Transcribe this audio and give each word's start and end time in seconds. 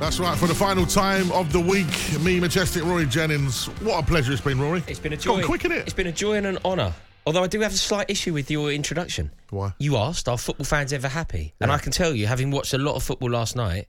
That's 0.00 0.20
right, 0.20 0.38
for 0.38 0.46
the 0.46 0.54
final 0.54 0.86
time 0.86 1.30
of 1.32 1.52
the 1.52 1.60
week, 1.60 1.86
me, 2.22 2.40
Majestic 2.40 2.84
Rory 2.84 3.04
Jennings. 3.06 3.66
What 3.82 4.02
a 4.02 4.06
pleasure 4.06 4.32
it's 4.32 4.40
been, 4.40 4.58
Rory. 4.60 4.82
It's 4.86 4.98
been 5.00 5.12
a 5.12 5.16
It's 5.16 5.24
joy. 5.24 5.36
gone 5.40 5.44
quick, 5.44 5.62
innit? 5.62 5.80
It's 5.82 5.92
been 5.92 6.06
a 6.06 6.12
joy 6.12 6.34
and 6.34 6.46
an 6.46 6.58
honour. 6.64 6.92
Although 7.26 7.42
I 7.42 7.46
do 7.46 7.60
have 7.60 7.72
a 7.72 7.76
slight 7.76 8.08
issue 8.08 8.32
with 8.32 8.50
your 8.50 8.72
introduction. 8.72 9.30
Why? 9.50 9.74
You 9.78 9.96
asked, 9.98 10.28
are 10.28 10.38
football 10.38 10.64
fans 10.64 10.92
ever 10.92 11.08
happy? 11.08 11.52
And 11.60 11.70
I 11.70 11.78
can 11.78 11.92
tell 11.92 12.14
you, 12.14 12.26
having 12.26 12.50
watched 12.50 12.72
a 12.74 12.78
lot 12.78 12.94
of 12.94 13.02
football 13.02 13.30
last 13.30 13.54
night, 13.54 13.86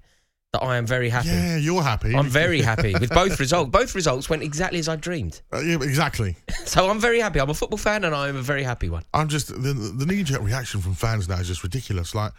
that 0.54 0.64
I 0.64 0.78
am 0.78 0.86
very 0.88 1.10
happy. 1.10 1.28
Yeah, 1.30 1.58
you're 1.58 1.84
happy. 1.84 2.16
I'm 2.16 2.28
very 2.28 2.62
happy 2.62 2.94
with 3.00 3.12
both 3.12 3.40
results. 3.40 3.70
Both 3.70 3.94
results 3.94 4.30
went 4.30 4.42
exactly 4.42 4.80
as 4.80 4.90
I 4.90 4.96
dreamed. 4.96 5.42
Uh, 5.54 5.60
yeah, 5.60 5.76
exactly. 5.76 6.36
So 6.66 6.88
I'm 6.90 7.00
very 7.00 7.20
happy. 7.20 7.40
I'm 7.40 7.50
a 7.50 7.54
football 7.56 7.80
fan 7.80 8.04
and 8.04 8.14
I'm 8.14 8.36
a 8.36 8.42
very 8.44 8.62
happy 8.62 8.90
one. 8.92 9.04
I'm 9.12 9.28
just 9.28 9.48
the 9.48 9.74
the 9.74 10.06
knee 10.06 10.22
jerk 10.22 10.42
reaction 10.44 10.82
from 10.82 10.94
fans 10.94 11.28
now 11.28 11.40
is 11.40 11.48
just 11.48 11.64
ridiculous. 11.64 12.14
Like 12.14 12.32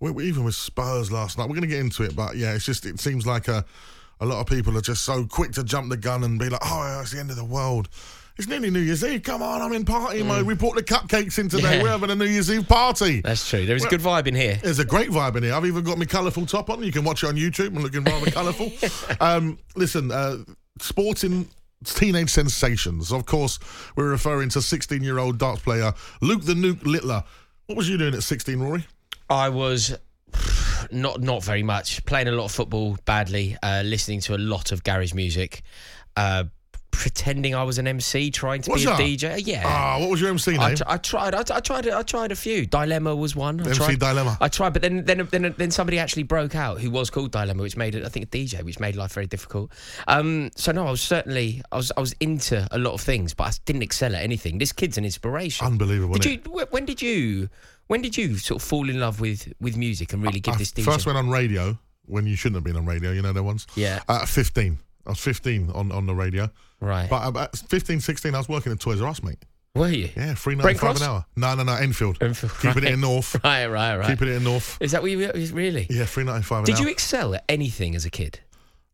we, 0.00 0.10
we- 0.10 0.24
even 0.24 0.42
with 0.42 0.56
Spurs 0.56 1.12
last 1.12 1.38
night, 1.38 1.44
we're 1.44 1.54
going 1.54 1.62
to 1.62 1.68
get 1.68 1.78
into 1.80 2.02
it, 2.02 2.16
but 2.16 2.36
yeah, 2.36 2.54
it's 2.54 2.64
just 2.64 2.84
it 2.86 2.98
seems 2.98 3.24
like 3.24 3.46
a 3.46 3.64
a 4.20 4.26
lot 4.26 4.40
of 4.40 4.46
people 4.48 4.76
are 4.76 4.80
just 4.80 5.04
so 5.04 5.24
quick 5.26 5.52
to 5.52 5.62
jump 5.62 5.90
the 5.90 5.96
gun 5.96 6.24
and 6.24 6.40
be 6.40 6.48
like, 6.48 6.60
oh, 6.64 6.98
it's 7.00 7.12
the 7.12 7.20
end 7.20 7.30
of 7.30 7.36
the 7.36 7.44
world. 7.44 7.88
It's 8.38 8.46
nearly 8.46 8.70
New 8.70 8.78
Year's 8.78 9.02
Eve. 9.02 9.24
Come 9.24 9.42
on, 9.42 9.60
I'm 9.60 9.72
in 9.72 9.84
party 9.84 10.22
mode. 10.22 10.46
We 10.46 10.54
brought 10.54 10.76
the 10.76 10.82
cupcakes 10.82 11.40
in 11.40 11.48
today. 11.48 11.64
Mm. 11.64 11.72
Yeah. 11.72 11.82
We're 11.82 11.88
having 11.88 12.10
a 12.10 12.14
New 12.14 12.24
Year's 12.24 12.48
Eve 12.48 12.68
party. 12.68 13.20
That's 13.20 13.48
true. 13.48 13.66
There 13.66 13.74
is 13.74 13.84
a 13.84 13.88
good 13.88 14.00
vibe 14.00 14.28
in 14.28 14.34
here. 14.36 14.60
There's 14.62 14.78
a 14.78 14.84
great 14.84 15.10
vibe 15.10 15.34
in 15.34 15.42
here. 15.42 15.54
I've 15.54 15.66
even 15.66 15.82
got 15.82 15.98
my 15.98 16.04
colourful 16.04 16.46
top 16.46 16.70
on. 16.70 16.84
You 16.84 16.92
can 16.92 17.02
watch 17.02 17.24
it 17.24 17.26
on 17.26 17.34
YouTube. 17.34 17.76
I'm 17.76 17.82
looking 17.82 18.04
rather 18.04 18.30
colourful. 18.30 18.70
Um, 19.20 19.58
listen, 19.74 20.12
uh, 20.12 20.38
sporting 20.80 21.48
teenage 21.84 22.30
sensations. 22.30 23.12
Of 23.12 23.26
course, 23.26 23.58
we're 23.96 24.10
referring 24.10 24.48
to 24.50 24.62
16 24.62 25.02
year 25.02 25.18
old 25.18 25.38
darts 25.38 25.62
player 25.62 25.92
Luke 26.20 26.44
the 26.44 26.54
Nuke 26.54 26.84
Littler. 26.84 27.24
What 27.66 27.76
was 27.76 27.88
you 27.88 27.98
doing 27.98 28.14
at 28.14 28.22
16, 28.22 28.60
Rory? 28.60 28.86
I 29.28 29.48
was 29.48 29.96
not 30.92 31.20
not 31.20 31.42
very 31.42 31.62
much 31.64 32.04
playing 32.04 32.28
a 32.28 32.32
lot 32.32 32.44
of 32.44 32.52
football 32.52 32.98
badly, 33.04 33.56
uh, 33.62 33.82
listening 33.84 34.20
to 34.22 34.36
a 34.36 34.38
lot 34.38 34.70
of 34.70 34.84
garage 34.84 35.14
music, 35.14 35.62
uh, 36.16 36.44
pretending 36.98 37.54
I 37.54 37.62
was 37.62 37.78
an 37.78 37.86
MC, 37.86 38.30
trying 38.30 38.60
to 38.62 38.74
be 38.74 38.84
a? 38.84 38.88
DJ. 38.88 39.40
Yeah. 39.46 39.62
Ah, 39.64 39.98
what 40.00 40.10
was 40.10 40.20
your 40.20 40.30
MC 40.30 40.50
name? 40.52 40.60
I, 40.60 40.74
tr- 40.74 40.82
I 40.86 40.96
tried. 40.98 41.34
I, 41.34 41.40
I 41.56 41.60
tried. 41.60 41.88
I 41.88 42.02
tried 42.02 42.32
a 42.32 42.36
few. 42.36 42.66
Dilemma 42.66 43.14
was 43.14 43.36
one. 43.36 43.60
I 43.60 43.64
MC 43.68 43.76
tried, 43.78 43.98
Dilemma. 44.00 44.36
I 44.40 44.48
tried, 44.48 44.72
but 44.72 44.82
then 44.82 45.04
then 45.04 45.26
then 45.30 45.54
then 45.56 45.70
somebody 45.70 45.98
actually 45.98 46.24
broke 46.24 46.54
out 46.56 46.80
who 46.80 46.90
was 46.90 47.08
called 47.10 47.30
Dilemma, 47.30 47.62
which 47.62 47.76
made 47.76 47.94
it. 47.94 48.04
I 48.04 48.08
think 48.08 48.26
a 48.26 48.28
DJ, 48.28 48.62
which 48.62 48.80
made 48.80 48.96
life 48.96 49.12
very 49.12 49.26
difficult. 49.26 49.70
Um, 50.08 50.50
so 50.56 50.72
no, 50.72 50.86
I 50.86 50.90
was 50.90 51.00
certainly 51.00 51.62
I 51.72 51.76
was 51.76 51.92
I 51.96 52.00
was 52.00 52.14
into 52.20 52.66
a 52.72 52.78
lot 52.78 52.92
of 52.94 53.00
things, 53.00 53.32
but 53.34 53.44
I 53.44 53.52
didn't 53.64 53.82
excel 53.82 54.14
at 54.14 54.22
anything. 54.22 54.58
This 54.58 54.72
kid's 54.72 54.98
an 54.98 55.04
inspiration. 55.04 55.66
Unbelievable. 55.66 56.16
Did 56.16 56.24
you? 56.46 56.52
wh- 56.52 56.72
When 56.72 56.84
did 56.84 57.00
you? 57.00 57.48
When 57.86 58.02
did 58.02 58.16
you 58.18 58.36
sort 58.36 58.60
of 58.62 58.68
fall 58.68 58.90
in 58.90 58.98
love 59.00 59.20
with 59.20 59.52
with 59.60 59.76
music 59.76 60.12
and 60.12 60.22
really 60.22 60.40
give 60.40 60.54
I 60.54 60.58
this 60.58 60.72
DJ? 60.72 60.84
first 60.84 61.06
went 61.06 61.16
on 61.16 61.30
radio 61.30 61.78
when 62.06 62.26
you 62.26 62.36
shouldn't 62.36 62.56
have 62.56 62.64
been 62.64 62.76
on 62.76 62.84
radio. 62.86 63.12
You 63.12 63.22
know 63.22 63.32
the 63.32 63.42
ones. 63.42 63.66
Yeah. 63.76 64.00
At 64.08 64.28
15. 64.28 64.78
I 65.06 65.10
was 65.10 65.20
15 65.20 65.70
on, 65.74 65.90
on 65.92 66.06
the 66.06 66.14
radio. 66.14 66.50
Right. 66.80 67.08
But 67.10 67.26
about 67.26 67.56
15, 67.56 68.00
16, 68.00 68.34
I 68.34 68.38
was 68.38 68.48
working 68.48 68.72
at 68.72 68.80
Toys 68.80 69.00
R 69.00 69.08
Us, 69.08 69.22
mate. 69.22 69.38
Were 69.74 69.88
you? 69.88 70.08
Yeah, 70.16 70.34
three 70.34 70.54
ninety 70.56 70.74
five 70.74 70.80
Brent 70.80 70.82
ninety 70.82 70.98
five 71.00 71.02
an 71.02 71.02
hour. 71.08 71.26
No, 71.36 71.62
no, 71.62 71.72
no, 71.74 71.78
Enfield. 71.80 72.18
Enfield, 72.20 72.52
Keeping 72.54 72.74
right. 72.74 72.84
it 72.84 72.94
in 72.94 73.00
North. 73.00 73.36
Right. 73.44 73.66
Right. 73.66 73.96
Right. 73.96 74.06
Keeping 74.08 74.28
it 74.28 74.32
in 74.36 74.44
North. 74.44 74.76
Is 74.80 74.90
that 74.92 75.02
what 75.02 75.10
you 75.10 75.30
really? 75.52 75.86
Yeah, 75.90 76.04
three 76.06 76.24
ninety 76.24 76.42
five 76.42 76.58
an 76.58 76.62
hour. 76.62 76.66
Did 76.66 76.74
hour. 76.76 76.82
you 76.82 76.88
excel 76.88 77.34
at 77.34 77.44
anything 77.48 77.94
as 77.94 78.04
a 78.04 78.10
kid? 78.10 78.40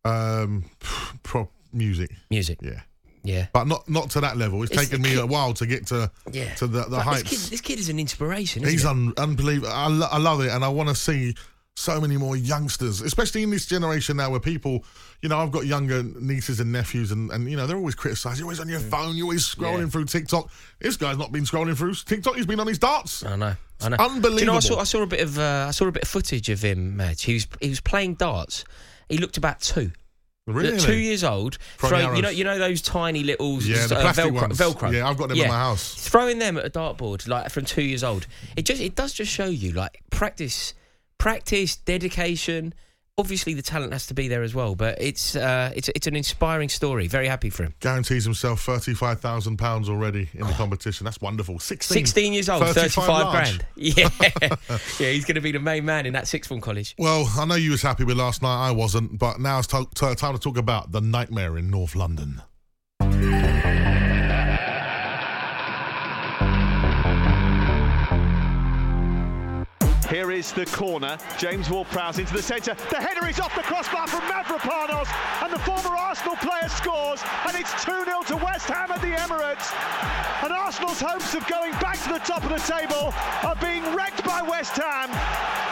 Um, 0.04 0.64
prop 1.22 1.50
music. 1.72 2.10
Music. 2.28 2.58
Yeah, 2.60 2.80
Yeah. 3.22 3.46
but 3.54 3.64
not 3.66 3.88
not 3.88 4.10
to 4.10 4.20
that 4.20 4.36
level. 4.36 4.62
It's, 4.62 4.72
It's 4.72 4.82
taken 4.82 5.00
me 5.00 5.16
a 5.16 5.24
while 5.24 5.54
to 5.54 5.64
get 5.66 5.86
to 5.86 6.10
Yeah. 6.30 6.52
to 6.56 6.66
the 6.66 6.82
the 6.82 6.96
Like, 6.96 7.02
heights. 7.04 7.30
This 7.30 7.44
kid, 7.44 7.50
this 7.52 7.60
kid 7.62 7.78
is 7.78 7.88
an 7.88 7.98
inspiration. 7.98 8.62
Isn't 8.64 8.72
He's 8.72 8.84
un- 8.84 9.14
unbelievable. 9.16 9.72
I, 9.72 9.86
lo- 9.86 10.08
I 10.10 10.18
love 10.18 10.40
it, 10.42 10.50
and 10.50 10.62
I 10.64 10.68
want 10.68 10.90
to 10.90 10.94
see 10.94 11.34
so 11.76 12.00
many 12.00 12.16
more 12.16 12.36
youngsters, 12.36 13.00
especially 13.00 13.42
in 13.42 13.50
this 13.50 13.66
generation 13.66 14.16
now, 14.16 14.30
where 14.30 14.38
people, 14.40 14.84
you 15.22 15.28
know, 15.28 15.38
I've 15.38 15.50
got 15.50 15.66
younger 15.66 16.02
nieces 16.02 16.60
and 16.60 16.70
nephews, 16.70 17.10
and, 17.10 17.30
and 17.32 17.50
you 17.50 17.56
know, 17.56 17.66
they're 17.66 17.76
always 17.76 17.96
criticising. 17.96 18.38
You're 18.38 18.46
always 18.46 18.60
on 18.60 18.68
your 18.68 18.78
phone. 18.80 19.16
You're 19.16 19.24
always 19.24 19.42
scrolling 19.44 19.74
Mm. 19.74 19.80
Yeah. 19.80 19.88
through 19.88 20.04
TikTok. 20.04 20.50
This 20.78 20.96
guy's 20.96 21.18
not 21.18 21.32
been 21.32 21.44
scrolling 21.44 21.76
through 21.76 21.94
TikTok. 21.94 22.36
He's 22.36 22.46
been 22.46 22.60
on 22.60 22.68
his 22.68 22.78
darts. 22.78 23.24
I 23.24 23.34
know. 23.36 23.54
I 23.82 23.88
know. 23.88 23.96
unbelievable. 23.98 24.30
Do 24.38 24.40
you 24.40 24.46
know? 24.46 24.56
I 24.56 24.60
saw. 24.60 24.78
I 24.80 24.84
saw 24.84 25.02
a 25.02 25.06
bit 25.06 25.20
of. 25.20 25.38
Uh, 25.38 25.66
I 25.68 25.72
saw 25.72 25.86
a 25.88 25.92
bit 25.92 26.04
of 26.04 26.08
footage 26.08 26.48
of 26.48 26.62
him, 26.62 26.96
Madge. 26.96 27.22
He 27.24 27.34
was. 27.34 27.46
He 27.60 27.68
was 27.70 27.80
playing 27.80 28.14
darts. 28.14 28.64
He 29.08 29.18
looked 29.18 29.36
about 29.36 29.60
two. 29.60 29.90
Really? 30.46 30.78
Two 30.78 30.94
years 30.96 31.24
old. 31.24 31.58
Throwing 31.78 32.14
you 32.16 32.22
know. 32.22 32.28
You 32.28 32.44
know 32.44 32.58
those 32.58 32.82
tiny 32.82 33.24
little. 33.24 33.60
Yeah, 33.62 33.76
uh, 33.90 34.12
Velcro. 34.12 34.48
Velcro. 34.52 34.92
Yeah, 34.92 35.08
I've 35.08 35.16
got 35.18 35.28
them 35.30 35.38
in 35.38 35.48
my 35.48 35.54
house. 35.54 35.94
Throwing 35.94 36.38
them 36.38 36.56
at 36.56 36.64
a 36.66 36.70
dartboard, 36.70 37.26
like 37.26 37.50
from 37.50 37.64
two 37.64 37.82
years 37.82 38.04
old. 38.04 38.26
It 38.56 38.64
just. 38.64 38.80
It 38.80 38.94
does 38.94 39.12
just 39.12 39.32
show 39.32 39.46
you, 39.46 39.72
like 39.72 40.02
practice, 40.10 40.74
practice, 41.24 41.76
dedication. 41.76 42.74
Obviously, 43.16 43.54
the 43.54 43.62
talent 43.62 43.94
has 43.94 44.08
to 44.08 44.14
be 44.14 44.28
there 44.28 44.42
as 44.42 44.54
well. 44.54 44.74
But 44.74 45.00
it's. 45.00 45.34
Uh, 45.34 45.72
it's. 45.74 45.88
It's 45.94 46.06
an 46.06 46.16
inspiring 46.16 46.68
story. 46.68 47.06
Very 47.06 47.28
happy 47.28 47.48
for 47.48 47.62
him. 47.62 47.72
Guarantees 47.80 48.24
himself 48.24 48.60
thirty-five 48.60 49.20
thousand 49.20 49.56
pounds 49.56 49.88
already 49.88 50.28
in 50.34 50.46
the 50.46 50.52
competition. 50.52 51.04
That's 51.06 51.20
wonderful. 51.22 51.58
Sixteen. 51.60 51.94
16 52.04 52.32
years 52.34 52.48
old, 52.50 52.62
35 52.64 53.04
35 53.04 53.08
large. 53.08 53.32
grand. 53.32 53.66
Yeah. 53.76 54.08
yeah, 55.00 55.10
he's 55.12 55.24
going 55.24 55.36
to 55.36 55.40
be 55.40 55.52
the 55.52 55.60
main 55.60 55.86
man 55.86 56.04
in 56.04 56.12
that 56.12 56.28
sixth 56.28 56.48
form 56.48 56.60
college. 56.60 56.94
Well, 56.98 57.26
I 57.38 57.46
know 57.46 57.54
you 57.54 57.70
was 57.70 57.80
happy 57.82 58.04
with 58.04 58.18
last 58.18 58.42
night. 58.42 58.68
I 58.68 58.72
wasn't, 58.72 59.18
but 59.18 59.40
now 59.40 59.60
it's 59.60 59.68
t- 59.68 59.86
t- 59.94 60.14
time 60.16 60.34
to 60.34 60.40
talk 60.40 60.58
about 60.58 60.92
the 60.92 61.00
nightmare 61.00 61.56
in 61.56 61.70
North 61.70 61.94
London. 61.96 62.42
Here 70.10 70.30
is 70.34 70.52
the 70.52 70.66
corner. 70.66 71.16
James 71.38 71.70
Ward-Prowse 71.70 72.18
into 72.18 72.34
the 72.34 72.42
centre. 72.42 72.74
The 72.90 72.96
header 72.96 73.28
is 73.28 73.38
off 73.38 73.54
the 73.54 73.62
crossbar 73.62 74.08
from 74.08 74.22
Mavropanos, 74.22 75.06
and 75.42 75.52
the 75.52 75.60
former 75.60 75.96
Arsenal 75.96 76.34
player 76.36 76.68
scores, 76.68 77.22
and 77.46 77.56
it's 77.56 77.72
2-0 77.84 78.26
to 78.26 78.36
West 78.36 78.66
Ham 78.66 78.90
at 78.90 79.00
the 79.00 79.14
Emirates. 79.14 79.70
And 80.42 80.52
Arsenal's 80.52 81.00
hopes 81.00 81.34
of 81.34 81.46
going 81.46 81.72
back 81.74 82.02
to 82.02 82.08
the 82.08 82.18
top 82.18 82.42
of 82.42 82.50
the 82.50 82.58
table 82.66 83.14
are 83.44 83.56
being 83.62 83.84
wrecked 83.94 84.24
by 84.24 84.42
West 84.42 84.76
Ham. 84.76 85.08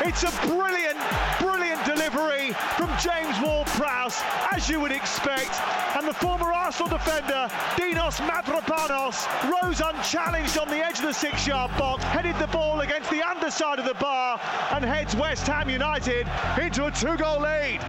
It's 0.06 0.22
a 0.22 0.30
brilliant, 0.46 0.98
brilliant 1.40 1.84
delivery 1.84 2.54
from 2.78 2.90
James 3.02 3.34
Ward-Prowse, 3.42 4.22
as 4.52 4.68
you 4.68 4.78
would 4.80 4.92
expect. 4.92 5.58
And 5.96 6.06
the 6.06 6.14
former 6.14 6.52
Arsenal 6.52 6.88
defender, 6.88 7.50
Dinos 7.76 8.18
Mavropanos, 8.26 9.26
rose 9.50 9.80
unchallenged 9.80 10.56
on 10.56 10.68
the 10.68 10.78
edge 10.78 10.98
of 10.98 11.06
the 11.06 11.12
six-yard 11.12 11.70
box, 11.76 12.04
headed 12.04 12.38
the 12.38 12.46
ball 12.46 12.80
against 12.80 13.10
the 13.10 13.22
underside 13.22 13.78
of 13.78 13.84
the 13.84 13.94
bar, 13.94 14.40
and 14.70 14.84
heads 14.84 15.14
West 15.16 15.46
Ham 15.46 15.68
United 15.68 16.26
into 16.60 16.86
a 16.86 16.90
two-goal 16.90 17.40
lead. 17.40 17.80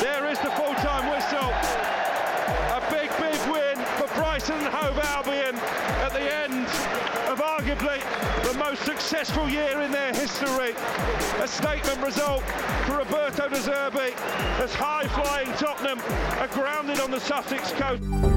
There 0.00 0.26
is 0.28 0.38
the 0.40 0.50
full-time 0.50 1.10
whistle. 1.10 1.50
A 2.76 2.80
big, 2.90 3.10
big 3.18 3.40
win 3.50 3.76
for 3.96 4.06
Brighton 4.14 4.60
Hove 4.60 4.98
Albion 4.98 5.56
at 6.04 6.12
the 6.12 6.20
end 6.20 6.66
of 7.28 7.40
arguably 7.40 8.00
the 8.44 8.58
most 8.58 8.84
successful 8.84 9.48
year 9.48 9.82
in 9.82 9.90
their 9.90 10.12
history. 10.12 10.74
A 11.40 11.48
statement 11.48 12.00
result 12.02 12.42
for 12.86 12.98
Roberto 12.98 13.48
De 13.48 13.56
Zerbi 13.56 14.12
as 14.62 14.74
high-flying 14.74 15.52
Tottenham 15.54 16.00
are 16.40 16.48
grounded 16.48 17.00
on 17.00 17.10
the 17.10 17.20
Sussex 17.20 17.72
coast. 17.72 18.35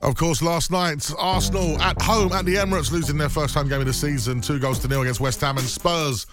Of 0.00 0.14
course, 0.14 0.42
last 0.42 0.70
night, 0.70 1.10
Arsenal 1.18 1.80
at 1.82 2.00
home 2.00 2.32
at 2.32 2.44
the 2.44 2.54
Emirates 2.54 2.92
losing 2.92 3.18
their 3.18 3.28
first 3.28 3.54
home 3.54 3.68
game 3.68 3.80
of 3.80 3.86
the 3.86 3.92
season, 3.92 4.40
two 4.40 4.58
goals 4.58 4.78
to 4.80 4.88
nil 4.88 5.02
against 5.02 5.20
West 5.20 5.40
Ham 5.40 5.58
and 5.58 5.66
Spurs 5.66 6.26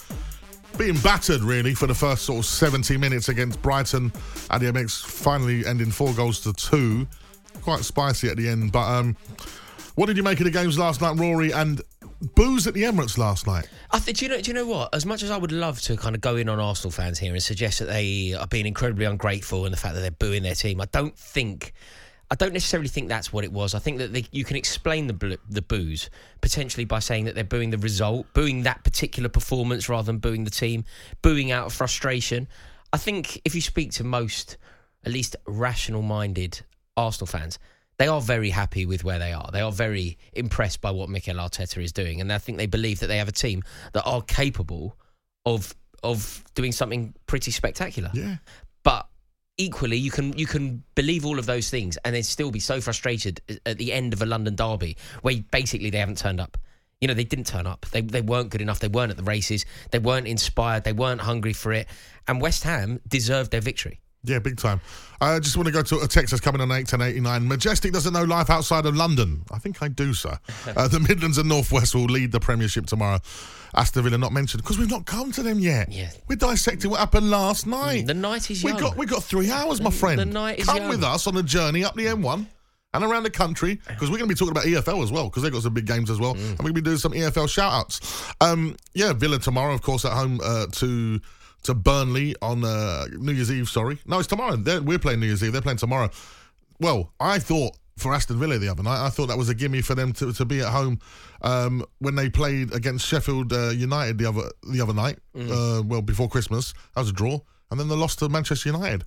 being 0.78 0.98
battered 1.00 1.42
really 1.42 1.74
for 1.74 1.88
the 1.88 1.94
first 1.94 2.26
sort 2.26 2.40
of 2.40 2.46
70 2.46 2.98
minutes 2.98 3.30
against 3.30 3.62
Brighton 3.62 4.12
at 4.50 4.60
the 4.60 4.68
Amex, 4.68 5.04
finally 5.04 5.66
ending 5.66 5.90
four 5.90 6.14
goals 6.14 6.42
to 6.42 6.54
two. 6.54 7.08
Quite 7.62 7.84
spicy 7.84 8.28
at 8.30 8.38
the 8.38 8.48
end, 8.48 8.72
but 8.72 8.86
um, 8.86 9.16
what 9.96 10.08
did 10.08 10.18
you 10.18 10.24
make 10.24 10.40
of 10.40 10.46
the 10.46 10.52
games 10.52 10.78
last 10.78 11.02
night, 11.02 11.18
Rory? 11.18 11.52
And 11.52 11.82
boos 12.36 12.68
at 12.68 12.74
the 12.74 12.84
Emirates 12.84 13.18
last 13.18 13.48
night. 13.48 13.68
I 13.92 14.00
th- 14.00 14.20
do 14.20 14.26
you 14.26 14.30
know? 14.30 14.42
Do 14.42 14.52
you 14.52 14.54
know 14.54 14.68
what? 14.68 14.94
As 14.94 15.06
much 15.06 15.24
as 15.24 15.32
I 15.32 15.38
would 15.38 15.52
love 15.52 15.82
to 15.82 15.96
kind 15.98 16.14
of 16.16 16.22
go 16.22 16.36
in 16.36 16.50
on 16.50 16.60
Arsenal 16.60 16.92
fans 16.92 17.18
here 17.18 17.34
and 17.34 17.42
suggest 17.42 17.80
that 17.80 17.86
they 17.86 18.34
are 18.34 18.48
being 18.48 18.66
incredibly 18.66 19.06
ungrateful 19.06 19.66
and 19.66 19.74
the 19.74 19.78
fact 19.78 19.96
that 19.96 20.02
they're 20.02 20.12
booing 20.12 20.44
their 20.44 20.56
team, 20.56 20.82
I 20.82 20.86
don't 20.92 21.18
think. 21.18 21.74
I 22.36 22.38
don't 22.38 22.52
necessarily 22.52 22.90
think 22.90 23.08
that's 23.08 23.32
what 23.32 23.46
it 23.46 23.54
was. 23.54 23.74
I 23.74 23.80
think 23.80 24.00
that 24.00 24.12
they, 24.12 24.26
you 24.34 24.44
can 24.44 24.58
explain 24.58 25.08
the 25.08 25.14
bl- 25.14 25.36
the 25.50 25.62
boos 25.62 26.10
potentially 26.42 26.84
by 26.84 27.00
saying 27.00 27.24
that 27.26 27.34
they're 27.34 27.46
booing 27.46 27.70
the 27.70 27.78
result, 27.78 28.26
booing 28.34 28.64
that 28.64 28.84
particular 28.84 29.30
performance 29.30 29.88
rather 29.88 30.08
than 30.08 30.18
booing 30.18 30.44
the 30.44 30.52
team, 30.52 30.84
booing 31.22 31.54
out 31.54 31.66
of 31.66 31.72
frustration. 31.72 32.50
I 32.92 32.98
think 32.98 33.40
if 33.46 33.56
you 33.56 33.62
speak 33.62 33.94
to 33.94 34.04
most, 34.04 34.58
at 35.06 35.14
least 35.14 35.38
rational-minded 35.48 36.60
Arsenal 36.98 37.28
fans, 37.28 37.58
they 38.00 38.08
are 38.10 38.20
very 38.20 38.50
happy 38.50 38.86
with 38.86 39.06
where 39.06 39.18
they 39.18 39.32
are. 39.32 39.50
They 39.54 39.62
are 39.62 39.72
very 39.72 40.18
impressed 40.34 40.82
by 40.82 40.92
what 40.92 41.08
Mikel 41.08 41.38
Arteta 41.38 41.82
is 41.82 41.94
doing, 41.94 42.20
and 42.20 42.34
I 42.34 42.38
think 42.38 42.58
they 42.58 42.66
believe 42.66 43.00
that 43.00 43.08
they 43.08 43.18
have 43.20 43.30
a 43.30 43.40
team 43.46 43.64
that 43.94 44.04
are 44.04 44.22
capable 44.22 44.98
of 45.46 45.74
of 46.04 46.44
doing 46.54 46.74
something 46.74 47.14
pretty 47.28 47.52
spectacular. 47.52 48.12
Yeah. 48.14 48.36
But 48.84 49.08
equally, 49.57 49.98
you 49.98 50.12
can 50.12 50.38
you 50.38 50.46
can 50.46 50.84
believe 50.96 51.25
all 51.25 51.40
of 51.40 51.46
those 51.46 51.69
things 51.69 51.98
and 51.98 52.16
then 52.16 52.24
still 52.24 52.52
be 52.52 52.60
so 52.60 52.81
frustrated 52.81 53.42
at 53.66 53.78
the 53.78 53.94
end 53.94 54.13
of 54.13 54.22
a 54.22 54.25
London 54.25 54.56
derby 54.56 54.98
where 55.22 55.36
basically 55.52 55.90
they 55.90 56.00
haven't 56.00 56.18
turned 56.18 56.40
up. 56.40 56.57
You 57.02 57.07
know, 57.07 57.13
they 57.13 57.24
didn't 57.24 57.48
turn 57.48 57.68
up. 57.68 57.86
They 57.92 58.02
they 58.02 58.22
weren't 58.22 58.50
good 58.50 58.62
enough. 58.62 58.80
They 58.80 58.88
weren't 58.88 59.12
at 59.12 59.18
the 59.18 59.24
races. 59.24 59.66
They 59.92 60.00
weren't 60.00 60.28
inspired. 60.28 60.84
They 60.84 60.94
weren't 60.94 61.22
hungry 61.22 61.54
for 61.54 61.72
it. 61.74 61.88
And 62.28 62.42
West 62.42 62.63
Ham 62.63 63.00
deserved 63.07 63.52
their 63.52 63.62
victory. 63.62 64.00
Yeah, 64.27 64.39
big 64.39 64.57
time. 64.57 64.81
I 65.22 65.39
just 65.39 65.56
want 65.56 65.68
to 65.68 65.72
go 65.72 65.81
to 65.81 66.00
a 66.00 66.07
text 66.07 66.31
that's 66.31 66.42
coming 66.42 66.62
on 66.62 66.72
81089. 66.72 67.48
Majestic 67.48 67.94
doesn't 67.94 68.13
know 68.13 68.24
life 68.24 68.50
outside 68.50 68.86
of 68.86 68.95
London. 68.95 69.44
I 69.51 69.60
think 69.60 69.81
I 69.81 69.88
do, 69.88 70.13
sir. 70.13 70.38
uh, 70.75 70.88
the 70.88 71.00
Midlands 71.00 71.38
and 71.38 71.48
Northwest 71.48 71.95
will 71.95 72.06
lead 72.06 72.31
the 72.31 72.39
Premiership 72.39 72.86
tomorrow. 72.86 73.19
Aston 73.75 74.04
Villa 74.04 74.18
not 74.18 74.31
mentioned 74.31 74.63
because 74.63 74.77
we've 74.77 74.89
not 74.89 75.06
come 75.06 75.31
to 75.33 75.44
them 75.44 75.60
yet. 75.60 75.92
Yeah. 75.92 76.10
We're 76.27 76.38
dissecting 76.38 76.92
what 76.92 77.00
happened 77.00 77.30
last 77.30 77.68
night. 77.68 78.07
The 78.07 78.13
night 78.13 78.50
is 78.50 78.63
we 78.63 78.72
young. 78.72 78.80
got 78.80 78.98
we 78.98 79.06
got 79.06 79.24
three 79.24 79.51
hours, 79.51 79.81
my 79.81 79.89
friend. 79.89 80.19
the 80.19 80.25
night 80.25 80.60
is 80.60 80.66
Come 80.66 80.77
young. 80.77 80.89
with 80.89 81.04
us 81.04 81.27
on 81.27 81.36
a 81.38 81.44
journey 81.44 81.83
up 81.83 81.95
the 81.95 82.06
M1 82.06 82.45
and 82.94 83.04
around 83.04 83.24
the 83.24 83.30
country 83.30 83.80
because 83.88 84.10
we're 84.10 84.18
going 84.18 84.30
to 84.30 84.33
be 84.33 84.38
talking 84.38 84.51
about 84.51 84.63
EFL 84.63 85.04
as 85.04 85.12
well 85.12 85.25
because 85.25 85.44
they've 85.44 85.51
got 85.51 85.62
some 85.63 85.74
big 85.74 85.86
games 85.86 86.10
as 86.10 86.19
well. 86.19 86.36
Mm. 86.36 86.51
And 86.51 86.60
we're 86.60 86.63
going 86.63 86.75
to 86.75 86.81
be 86.81 86.86
doing 86.86 86.98
some 86.98 87.12
EFL 87.12 87.50
shout 87.50 87.74
outs. 87.74 88.33
Um, 88.39 88.77
yeah, 88.94 89.12
Villa 89.12 89.39
tomorrow, 89.39 89.74
of 89.74 89.81
course, 89.81 90.06
at 90.06 90.13
home 90.13 90.39
uh, 90.44 90.68
to 90.74 91.19
to 91.66 91.74
Burnley 91.74 92.36
on 92.42 92.64
uh, 92.64 93.06
New 93.12 93.34
Year's 93.34 93.52
Eve. 93.52 93.70
Sorry, 93.70 94.00
no, 94.06 94.20
it's 94.20 94.28
tomorrow. 94.28 94.56
They're, 94.56 94.82
we're 94.82 95.00
playing 95.00 95.20
New 95.20 95.28
Year's 95.28 95.44
Eve. 95.44 95.52
They're 95.52 95.62
playing 95.62 95.78
tomorrow. 95.78 96.10
Well, 96.80 97.14
I 97.20 97.40
thought 97.40 97.78
for 97.98 98.14
Aston 98.14 98.38
Villa 98.40 98.58
the 98.58 98.68
other 98.70 98.84
night, 98.84 99.06
I 99.06 99.10
thought 99.10 99.28
that 99.28 99.38
was 99.38 99.50
a 99.50 99.56
gimme 99.56 99.82
for 99.82 99.96
them 99.96 100.12
to, 100.14 100.34
to 100.34 100.46
be 100.46 100.62
at 100.62 100.68
home 100.68 101.00
um, 101.42 101.84
when 102.00 102.16
they 102.16 102.30
played 102.30 102.74
against 102.74 103.08
Sheffield 103.08 103.54
uh, 103.54 103.70
United 103.70 104.18
the 104.18 104.26
other 104.26 104.52
the 104.70 104.82
other 104.82 104.94
night. 104.94 105.20
Uh, 105.36 105.82
well, 105.86 106.02
before 106.02 106.28
Christmas, 106.30 106.74
that 106.94 107.02
was 107.02 107.10
a 107.10 107.14
draw. 107.14 107.40
And 107.72 107.80
then 107.80 107.88
they 107.88 107.96
lost 107.96 108.20
to 108.20 108.30
Manchester 108.30 108.70
United. 108.70 109.06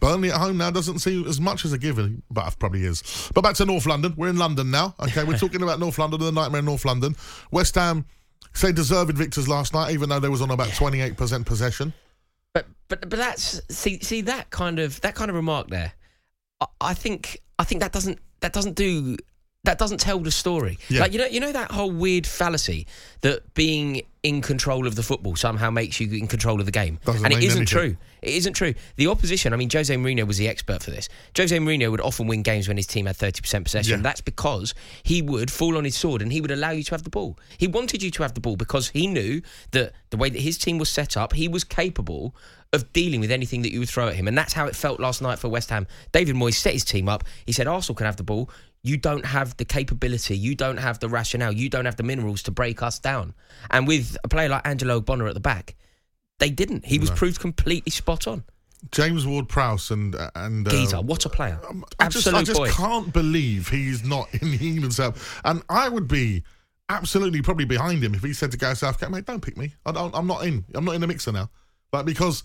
Burnley 0.00 0.32
at 0.32 0.36
home 0.40 0.58
now 0.58 0.72
doesn't 0.72 0.98
seem 0.98 1.24
as 1.28 1.40
much 1.40 1.64
as 1.64 1.72
a 1.72 1.78
given, 1.78 2.24
but 2.32 2.52
it 2.52 2.58
probably 2.58 2.82
is. 2.82 3.30
But 3.32 3.42
back 3.42 3.54
to 3.56 3.64
North 3.64 3.86
London. 3.86 4.14
We're 4.16 4.28
in 4.28 4.38
London 4.38 4.72
now. 4.72 4.96
Okay, 4.98 5.22
we're 5.22 5.38
talking 5.38 5.62
about 5.62 5.78
North 5.78 5.98
London, 5.98 6.18
the 6.18 6.32
nightmare 6.32 6.58
in 6.58 6.64
North 6.64 6.84
London. 6.84 7.14
West 7.52 7.76
Ham 7.76 8.04
say 8.54 8.72
deserved 8.72 9.16
victors 9.16 9.48
last 9.48 9.74
night, 9.74 9.92
even 9.92 10.08
though 10.08 10.20
they 10.20 10.28
was 10.28 10.42
on 10.42 10.50
about 10.50 10.72
twenty 10.74 11.00
eight 11.00 11.16
percent 11.16 11.46
possession. 11.46 11.92
But 12.54 12.66
but 12.88 13.08
but 13.08 13.18
that's 13.18 13.60
see 13.74 14.00
see 14.00 14.20
that 14.22 14.50
kind 14.50 14.78
of 14.78 15.00
that 15.02 15.14
kind 15.14 15.30
of 15.30 15.34
remark 15.34 15.68
there. 15.68 15.92
I, 16.60 16.66
I 16.80 16.94
think 16.94 17.40
I 17.58 17.64
think 17.64 17.80
that 17.80 17.92
doesn't 17.92 18.18
that 18.40 18.52
doesn't 18.52 18.74
do 18.74 19.16
that 19.64 19.78
doesn't 19.78 19.98
tell 19.98 20.18
the 20.18 20.30
story. 20.30 20.78
Yeah. 20.88 21.00
Like 21.02 21.12
you 21.12 21.18
know 21.18 21.26
you 21.26 21.40
know 21.40 21.52
that 21.52 21.70
whole 21.70 21.90
weird 21.90 22.26
fallacy 22.26 22.86
that 23.20 23.54
being 23.54 24.02
in 24.24 24.40
control 24.40 24.86
of 24.86 24.94
the 24.96 25.02
football 25.02 25.36
somehow 25.36 25.70
makes 25.70 26.00
you 26.00 26.10
in 26.16 26.26
control 26.26 26.58
of 26.60 26.66
the 26.66 26.72
game, 26.72 26.98
Doesn't 27.04 27.24
and 27.24 27.32
it 27.32 27.42
isn't 27.42 27.58
anything. 27.62 27.66
true. 27.66 27.96
It 28.22 28.34
isn't 28.34 28.52
true. 28.54 28.74
The 28.96 29.08
opposition. 29.08 29.52
I 29.52 29.56
mean, 29.56 29.68
Jose 29.72 29.92
Mourinho 29.94 30.26
was 30.26 30.38
the 30.38 30.48
expert 30.48 30.82
for 30.82 30.90
this. 30.92 31.08
Jose 31.36 31.56
Mourinho 31.56 31.90
would 31.90 32.00
often 32.00 32.28
win 32.28 32.42
games 32.42 32.68
when 32.68 32.76
his 32.76 32.86
team 32.86 33.06
had 33.06 33.16
thirty 33.16 33.40
percent 33.40 33.64
possession. 33.64 33.98
Yeah. 34.00 34.02
That's 34.02 34.20
because 34.20 34.74
he 35.04 35.22
would 35.22 35.50
fall 35.50 35.76
on 35.76 35.84
his 35.84 35.94
sword 35.96 36.22
and 36.22 36.32
he 36.32 36.40
would 36.40 36.50
allow 36.50 36.70
you 36.70 36.82
to 36.84 36.90
have 36.92 37.04
the 37.04 37.10
ball. 37.10 37.38
He 37.58 37.68
wanted 37.68 38.02
you 38.02 38.10
to 38.12 38.22
have 38.22 38.34
the 38.34 38.40
ball 38.40 38.56
because 38.56 38.88
he 38.88 39.06
knew 39.06 39.42
that 39.70 39.92
the 40.10 40.16
way 40.16 40.28
that 40.30 40.40
his 40.40 40.58
team 40.58 40.78
was 40.78 40.88
set 40.88 41.16
up, 41.16 41.32
he 41.34 41.46
was 41.46 41.62
capable 41.62 42.34
of 42.72 42.90
dealing 42.94 43.20
with 43.20 43.30
anything 43.30 43.62
that 43.62 43.70
you 43.70 43.80
would 43.80 43.88
throw 43.88 44.08
at 44.08 44.14
him. 44.14 44.26
And 44.26 44.36
that's 44.36 44.54
how 44.54 44.66
it 44.66 44.74
felt 44.74 44.98
last 44.98 45.20
night 45.20 45.38
for 45.38 45.48
West 45.48 45.68
Ham. 45.70 45.86
David 46.10 46.34
Moyes 46.36 46.54
set 46.54 46.72
his 46.72 46.84
team 46.86 47.06
up. 47.06 47.22
He 47.44 47.52
said, 47.52 47.66
Arsenal 47.66 47.94
can 47.94 48.06
have 48.06 48.16
the 48.16 48.22
ball. 48.22 48.48
You 48.82 48.96
don't 48.96 49.24
have 49.24 49.56
the 49.56 49.64
capability. 49.64 50.36
You 50.36 50.54
don't 50.54 50.78
have 50.78 50.98
the 50.98 51.08
rationale. 51.08 51.52
You 51.52 51.68
don't 51.68 51.84
have 51.84 51.96
the 51.96 52.02
minerals 52.02 52.42
to 52.44 52.50
break 52.50 52.82
us 52.82 52.98
down. 52.98 53.34
And 53.70 53.86
with 53.86 54.16
a 54.24 54.28
player 54.28 54.48
like 54.48 54.66
Angelo 54.66 55.00
Ogbonna 55.00 55.28
at 55.28 55.34
the 55.34 55.40
back, 55.40 55.76
they 56.38 56.50
didn't. 56.50 56.84
He 56.84 56.98
was 56.98 57.10
proved 57.10 57.40
completely 57.40 57.90
spot 57.90 58.26
on. 58.26 58.42
James 58.90 59.24
Ward 59.24 59.48
Prowse 59.48 59.92
and 59.92 60.16
and 60.34 60.66
uh, 60.66 61.02
what 61.02 61.24
a 61.24 61.28
player. 61.28 61.60
I 62.00 62.08
just, 62.08 62.26
I 62.26 62.42
just 62.42 62.58
boy. 62.58 62.68
can't 62.70 63.12
believe 63.12 63.68
he's 63.68 64.02
not 64.02 64.28
in 64.34 64.48
himself. 64.48 65.40
And 65.44 65.62
I 65.68 65.88
would 65.88 66.08
be 66.08 66.42
absolutely 66.88 67.42
probably 67.42 67.64
behind 67.64 68.02
him 68.02 68.14
if 68.14 68.22
he 68.22 68.32
said 68.32 68.50
to 68.50 68.56
Gareth 68.56 68.78
Southgate, 68.78 69.10
mate, 69.10 69.24
don't 69.24 69.40
pick 69.40 69.56
me. 69.56 69.74
I 69.86 69.92
don't, 69.92 70.14
I'm 70.16 70.26
not 70.26 70.44
in. 70.44 70.64
I'm 70.74 70.84
not 70.84 70.96
in 70.96 71.00
the 71.00 71.06
mixer 71.06 71.30
now. 71.30 71.48
Like, 71.92 72.06
because 72.06 72.42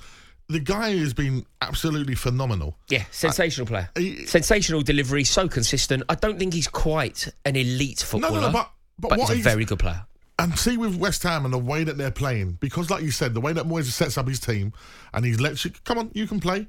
the 0.49 0.59
guy 0.59 0.95
has 0.97 1.13
been 1.13 1.45
absolutely 1.61 2.15
phenomenal. 2.15 2.77
Yeah, 2.89 3.03
sensational 3.11 3.67
player. 3.67 3.89
he- 3.97 4.25
sensational 4.25 4.81
delivery, 4.81 5.23
so 5.23 5.47
consistent. 5.47 6.03
I 6.09 6.15
don't 6.15 6.39
think 6.39 6.53
he's 6.53 6.67
quite 6.67 7.27
an 7.45 7.55
elite 7.55 7.99
footballer. 7.99 8.41
no, 8.41 8.47
no, 8.47 8.53
but, 8.53 8.71
but, 8.99 9.09
but 9.09 9.19
what 9.19 9.29
he's 9.35 9.45
a 9.45 9.49
very 9.49 9.65
good 9.65 9.79
player. 9.79 10.05
And 10.39 10.57
see 10.57 10.77
with 10.77 10.95
West 10.95 11.23
Ham 11.23 11.45
and 11.45 11.53
the 11.53 11.57
way 11.57 11.83
that 11.83 11.97
they're 11.97 12.11
playing, 12.11 12.59
because 12.61 12.89
like 12.91 13.01
you 13.03 13.09
said, 13.11 13.33
the 13.33 13.41
way 13.41 13.53
that 13.53 13.65
Moyes 13.65 13.85
sets 13.85 14.17
up 14.19 14.27
his 14.27 14.39
team 14.39 14.71
and 15.13 15.25
he's 15.25 15.39
let 15.39 15.63
you 15.65 15.71
come 15.83 15.97
on, 15.97 16.11
you 16.13 16.27
can 16.27 16.39
play. 16.39 16.67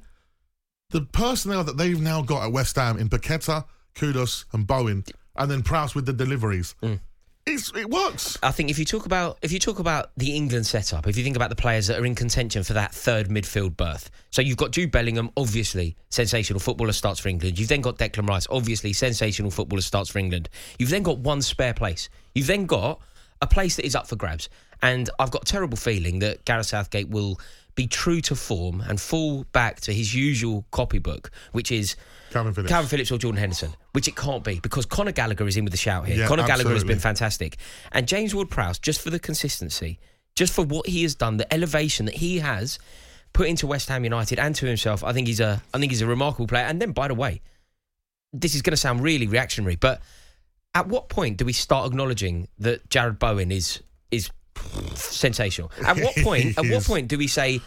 The 0.89 1.01
personnel 1.01 1.63
that 1.65 1.77
they've 1.77 2.01
now 2.01 2.23
got 2.23 2.43
at 2.47 2.51
West 2.51 2.75
Ham 2.77 2.97
in 2.97 3.09
Paqueta, 3.09 3.65
Kudus, 3.95 4.45
and 4.53 4.65
Bowen, 4.65 5.03
and 5.35 5.51
then 5.51 5.61
Prowse 5.61 5.93
with 5.93 6.07
the 6.07 6.13
deliveries, 6.13 6.73
Mm. 6.81 6.99
It's, 7.49 7.75
it 7.75 7.89
works. 7.89 8.37
I 8.43 8.51
think 8.51 8.69
if 8.69 8.77
you 8.77 8.85
talk 8.85 9.05
about 9.05 9.37
if 9.41 9.51
you 9.51 9.59
talk 9.59 9.79
about 9.79 10.11
the 10.17 10.35
England 10.35 10.65
setup, 10.65 11.07
if 11.07 11.17
you 11.17 11.23
think 11.23 11.35
about 11.35 11.49
the 11.49 11.55
players 11.55 11.87
that 11.87 11.99
are 11.99 12.05
in 12.05 12.15
contention 12.15 12.63
for 12.63 12.73
that 12.73 12.93
third 12.93 13.27
midfield 13.27 13.75
berth, 13.75 14.11
so 14.29 14.41
you've 14.41 14.57
got 14.57 14.71
Jude 14.71 14.91
Bellingham, 14.91 15.31
obviously 15.35 15.95
sensational 16.09 16.59
footballer 16.59 16.91
starts 16.91 17.19
for 17.19 17.29
England. 17.29 17.57
You've 17.57 17.69
then 17.69 17.81
got 17.81 17.97
Declan 17.97 18.27
Rice, 18.27 18.47
obviously 18.49 18.93
sensational 18.93 19.51
footballer 19.51 19.81
starts 19.81 20.09
for 20.09 20.19
England. 20.19 20.49
You've 20.77 20.89
then 20.89 21.03
got 21.03 21.17
one 21.19 21.41
spare 21.41 21.73
place. 21.73 22.09
You've 22.35 22.47
then 22.47 22.65
got 22.65 22.99
a 23.41 23.47
place 23.47 23.75
that 23.77 23.85
is 23.85 23.95
up 23.95 24.07
for 24.07 24.15
grabs, 24.15 24.49
and 24.81 25.09
I've 25.19 25.31
got 25.31 25.43
a 25.43 25.51
terrible 25.51 25.77
feeling 25.77 26.19
that 26.19 26.45
Gareth 26.45 26.67
Southgate 26.67 27.09
will 27.09 27.39
be 27.75 27.87
true 27.87 28.19
to 28.19 28.35
form 28.35 28.81
and 28.81 28.99
fall 28.99 29.45
back 29.53 29.79
to 29.79 29.93
his 29.93 30.13
usual 30.13 30.65
copybook, 30.71 31.31
which 31.53 31.71
is 31.71 31.95
Kalvin 32.31 32.53
Phillips. 32.53 32.73
Kalvin 32.73 32.87
Phillips 32.87 33.11
or 33.11 33.17
Jordan 33.17 33.39
Henderson, 33.39 33.73
which 33.99 34.07
it 34.07 34.15
can't 34.15 34.45
be 34.45 34.61
because 34.61 34.85
Conor 34.85 35.11
Gallagher 35.11 35.45
is 35.45 35.57
in 35.57 35.65
with 35.65 35.73
the 35.73 35.77
shout 35.77 36.07
here. 36.07 36.19
Yeah, 36.19 36.27
Conor 36.29 36.47
Gallagher 36.47 36.69
has 36.69 36.85
been 36.85 36.99
fantastic. 36.99 37.57
And 37.91 38.07
James 38.07 38.33
Ward 38.33 38.49
Prowse, 38.49 38.79
just 38.79 39.01
for 39.01 39.09
the 39.09 39.19
consistency, 39.19 39.99
just 40.35 40.53
for 40.53 40.63
what 40.63 40.87
he 40.87 41.03
has 41.03 41.15
done, 41.15 41.35
the 41.35 41.53
elevation 41.53 42.05
that 42.05 42.15
he 42.15 42.39
has 42.39 42.79
put 43.33 43.49
into 43.49 43.67
West 43.67 43.89
Ham 43.89 44.05
United 44.05 44.39
and 44.39 44.55
to 44.55 44.65
himself, 44.65 45.03
I 45.03 45.11
think 45.11 45.27
he's 45.27 45.41
a 45.41 45.61
I 45.73 45.79
think 45.79 45.91
he's 45.91 46.01
a 46.01 46.07
remarkable 46.07 46.47
player. 46.47 46.63
And 46.63 46.81
then 46.81 46.93
by 46.93 47.09
the 47.09 47.13
way, 47.13 47.41
this 48.31 48.55
is 48.55 48.61
going 48.61 48.71
to 48.71 48.77
sound 48.77 49.03
really 49.03 49.27
reactionary, 49.27 49.75
but 49.75 50.01
at 50.73 50.87
what 50.87 51.09
point 51.09 51.35
do 51.35 51.43
we 51.43 51.51
start 51.51 51.85
acknowledging 51.85 52.47
that 52.59 52.87
Jarrod 52.87 53.19
Bowen 53.19 53.51
is 53.51 53.83
is 54.11 54.29
sensational? 54.95 55.73
At 55.85 55.97
what 55.97 56.15
point? 56.23 56.57
at 56.57 56.65
what 56.67 56.85
point 56.85 57.09
do 57.09 57.17
we 57.17 57.27
say, 57.27 57.59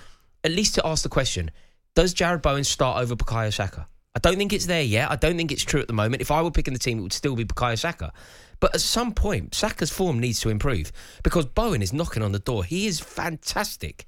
at 0.44 0.50
least 0.50 0.76
to 0.76 0.86
ask 0.86 1.02
the 1.02 1.10
question, 1.10 1.50
does 1.94 2.14
Jarrod 2.14 2.40
Bowen 2.40 2.64
start 2.64 3.02
over 3.02 3.14
Bukayo 3.14 3.52
Saka? 3.52 3.86
I 4.14 4.18
don't 4.18 4.36
think 4.36 4.52
it's 4.52 4.66
there 4.66 4.82
yet. 4.82 5.10
I 5.10 5.16
don't 5.16 5.36
think 5.36 5.52
it's 5.52 5.64
true 5.64 5.80
at 5.80 5.86
the 5.86 5.94
moment. 5.94 6.20
If 6.20 6.30
I 6.30 6.42
were 6.42 6.50
picking 6.50 6.74
the 6.74 6.78
team, 6.78 6.98
it 6.98 7.02
would 7.02 7.12
still 7.12 7.34
be 7.34 7.44
Bukayo 7.44 7.78
Saka. 7.78 8.12
But 8.60 8.74
at 8.74 8.80
some 8.80 9.12
point, 9.12 9.54
Saka's 9.54 9.90
form 9.90 10.20
needs 10.20 10.40
to 10.40 10.50
improve 10.50 10.92
because 11.22 11.46
Bowen 11.46 11.82
is 11.82 11.92
knocking 11.92 12.22
on 12.22 12.32
the 12.32 12.38
door. 12.38 12.62
He 12.62 12.86
is 12.86 13.00
fantastic. 13.00 14.06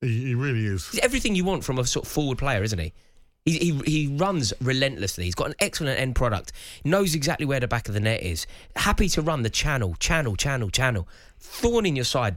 He, 0.00 0.26
he 0.26 0.34
really 0.34 0.66
is. 0.66 0.90
He's 0.90 1.00
everything 1.00 1.34
you 1.34 1.44
want 1.44 1.64
from 1.64 1.78
a 1.78 1.84
sort 1.84 2.06
of 2.06 2.12
forward 2.12 2.38
player, 2.38 2.62
isn't 2.62 2.78
he? 2.78 2.92
He, 3.46 3.58
he 3.58 3.78
he 3.86 4.06
runs 4.16 4.52
relentlessly. 4.60 5.24
He's 5.24 5.34
got 5.34 5.48
an 5.48 5.54
excellent 5.60 5.98
end 5.98 6.14
product. 6.14 6.52
Knows 6.84 7.14
exactly 7.14 7.46
where 7.46 7.60
the 7.60 7.68
back 7.68 7.88
of 7.88 7.94
the 7.94 8.00
net 8.00 8.22
is. 8.22 8.46
Happy 8.76 9.08
to 9.10 9.22
run 9.22 9.42
the 9.42 9.50
channel, 9.50 9.94
channel, 9.98 10.36
channel, 10.36 10.68
channel. 10.68 11.08
Thorn 11.38 11.86
in 11.86 11.96
your 11.96 12.04
side. 12.04 12.36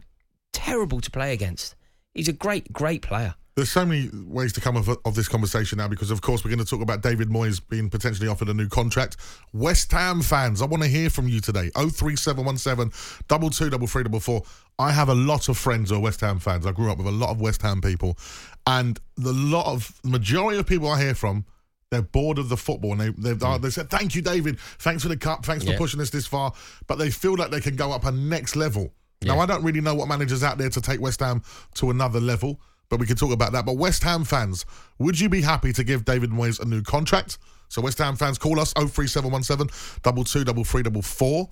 Terrible 0.53 1.01
to 1.01 1.11
play 1.11 1.33
against. 1.33 1.75
He's 2.13 2.29
a 2.29 2.33
great, 2.33 2.71
great 2.71 3.01
player. 3.01 3.35
There's 3.55 3.69
so 3.69 3.85
many 3.85 4.09
ways 4.13 4.51
to 4.53 4.61
come 4.61 4.75
of, 4.75 4.89
of 5.05 5.13
this 5.13 5.27
conversation 5.27 5.77
now 5.77 5.87
because, 5.87 6.09
of 6.09 6.21
course, 6.21 6.43
we're 6.43 6.49
going 6.49 6.63
to 6.63 6.65
talk 6.65 6.81
about 6.81 7.03
David 7.03 7.29
Moyes 7.29 7.61
being 7.69 7.87
potentially 7.87 8.27
offered 8.27 8.49
a 8.49 8.53
new 8.53 8.67
contract. 8.67 9.17
West 9.53 9.91
Ham 9.91 10.21
fans, 10.23 10.59
I 10.59 10.65
want 10.65 10.81
to 10.81 10.89
hear 10.89 11.11
from 11.11 11.27
you 11.27 11.39
today. 11.39 11.69
03717 11.75 12.89
223344. 13.29 14.41
I 14.79 14.91
have 14.91 15.09
a 15.09 15.13
lot 15.13 15.49
of 15.49 15.57
friends 15.57 15.91
who 15.91 15.97
are 15.97 15.99
West 15.99 16.21
Ham 16.21 16.39
fans. 16.39 16.65
I 16.65 16.71
grew 16.71 16.91
up 16.91 16.97
with 16.97 17.05
a 17.05 17.11
lot 17.11 17.29
of 17.29 17.39
West 17.41 17.61
Ham 17.61 17.79
people, 17.79 18.17
and 18.65 18.99
the 19.17 19.33
lot 19.33 19.67
of 19.71 19.99
the 20.03 20.09
majority 20.09 20.57
of 20.57 20.65
people 20.65 20.89
I 20.89 20.99
hear 20.99 21.13
from, 21.13 21.45
they're 21.91 22.01
bored 22.01 22.39
of 22.39 22.49
the 22.49 22.57
football, 22.57 22.93
and 22.93 23.01
they 23.01 23.33
Mm. 23.35 23.61
they 23.61 23.69
said, 23.69 23.91
"Thank 23.91 24.15
you, 24.15 24.23
David. 24.23 24.57
Thanks 24.79 25.03
for 25.03 25.09
the 25.09 25.17
cup. 25.17 25.45
Thanks 25.45 25.63
Yeah. 25.63 25.73
for 25.73 25.77
pushing 25.77 26.01
us 26.01 26.09
this 26.09 26.25
far." 26.25 26.53
But 26.87 26.97
they 26.97 27.11
feel 27.11 27.35
like 27.35 27.51
they 27.51 27.61
can 27.61 27.75
go 27.75 27.91
up 27.91 28.03
a 28.03 28.11
next 28.11 28.55
level. 28.55 28.93
Now, 29.21 29.39
I 29.39 29.45
don't 29.45 29.63
really 29.63 29.79
know 29.79 29.93
what 29.93 30.07
managers 30.09 30.41
out 30.43 30.57
there 30.57 30.69
to 30.71 30.81
take 30.81 30.99
West 30.99 31.19
Ham 31.19 31.43
to 31.75 31.91
another 31.91 32.19
level, 32.19 32.59
but 32.93 32.99
we 32.99 33.07
can 33.07 33.15
talk 33.15 33.31
about 33.31 33.53
that. 33.53 33.65
But 33.65 33.75
West 33.75 34.03
Ham 34.03 34.23
fans, 34.23 34.67
would 34.99 35.19
you 35.19 35.27
be 35.27 35.41
happy 35.41 35.73
to 35.73 35.83
give 35.83 36.05
David 36.05 36.29
Moyes 36.29 36.59
a 36.59 36.65
new 36.65 36.83
contract? 36.83 37.39
So 37.67 37.81
West 37.81 37.97
Ham 37.97 38.15
fans, 38.15 38.37
call 38.37 38.59
us 38.59 38.71
03717 38.73 39.67
223344. 40.03 41.49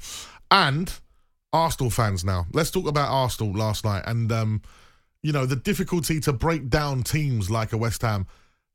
And 0.51 0.93
Arsenal 1.51 1.89
fans 1.89 2.23
now. 2.23 2.45
Let's 2.53 2.69
talk 2.69 2.85
about 2.85 3.09
Arsenal 3.09 3.53
last 3.53 3.85
night 3.85 4.03
and 4.05 4.31
um, 4.31 4.61
you 5.23 5.31
know, 5.31 5.47
the 5.47 5.55
difficulty 5.55 6.19
to 6.19 6.31
break 6.31 6.69
down 6.69 7.01
teams 7.01 7.49
like 7.49 7.73
a 7.73 7.77
West 7.77 8.03
Ham. 8.03 8.27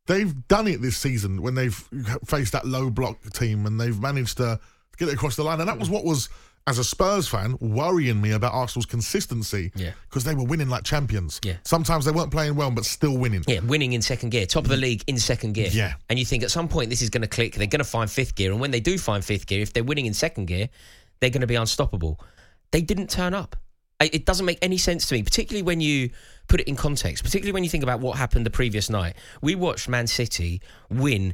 They've 0.07 0.35
done 0.49 0.67
it 0.67 0.83
this 0.83 0.97
season 0.97 1.43
when 1.43 1.55
they've 1.55 1.89
faced 2.25 2.51
that 2.51 2.67
low 2.67 2.91
block 2.91 3.23
team 3.33 3.65
and 3.67 3.81
they've 3.81 4.01
managed 4.01 4.39
to 4.39 4.59
get 4.99 5.07
it 5.07 5.15
across 5.15 5.37
the 5.37 5.45
line. 5.45 5.61
And 5.61 5.69
that 5.69 5.79
was 5.79 5.89
what 5.89 6.05
was, 6.05 6.29
as 6.69 6.79
a 6.79 6.85
Spurs 6.85 7.29
fan, 7.29 7.57
worrying 7.61 8.21
me 8.21 8.33
about 8.33 8.53
Arsenal's 8.53 8.87
consistency. 8.87 9.71
Yeah. 9.77 9.93
Because 10.09 10.25
they 10.25 10.35
were 10.35 10.45
winning 10.45 10.69
like 10.69 10.83
champions. 10.83 11.41
Yeah. 11.45 11.57
Sometimes 11.65 12.05
they 12.05 12.11
weren't 12.11 12.33
playing 12.33 12.57
well, 12.57 12.71
but 12.73 12.85
still 12.85 13.17
winning. 13.17 13.45
Yeah, 13.47 13.61
winning 13.61 13.93
in 13.93 14.03
second 14.03 14.31
gear, 14.31 14.47
top 14.47 14.65
of 14.65 14.71
the 14.71 14.77
league 14.77 15.05
in 15.07 15.19
second 15.19 15.53
gear. 15.53 15.69
Yeah. 15.71 15.95
And 16.11 16.19
you 16.19 16.25
think 16.25 16.43
at 16.43 16.51
some 16.51 16.67
point 16.67 16.91
this 16.91 17.03
is 17.03 17.11
going 17.11 17.23
to 17.23 17.29
click, 17.29 17.55
they're 17.55 17.67
going 17.69 17.79
to 17.79 17.85
find 17.85 18.11
fifth 18.11 18.35
gear. 18.35 18.51
And 18.51 18.61
when 18.61 18.73
they 18.73 18.81
do 18.81 18.99
find 18.99 19.25
fifth 19.25 19.47
gear, 19.47 19.61
if 19.61 19.73
they're 19.73 19.85
winning 19.85 20.07
in 20.07 20.15
second 20.15 20.47
gear, 20.47 20.69
they're 21.21 21.31
going 21.31 21.43
to 21.43 21.47
be 21.47 21.55
unstoppable. 21.55 22.21
They 22.73 22.83
didn't 22.83 23.11
turn 23.11 23.33
up. 23.33 23.57
It 24.01 24.27
doesn't 24.27 24.45
make 24.45 24.59
any 24.61 24.77
sense 24.77 25.07
to 25.09 25.15
me, 25.15 25.23
particularly 25.23 25.63
when 25.63 25.81
you 25.81 26.11
put 26.49 26.61
it 26.61 26.69
in 26.69 26.77
context, 26.77 27.25
particularly 27.25 27.53
when 27.53 27.65
you 27.65 27.71
think 27.71 27.83
about 27.83 28.01
what 28.01 28.19
happened 28.19 28.45
the 28.45 28.51
previous 28.51 28.91
night. 28.91 29.15
We 29.41 29.55
watched 29.55 29.89
Man 29.89 30.07
City 30.07 30.61
win 30.91 31.33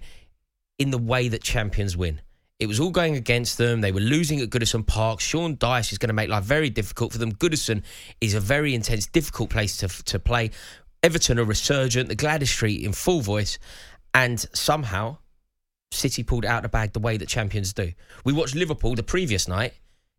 in 0.79 0.93
the 0.93 0.99
way 0.99 1.27
that 1.29 1.43
champions 1.43 1.97
win. 1.97 2.21
It 2.63 2.69
was 2.69 2.79
all 2.79 2.91
going 2.93 3.17
against 3.17 3.59
them. 3.59 3.81
They 3.81 3.91
were 3.91 3.99
losing 3.99 4.41
at 4.41 4.51
Goodison 4.51 4.87
Park. 4.87 5.19
Sean 5.19 5.57
Dyche 5.57 5.91
is 5.91 5.99
going 5.99 6.11
to 6.11 6.15
make 6.15 6.29
life 6.29 6.45
very 6.45 6.71
difficult 6.71 7.11
for 7.11 7.19
them. 7.19 7.33
Goodison 7.33 7.83
is 8.21 8.35
a 8.35 8.41
very 8.41 8.73
intense, 8.73 9.09
difficult 9.09 9.51
place 9.51 9.79
to, 9.79 9.89
to 9.89 10.21
play. 10.21 10.53
Everton 11.03 11.41
are 11.41 11.45
resurgent. 11.45 12.09
The 12.09 12.15
Gwladys 12.15 12.47
Street 12.47 12.85
in 12.85 12.93
full 12.93 13.21
voice. 13.21 13.59
And 14.15 14.39
somehow, 14.55 15.17
City 15.91 16.23
pulled 16.23 16.45
out 16.45 16.63
the 16.63 16.69
bag 16.69 16.93
the 16.93 17.01
way 17.01 17.17
that 17.17 17.27
champions 17.27 17.73
do. 17.73 17.91
We 18.25 18.33
watched 18.33 18.55
Liverpool 18.55 18.95
the 18.95 19.03
previous 19.03 19.49
night. 19.49 19.75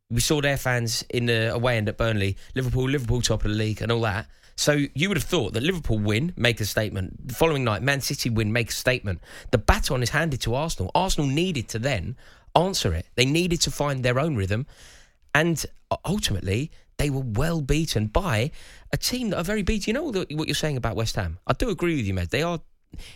We 0.10 0.20
saw 0.20 0.42
their 0.42 0.58
fans 0.58 1.06
in 1.10 1.28
the 1.28 1.54
away 1.54 1.78
end 1.78 1.88
at 1.88 1.98
Burnley. 1.98 2.36
Liverpool, 2.56 2.90
Liverpool 2.90 3.22
top 3.22 3.46
of 3.46 3.52
the 3.52 3.58
league 3.58 3.82
and 3.82 3.90
all 3.90 4.02
that. 4.02 4.28
So 4.56 4.86
you 4.94 5.08
would 5.08 5.18
have 5.18 5.24
thought 5.24 5.54
that 5.54 5.64
Liverpool 5.64 6.00
win, 6.00 6.34
make 6.36 6.60
a 6.62 6.66
statement. 6.66 7.28
The 7.28 7.34
following 7.34 7.64
night, 7.64 7.82
Man 7.82 8.02
City 8.02 8.30
win, 8.30 8.54
make 8.54 8.70
a 8.70 8.74
statement. 8.74 9.22
The 9.52 9.58
baton 9.58 10.04
is 10.04 10.10
handed 10.10 10.42
to 10.42 10.54
Arsenal. 10.54 10.92
Arsenal 10.94 11.28
needed 11.28 11.68
to 11.70 11.80
then 11.80 12.16
answer 12.56 12.94
it. 12.94 13.08
They 13.16 13.26
needed 13.26 13.62
to 13.62 13.72
find 13.72 14.04
their 14.04 14.20
own 14.20 14.36
rhythm. 14.36 14.68
And 15.34 15.66
uh, 15.90 15.98
ultimately, 16.06 16.72
they 16.98 17.10
were 17.10 17.24
well 17.26 17.62
beaten 17.62 18.08
by 18.08 18.52
a 18.92 18.98
team 18.98 19.32
that 19.32 19.38
are 19.38 19.44
very 19.44 19.64
beaten. 19.64 19.96
You 19.96 20.12
know 20.12 20.12
what 20.12 20.48
you're 20.48 20.56
saying 20.56 20.78
about 20.78 20.96
West 20.96 21.16
Ham? 21.16 21.40
I 21.48 21.54
do 21.54 21.70
agree 21.70 21.96
with 21.96 22.06
you, 22.06 22.14
Med. 22.14 22.30
They 22.30 22.44
are. 22.44 22.60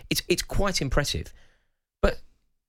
It's 0.09 0.23
it's 0.27 0.41
quite 0.41 0.81
impressive, 0.81 1.31
but 2.01 2.19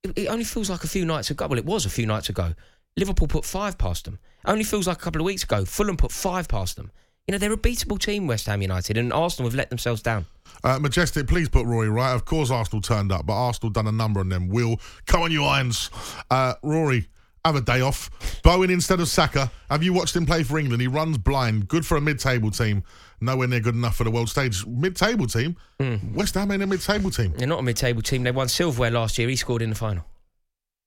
it, 0.03 0.15
it 0.15 0.27
only 0.27 0.43
feels 0.43 0.69
like 0.69 0.83
a 0.83 0.87
few 0.87 1.05
nights 1.05 1.31
ago. 1.31 1.47
Well, 1.47 1.57
it 1.57 1.65
was 1.65 1.85
a 1.85 1.89
few 1.89 2.05
nights 2.05 2.29
ago. 2.29 2.53
Liverpool 2.95 3.27
put 3.27 3.45
five 3.45 3.77
past 3.77 4.05
them. 4.05 4.19
Only 4.45 4.63
feels 4.63 4.87
like 4.87 4.97
a 4.97 4.99
couple 4.99 5.21
of 5.21 5.25
weeks 5.25 5.43
ago. 5.43 5.65
Fulham 5.65 5.97
put 5.97 6.11
five 6.11 6.47
past 6.47 6.75
them. 6.75 6.91
You 7.29 7.33
know 7.33 7.37
they're 7.37 7.53
a 7.53 7.57
beatable 7.57 7.99
team, 7.99 8.25
West 8.25 8.47
Ham 8.47 8.63
United, 8.63 8.97
and 8.97 9.13
Arsenal 9.13 9.51
have 9.51 9.55
let 9.55 9.69
themselves 9.69 10.01
down. 10.01 10.25
Uh, 10.63 10.79
Majestic, 10.79 11.27
please 11.27 11.47
put 11.47 11.63
Rory 11.67 11.87
right. 11.87 12.15
Of 12.15 12.25
course, 12.25 12.49
Arsenal 12.49 12.81
turned 12.81 13.11
up, 13.11 13.27
but 13.27 13.33
Arsenal 13.33 13.69
done 13.69 13.85
a 13.85 13.91
number 13.91 14.19
on 14.19 14.29
them. 14.29 14.47
Will, 14.47 14.81
come 15.05 15.21
on, 15.21 15.31
you 15.31 15.43
irons. 15.43 15.91
Uh, 16.31 16.55
Rory, 16.63 17.07
have 17.45 17.55
a 17.55 17.61
day 17.61 17.81
off. 17.81 18.09
Bowen 18.41 18.71
instead 18.71 18.99
of 18.99 19.07
Saka. 19.07 19.51
Have 19.69 19.83
you 19.83 19.93
watched 19.93 20.15
him 20.15 20.25
play 20.25 20.41
for 20.41 20.57
England? 20.57 20.81
He 20.81 20.87
runs 20.87 21.19
blind. 21.19 21.67
Good 21.67 21.85
for 21.85 21.97
a 21.97 22.01
mid-table 22.01 22.49
team. 22.49 22.83
Nowhere 23.21 23.47
near 23.47 23.59
good 23.59 23.75
enough 23.75 23.95
for 23.95 24.05
the 24.05 24.11
world 24.11 24.29
stage. 24.29 24.65
Mid-table 24.65 25.27
team. 25.27 25.55
West 26.15 26.33
Ham 26.33 26.49
ain't 26.49 26.63
a 26.63 26.65
mid-table 26.65 27.11
team. 27.11 27.35
They're 27.37 27.47
not 27.47 27.59
a 27.59 27.61
mid-table 27.61 28.01
team. 28.01 28.23
They 28.23 28.31
won 28.31 28.47
silverware 28.47 28.89
last 28.89 29.19
year. 29.19 29.29
He 29.29 29.35
scored 29.35 29.61
in 29.61 29.69
the 29.69 29.75
final. 29.75 30.03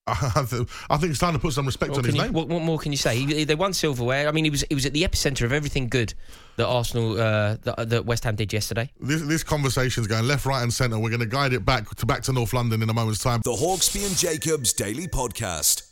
I 0.06 0.44
think 0.46 1.10
it's 1.10 1.20
time 1.20 1.32
to 1.34 1.38
put 1.38 1.52
some 1.52 1.64
respect 1.64 1.90
What, 1.90 2.00
on 2.00 2.04
his 2.04 2.16
you, 2.16 2.22
name. 2.22 2.32
what, 2.32 2.48
what 2.48 2.62
more 2.62 2.76
can 2.76 2.90
you 2.90 2.98
say? 2.98 3.16
He, 3.16 3.44
they 3.44 3.54
won 3.54 3.72
silverware. 3.72 4.28
I 4.28 4.32
mean, 4.32 4.42
he 4.44 4.50
was 4.50 4.64
he 4.68 4.74
was 4.74 4.84
at 4.84 4.92
the 4.92 5.04
epicenter 5.04 5.44
of 5.44 5.52
everything 5.52 5.88
good 5.88 6.12
that 6.56 6.66
Arsenal, 6.66 7.12
uh, 7.20 7.56
that, 7.62 7.88
that 7.88 8.04
West 8.04 8.24
Ham 8.24 8.34
did 8.34 8.52
yesterday. 8.52 8.90
This, 9.00 9.22
this 9.22 9.44
conversation's 9.44 10.08
going 10.08 10.26
left, 10.26 10.44
right, 10.44 10.62
and 10.62 10.72
centre. 10.72 10.98
We're 10.98 11.10
going 11.10 11.20
to 11.20 11.26
guide 11.26 11.52
it 11.52 11.64
back 11.64 11.88
to 11.94 12.04
back 12.06 12.22
to 12.24 12.32
North 12.32 12.52
London 12.52 12.82
in 12.82 12.90
a 12.90 12.92
moment's 12.92 13.22
time. 13.22 13.42
The 13.44 13.52
Hawksbee 13.52 14.04
and 14.06 14.16
Jacobs 14.16 14.72
Daily 14.72 15.06
Podcast. 15.06 15.91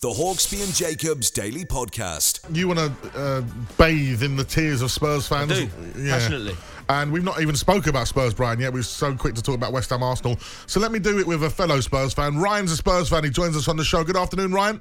The 0.00 0.08
Hawksbee 0.10 0.62
and 0.62 0.72
Jacobs 0.72 1.28
Daily 1.28 1.64
Podcast. 1.64 2.54
You 2.56 2.68
want 2.68 2.78
to 2.78 3.18
uh, 3.18 3.40
bathe 3.76 4.22
in 4.22 4.36
the 4.36 4.44
tears 4.44 4.80
of 4.80 4.92
Spurs 4.92 5.26
fans? 5.26 5.50
I 5.50 5.64
do, 5.64 6.08
passionately. 6.08 6.54
And 6.88 7.10
we've 7.10 7.24
not 7.24 7.40
even 7.42 7.56
spoke 7.56 7.88
about 7.88 8.06
Spurs, 8.06 8.32
Brian, 8.32 8.60
yet. 8.60 8.72
We're 8.72 8.84
so 8.84 9.16
quick 9.16 9.34
to 9.34 9.42
talk 9.42 9.56
about 9.56 9.72
West 9.72 9.90
Ham 9.90 10.04
Arsenal. 10.04 10.38
So 10.68 10.78
let 10.78 10.92
me 10.92 11.00
do 11.00 11.18
it 11.18 11.26
with 11.26 11.42
a 11.42 11.50
fellow 11.50 11.80
Spurs 11.80 12.14
fan. 12.14 12.38
Ryan's 12.38 12.70
a 12.70 12.76
Spurs 12.76 13.08
fan. 13.08 13.24
He 13.24 13.30
joins 13.30 13.56
us 13.56 13.66
on 13.66 13.76
the 13.76 13.82
show. 13.82 14.04
Good 14.04 14.16
afternoon, 14.16 14.52
Ryan. 14.52 14.80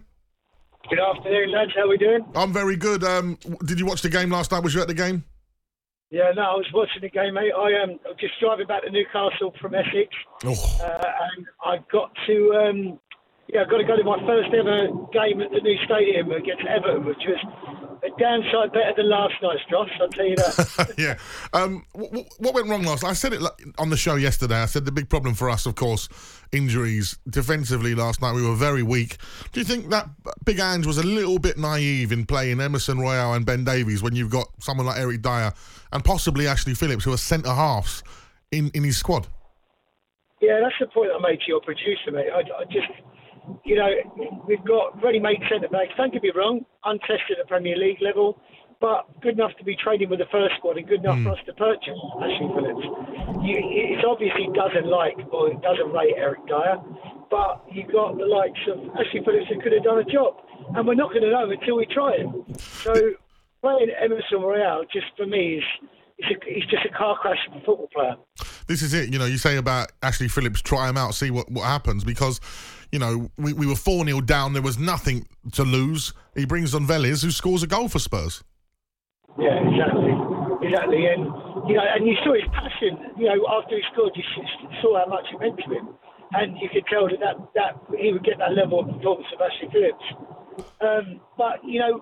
Good 0.87 0.99
afternoon, 0.99 1.51
lads. 1.51 1.71
How 1.75 1.85
are 1.85 1.87
we 1.87 1.97
doing? 1.97 2.23
I'm 2.35 2.53
very 2.53 2.75
good. 2.75 3.03
Um, 3.03 3.39
did 3.65 3.79
you 3.79 3.87
watch 3.87 4.03
the 4.03 4.09
game 4.09 4.29
last 4.29 4.51
night? 4.51 4.63
Was 4.63 4.75
you 4.75 4.81
at 4.81 4.87
the 4.87 4.93
game? 4.93 5.23
Yeah, 6.11 6.31
no, 6.35 6.43
I 6.43 6.53
was 6.53 6.67
watching 6.75 7.01
the 7.01 7.09
game, 7.09 7.33
mate. 7.33 7.51
I 7.57 7.71
am 7.71 7.89
um, 7.89 7.99
just 8.19 8.39
driving 8.39 8.67
back 8.67 8.83
to 8.83 8.91
Newcastle 8.91 9.53
from 9.59 9.73
Essex, 9.73 10.09
Oh, 10.45 10.77
uh, 10.81 11.11
and 11.35 11.47
I 11.65 11.79
got 11.91 12.11
to, 12.27 12.53
um, 12.53 12.99
yeah, 13.49 13.61
I 13.61 13.65
got 13.65 13.77
to 13.77 13.83
go 13.85 13.95
to 13.95 14.03
my 14.03 14.19
first 14.25 14.53
ever 14.53 14.87
game 15.13 15.41
at 15.41 15.51
the 15.51 15.61
new 15.61 15.77
stadium 15.85 16.31
against 16.31 16.65
Everton, 16.67 17.05
which 17.05 17.23
was 17.25 17.39
a 18.03 18.19
downside 18.19 18.73
better 18.73 18.93
than 18.97 19.09
last 19.09 19.35
night's, 19.41 19.61
Josh. 19.69 19.89
I'll 20.01 20.09
tell 20.09 20.25
you 20.25 20.35
that. 20.35 20.93
yeah. 20.97 21.17
Um, 21.53 21.85
what, 21.93 22.27
what 22.39 22.53
went 22.53 22.67
wrong 22.67 22.83
last? 22.83 23.05
I 23.05 23.13
said 23.13 23.33
it 23.33 23.41
on 23.77 23.89
the 23.89 23.97
show 23.97 24.15
yesterday. 24.15 24.55
I 24.55 24.65
said 24.65 24.83
the 24.83 24.91
big 24.91 25.09
problem 25.09 25.33
for 25.33 25.49
us, 25.49 25.65
of 25.65 25.75
course, 25.75 26.09
injuries. 26.51 27.17
Defensively, 27.29 27.95
last 27.95 28.21
night 28.21 28.33
we 28.33 28.45
were 28.45 28.55
very 28.55 28.83
weak. 28.83 29.17
Do 29.53 29.61
you 29.61 29.65
think 29.65 29.89
that 29.91 30.09
Big 30.43 30.59
Ange 30.59 30.85
was 30.85 30.97
a 30.97 31.03
little 31.03 31.39
bit 31.39 31.57
naive 31.57 32.11
in 32.11 32.25
playing 32.25 32.59
Emerson 32.59 32.99
Royal 32.99 33.33
and 33.33 33.45
Ben 33.45 33.63
Davies 33.63 34.03
when 34.03 34.15
you've 34.15 34.31
got 34.31 34.47
someone 34.59 34.85
like 34.85 34.99
Eric 34.99 35.21
Dier 35.21 35.53
and 35.93 36.03
possibly 36.03 36.47
Ashley 36.47 36.73
Phillips, 36.73 37.05
who 37.05 37.13
are 37.13 37.17
centre 37.17 37.53
halves 37.53 38.03
in, 38.51 38.69
in 38.73 38.83
his 38.83 38.97
squad? 38.97 39.27
Yeah, 40.41 40.59
that's 40.61 40.75
the 40.79 40.87
point 40.87 41.11
I 41.17 41.19
made 41.19 41.39
to 41.39 41.47
your 41.47 41.61
producer, 41.61 42.11
mate. 42.11 42.27
I, 42.31 42.39
I 42.39 42.65
just, 42.65 42.91
you 43.65 43.75
know, 43.75 43.89
we've 44.47 44.63
got 44.65 45.01
ready-made 45.03 45.39
centre 45.49 45.67
backs. 45.69 45.91
Don't 45.97 46.11
get 46.13 46.23
me 46.23 46.31
wrong, 46.35 46.65
untested 46.85 47.39
at 47.39 47.47
Premier 47.47 47.75
League 47.77 48.01
level, 48.01 48.39
but 48.79 49.07
good 49.21 49.33
enough 49.33 49.51
to 49.57 49.63
be 49.63 49.75
trading 49.75 50.09
with 50.09 50.19
the 50.19 50.29
first 50.31 50.55
squad 50.57 50.77
and 50.77 50.87
good 50.87 50.99
enough 51.01 51.17
Hmm. 51.17 51.23
for 51.25 51.31
us 51.31 51.39
to 51.45 51.53
purchase 51.53 51.97
Ashley 52.21 52.47
Phillips. 52.53 52.85
You, 53.41 53.55
it 53.57 54.05
obviously 54.05 54.49
doesn't 54.53 54.87
like 54.87 55.17
or 55.31 55.49
it 55.51 55.61
doesn't 55.61 55.91
rate 55.91 56.13
Eric 56.17 56.45
Dier, 56.47 56.77
but 57.29 57.63
you've 57.71 57.91
got 57.91 58.17
the 58.17 58.25
likes 58.25 58.59
of 58.71 58.77
Ashley 58.99 59.21
Phillips 59.25 59.47
who 59.49 59.59
could 59.61 59.73
have 59.73 59.83
done 59.83 59.99
a 59.99 60.03
job, 60.05 60.35
and 60.75 60.87
we're 60.87 60.95
not 60.95 61.09
going 61.11 61.23
to 61.23 61.31
know 61.31 61.49
until 61.49 61.77
we 61.77 61.85
try 61.87 62.17
him. 62.17 62.45
So 62.57 62.93
playing 63.61 63.89
Emerson 63.99 64.41
Royal 64.41 64.85
just 64.91 65.07
for 65.17 65.25
me 65.25 65.57
is. 65.57 65.63
It's, 66.19 66.31
a, 66.31 66.49
it's 66.49 66.65
just 66.71 66.83
a 66.83 66.89
car 66.97 67.15
crash 67.19 67.37
of 67.47 67.57
a 67.57 67.59
football 67.63 67.87
player. 67.93 68.15
This 68.65 68.81
is 68.81 68.91
it. 68.95 69.13
You 69.13 69.19
know, 69.19 69.25
you 69.25 69.37
say 69.37 69.57
about 69.57 69.91
Ashley 70.01 70.27
Phillips, 70.27 70.63
try 70.63 70.89
him 70.89 70.97
out, 70.97 71.13
see 71.13 71.29
what, 71.29 71.51
what 71.51 71.65
happens, 71.65 72.03
because, 72.03 72.41
you 72.91 72.99
know, 72.99 73.29
we, 73.37 73.53
we 73.53 73.65
were 73.67 73.75
4 73.75 74.05
0 74.05 74.21
down. 74.21 74.53
There 74.53 74.61
was 74.61 74.77
nothing 74.77 75.27
to 75.53 75.63
lose. 75.63 76.13
He 76.35 76.45
brings 76.45 76.73
on 76.73 76.85
Veliz, 76.85 77.23
who 77.23 77.31
scores 77.31 77.63
a 77.63 77.67
goal 77.67 77.89
for 77.89 77.99
Spurs. 77.99 78.43
Yeah, 79.37 79.53
exactly, 79.69 80.13
exactly, 80.65 81.05
and 81.05 81.25
you 81.69 81.75
know, 81.75 81.85
and 81.85 82.07
you 82.07 82.15
saw 82.23 82.33
his 82.33 82.47
passion. 82.53 83.13
You 83.17 83.29
know, 83.29 83.45
after 83.53 83.75
he 83.75 83.83
scored, 83.93 84.13
you 84.15 84.23
saw 84.81 84.97
how 84.97 85.05
much 85.05 85.25
it 85.33 85.39
meant 85.39 85.57
to 85.57 85.69
him, 85.69 85.89
and 86.33 86.57
you 86.57 86.69
could 86.73 86.85
tell 86.89 87.07
that 87.07 87.19
that, 87.21 87.37
that 87.53 87.73
he 87.99 88.11
would 88.13 88.23
get 88.23 88.39
that 88.39 88.53
level 88.53 88.79
of 88.79 88.87
performance 88.87 89.27
of 89.33 89.41
Ashley 89.41 89.69
Phillips. 89.69 90.07
Um, 90.81 91.21
but 91.37 91.61
you 91.63 91.79
know, 91.79 92.01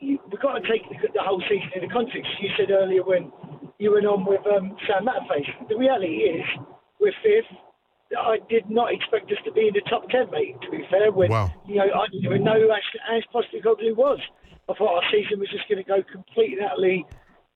you, 0.00 0.18
we've 0.30 0.40
got 0.40 0.58
to 0.58 0.64
take 0.68 0.82
the, 0.90 1.08
the 1.14 1.22
whole 1.22 1.40
season 1.48 1.70
in 1.74 1.88
the 1.88 1.92
context. 1.92 2.28
You 2.40 2.50
said 2.58 2.70
earlier 2.70 3.02
when 3.02 3.32
you 3.78 3.92
went 3.92 4.06
on 4.06 4.24
with 4.24 4.46
um, 4.46 4.76
Sam 4.86 5.06
Matterface. 5.06 5.48
The 5.68 5.76
reality 5.76 6.28
is, 6.28 6.44
we're 7.00 7.14
fifth. 7.22 7.50
I 8.18 8.38
did 8.48 8.68
not 8.70 8.92
expect 8.92 9.30
us 9.32 9.38
to 9.44 9.52
be 9.52 9.68
in 9.68 9.74
the 9.74 9.82
top 9.88 10.08
ten, 10.10 10.30
mate. 10.30 10.56
To 10.62 10.70
be 10.70 10.84
fair, 10.90 11.10
when 11.12 11.30
Wow. 11.30 11.52
you 11.66 11.76
know 11.76 11.84
I 11.94 12.06
didn't 12.10 12.24
even 12.24 12.44
know 12.44 12.60
who 12.60 12.70
Ash, 12.70 12.82
Ash 13.10 13.22
Postecoglou 13.34 13.96
was. 13.96 14.18
I 14.68 14.74
thought 14.74 14.94
our 14.94 15.02
season 15.10 15.40
was 15.40 15.48
just 15.50 15.68
going 15.68 15.82
to 15.82 15.88
go 15.88 16.02
completely 16.12 16.58
and 16.58 16.66
utterly 16.70 17.04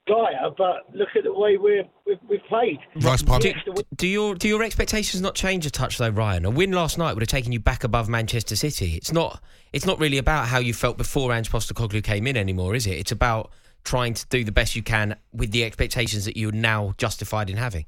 dire, 0.07 0.51
but 0.57 0.95
look 0.95 1.09
at 1.17 1.25
the 1.25 1.33
way 1.33 1.57
we're, 1.57 1.85
we've, 2.07 2.19
we've 2.29 2.43
played. 2.49 2.79
Nice 2.95 3.23
punt. 3.23 3.43
Do, 3.43 3.53
do 3.95 4.07
your 4.07 4.35
do 4.35 4.49
your 4.49 4.63
expectations 4.63 5.21
not 5.21 5.35
change 5.35 5.67
a 5.67 5.71
touch 5.71 5.99
though, 5.99 6.11
Ryan? 6.11 6.45
A 6.45 6.51
win 6.51 6.73
last 6.73 6.99
night 6.99 7.15
would 7.15 7.23
have 7.23 7.29
taken 7.29 7.53
you 7.53 7.61
back 7.61 7.85
above 7.85 8.09
Manchester 8.09 8.57
City. 8.57 8.95
It's 8.95 9.13
not 9.13 9.43
it's 9.73 9.87
not 9.87 9.99
really 9.99 10.19
about 10.19 10.47
how 10.49 10.59
you 10.59 10.73
felt 10.75 10.97
before 10.97 11.33
Ange 11.33 11.51
Postecoglou 11.51 12.03
came 12.03 12.27
in 12.27 12.37
anymore, 12.37 12.75
is 12.75 12.87
it? 12.87 12.95
It's 12.99 13.13
about 13.13 13.51
trying 13.85 14.15
to 14.15 14.27
do 14.29 14.43
the 14.43 14.53
best 14.53 14.75
you 14.75 14.83
can 14.83 15.17
with 15.33 15.53
the 15.53 15.65
expectations 15.65 16.25
that 16.25 16.37
you're 16.37 16.53
now 16.53 16.95
justified 16.99 17.49
in 17.51 17.57
having. 17.57 17.87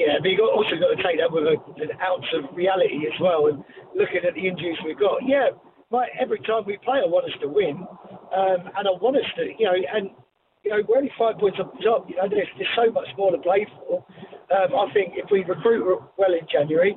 Yeah, 0.00 0.16
but 0.16 0.32
you've 0.32 0.40
also 0.40 0.80
got 0.80 0.96
to 0.96 1.00
take 1.04 1.20
that 1.20 1.28
with 1.28 1.44
a, 1.44 1.60
an 1.76 1.92
ounce 2.00 2.24
of 2.32 2.56
reality 2.56 3.04
as 3.04 3.12
well. 3.20 3.52
And 3.52 3.60
looking 3.92 4.24
at 4.24 4.32
the 4.32 4.48
injuries 4.48 4.80
we've 4.80 4.98
got, 4.98 5.20
yeah, 5.28 5.52
right, 5.92 6.08
every 6.16 6.40
time 6.48 6.64
we 6.64 6.80
play, 6.80 7.04
I 7.04 7.08
want 7.08 7.28
us 7.28 7.36
to 7.44 7.48
win, 7.48 7.84
um, 8.32 8.60
and 8.80 8.88
I 8.88 8.92
want 8.96 9.20
us 9.20 9.28
to, 9.36 9.44
you 9.44 9.68
know, 9.68 9.76
and 9.76 10.08
you 10.64 10.70
know, 10.70 10.80
we're 10.88 10.98
only 10.98 11.12
five 11.18 11.36
points 11.36 11.58
up 11.60 11.76
the 11.76 11.84
top. 11.84 12.08
You 12.08 12.16
know, 12.16 12.28
there's, 12.28 12.48
there's 12.56 12.72
so 12.76 12.90
much 12.92 13.08
more 13.16 13.30
to 13.30 13.38
play 13.38 13.66
for. 13.76 14.04
Um, 14.56 14.72
I 14.72 14.92
think 14.92 15.14
if 15.16 15.30
we 15.30 15.44
recruit 15.44 15.84
well 16.16 16.32
in 16.32 16.46
January, 16.50 16.96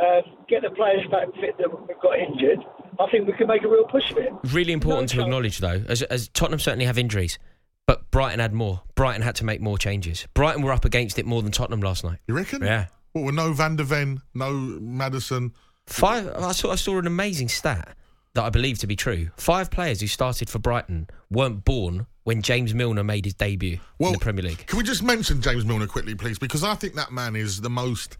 um, 0.00 0.22
get 0.48 0.62
the 0.62 0.70
players 0.70 1.04
back 1.10 1.28
fit 1.40 1.56
that 1.58 1.68
we've 1.68 2.00
got 2.00 2.18
injured, 2.18 2.60
I 3.00 3.10
think 3.10 3.26
we 3.26 3.32
can 3.32 3.46
make 3.46 3.64
a 3.64 3.68
real 3.68 3.84
push 3.84 4.10
of 4.10 4.18
it. 4.18 4.32
Really 4.52 4.72
important 4.72 5.08
to 5.10 5.16
chance. 5.16 5.26
acknowledge 5.26 5.58
though, 5.58 5.82
as, 5.88 6.02
as 6.02 6.28
Tottenham 6.28 6.60
certainly 6.60 6.86
have 6.86 6.98
injuries, 6.98 7.38
but 7.86 8.10
Brighton 8.10 8.40
had 8.40 8.52
more. 8.52 8.82
Brighton 8.94 9.22
had 9.22 9.36
to 9.36 9.44
make 9.44 9.60
more 9.60 9.78
changes. 9.78 10.26
Brighton 10.34 10.62
were 10.62 10.72
up 10.72 10.84
against 10.84 11.18
it 11.18 11.26
more 11.26 11.42
than 11.42 11.52
Tottenham 11.52 11.80
last 11.80 12.04
night. 12.04 12.18
You 12.26 12.34
reckon? 12.34 12.62
Yeah. 12.62 12.86
What, 13.12 13.24
with 13.24 13.34
no 13.34 13.52
Van 13.52 13.76
der 13.76 13.84
Ven, 13.84 14.22
no 14.34 14.52
Maddison? 14.52 15.52
Five. 15.86 16.28
I 16.28 16.52
saw. 16.52 16.72
I 16.72 16.76
saw 16.76 16.98
an 16.98 17.06
amazing 17.06 17.48
stat 17.48 17.96
that 18.34 18.44
I 18.44 18.50
believe 18.50 18.78
to 18.78 18.86
be 18.86 18.96
true. 18.96 19.30
Five 19.36 19.70
players 19.70 20.00
who 20.00 20.06
started 20.06 20.48
for 20.48 20.58
Brighton 20.58 21.08
weren't 21.30 21.64
born 21.64 22.06
when 22.24 22.40
James 22.40 22.72
Milner 22.72 23.04
made 23.04 23.24
his 23.24 23.34
debut 23.34 23.78
in 23.98 24.12
the 24.12 24.18
Premier 24.18 24.44
League. 24.44 24.66
Can 24.66 24.78
we 24.78 24.84
just 24.84 25.02
mention 25.02 25.42
James 25.42 25.64
Milner 25.64 25.86
quickly, 25.86 26.14
please? 26.14 26.38
Because 26.38 26.62
I 26.62 26.74
think 26.74 26.94
that 26.94 27.12
man 27.12 27.36
is 27.36 27.60
the 27.60 27.70
most 27.70 28.16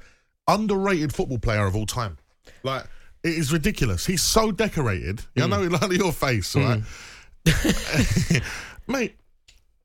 underrated 0.48 1.14
football 1.14 1.38
player 1.38 1.66
of 1.66 1.76
all 1.76 1.86
time. 1.86 2.18
Like, 2.62 2.84
it 3.22 3.34
is 3.34 3.52
ridiculous. 3.52 4.04
He's 4.04 4.22
so 4.22 4.50
decorated. 4.50 5.22
Yeah, 5.34 5.44
I 5.44 5.46
mm. 5.46 5.50
know, 5.70 5.78
like 5.86 5.92
your 5.92 6.12
face, 6.12 6.54
right? 6.56 6.82
Mm. 7.44 8.42
Mate, 8.88 9.14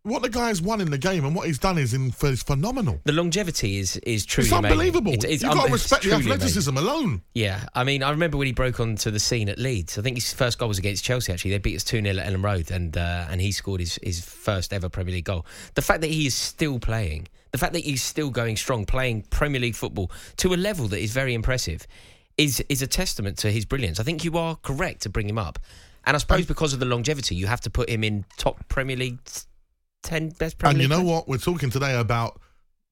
what 0.07 0.21
the 0.21 0.29
guy's 0.29 0.61
won 0.61 0.81
in 0.81 0.89
the 0.89 0.97
game 0.97 1.25
and 1.25 1.35
what 1.35 1.47
he's 1.47 1.59
done 1.59 1.77
is, 1.77 1.93
in, 1.93 2.13
is 2.23 2.41
phenomenal. 2.41 2.99
The 3.03 3.11
longevity 3.11 3.77
is 3.77 3.97
is 3.97 4.25
truly 4.25 4.47
It's 4.47 4.53
unbelievable. 4.53 5.13
It's, 5.13 5.25
it's 5.25 5.43
You've 5.43 5.53
got 5.53 5.67
to 5.67 5.73
respect 5.73 6.03
the 6.03 6.13
athleticism 6.13 6.69
amazing. 6.69 6.89
alone. 6.89 7.21
Yeah, 7.33 7.65
I 7.75 7.83
mean, 7.83 8.03
I 8.03 8.11
remember 8.11 8.37
when 8.37 8.47
he 8.47 8.53
broke 8.53 8.79
onto 8.79 9.11
the 9.11 9.19
scene 9.19 9.49
at 9.49 9.59
Leeds. 9.59 9.97
I 9.97 10.01
think 10.01 10.17
his 10.17 10.33
first 10.33 10.57
goal 10.57 10.69
was 10.69 10.77
against 10.79 11.03
Chelsea. 11.03 11.31
Actually, 11.33 11.51
they 11.51 11.57
beat 11.57 11.75
us 11.75 11.83
two 11.83 12.01
0 12.01 12.17
at 12.17 12.25
Elland 12.25 12.43
Road, 12.43 12.71
and 12.71 12.95
uh, 12.97 13.27
and 13.29 13.41
he 13.41 13.51
scored 13.51 13.81
his, 13.81 13.99
his 14.01 14.23
first 14.23 14.73
ever 14.73 14.89
Premier 14.89 15.13
League 15.13 15.25
goal. 15.25 15.45
The 15.75 15.81
fact 15.81 16.01
that 16.01 16.09
he 16.09 16.25
is 16.25 16.35
still 16.35 16.79
playing, 16.79 17.27
the 17.51 17.57
fact 17.57 17.73
that 17.73 17.83
he's 17.83 18.03
still 18.03 18.29
going 18.29 18.55
strong, 18.55 18.85
playing 18.85 19.23
Premier 19.29 19.59
League 19.61 19.75
football 19.75 20.11
to 20.37 20.53
a 20.53 20.57
level 20.57 20.87
that 20.87 20.99
is 20.99 21.11
very 21.11 21.33
impressive, 21.33 21.85
is 22.37 22.63
is 22.69 22.81
a 22.81 22.87
testament 22.87 23.37
to 23.39 23.51
his 23.51 23.65
brilliance. 23.65 23.99
I 23.99 24.03
think 24.03 24.23
you 24.23 24.37
are 24.37 24.55
correct 24.55 25.01
to 25.01 25.09
bring 25.09 25.29
him 25.29 25.37
up, 25.37 25.59
and 26.05 26.15
I 26.15 26.19
suppose 26.19 26.45
because 26.45 26.73
of 26.73 26.79
the 26.79 26.85
longevity, 26.85 27.35
you 27.35 27.47
have 27.47 27.61
to 27.61 27.69
put 27.69 27.89
him 27.89 28.03
in 28.03 28.25
top 28.37 28.67
Premier 28.69 28.95
League 28.95 29.19
ten 30.07 30.29
best 30.29 30.57
Premier 30.57 30.71
And 30.73 30.81
you 30.81 30.87
know 30.87 31.01
players. 31.03 31.11
what? 31.11 31.27
We're 31.27 31.37
talking 31.37 31.69
today 31.69 31.99
about 31.99 32.39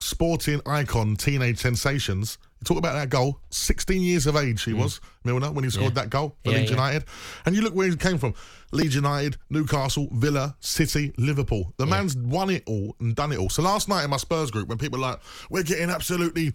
sporting 0.01 0.61
icon, 0.65 1.15
teenage 1.15 1.57
sensations. 1.57 2.37
You 2.59 2.65
talk 2.65 2.77
about 2.77 2.93
that 2.95 3.09
goal. 3.09 3.39
16 3.49 4.01
years 4.01 4.27
of 4.27 4.35
age 4.35 4.63
he 4.63 4.73
was, 4.73 4.99
Milner, 5.23 5.51
when 5.51 5.63
he 5.63 5.69
scored 5.69 5.93
Mm. 5.93 5.95
Yeah. 5.95 6.01
that 6.03 6.09
goal 6.09 6.35
for 6.43 6.51
Yeah, 6.51 6.57
Leeds 6.57 6.71
yeah. 6.71 6.75
United. 6.77 7.05
And 7.45 7.55
you 7.55 7.61
look 7.61 7.73
where 7.73 7.89
he 7.89 7.95
came 7.95 8.17
from. 8.17 8.33
Leeds 8.71 8.93
United, 8.95 9.37
Newcastle, 9.49 10.09
Villa, 10.11 10.55
City, 10.59 11.13
Liverpool. 11.17 11.73
The 11.77 11.85
man's 11.85 12.15
won 12.17 12.49
it 12.49 12.63
all 12.65 12.95
and 12.99 13.15
done 13.15 13.31
it 13.31 13.39
all. 13.39 13.49
So 13.49 13.61
last 13.61 13.87
night 13.87 14.03
in 14.03 14.09
my 14.09 14.17
Spurs 14.17 14.51
group, 14.51 14.67
when 14.67 14.77
people 14.77 14.99
were 14.99 15.05
like, 15.05 15.19
we're 15.49 15.63
getting 15.63 15.89
absolutely 15.89 16.53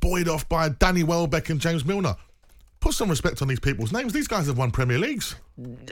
buoyed 0.00 0.28
off 0.28 0.46
by 0.48 0.68
Danny 0.68 1.02
Welbeck 1.04 1.48
and 1.48 1.60
James 1.60 1.84
Milner. 1.84 2.16
Put 2.84 2.92
some 2.92 3.08
respect 3.08 3.40
on 3.40 3.48
these 3.48 3.60
people's 3.60 3.92
names. 3.92 4.12
These 4.12 4.28
guys 4.28 4.46
have 4.46 4.58
won 4.58 4.70
Premier 4.70 4.98
Leagues. 4.98 5.36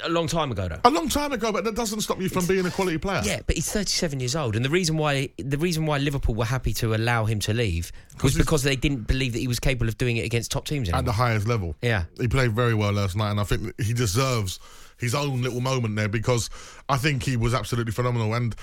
A 0.04 0.10
long 0.10 0.26
time 0.26 0.52
ago, 0.52 0.68
though. 0.68 0.78
A 0.84 0.90
long 0.90 1.08
time 1.08 1.32
ago, 1.32 1.50
but 1.50 1.64
that 1.64 1.74
doesn't 1.74 2.02
stop 2.02 2.20
you 2.20 2.28
from 2.28 2.44
being 2.44 2.66
a 2.66 2.70
quality 2.70 2.98
player. 2.98 3.22
Yeah, 3.24 3.40
but 3.46 3.56
he's 3.56 3.72
37 3.72 4.20
years 4.20 4.36
old, 4.36 4.56
and 4.56 4.62
the 4.62 4.68
reason 4.68 4.98
why 4.98 5.30
the 5.38 5.56
reason 5.56 5.86
why 5.86 5.96
Liverpool 5.96 6.34
were 6.34 6.44
happy 6.44 6.74
to 6.74 6.94
allow 6.94 7.24
him 7.24 7.40
to 7.40 7.54
leave 7.54 7.92
was 8.22 8.36
because 8.36 8.62
they 8.62 8.76
didn't 8.76 9.06
believe 9.06 9.32
that 9.32 9.38
he 9.38 9.48
was 9.48 9.58
capable 9.58 9.88
of 9.88 9.96
doing 9.96 10.18
it 10.18 10.26
against 10.26 10.50
top 10.50 10.66
teams 10.66 10.90
at 10.90 11.06
the 11.06 11.12
highest 11.12 11.48
level. 11.48 11.74
Yeah. 11.80 12.04
He 12.20 12.28
played 12.28 12.52
very 12.52 12.74
well 12.74 12.92
last 12.92 13.16
night, 13.16 13.30
and 13.30 13.40
I 13.40 13.44
think 13.44 13.72
he 13.80 13.94
deserves 13.94 14.60
his 14.98 15.14
own 15.14 15.40
little 15.40 15.62
moment 15.62 15.96
there 15.96 16.10
because 16.10 16.50
I 16.90 16.98
think 16.98 17.22
he 17.22 17.38
was 17.38 17.54
absolutely 17.54 17.92
phenomenal. 17.92 18.34
And 18.34 18.54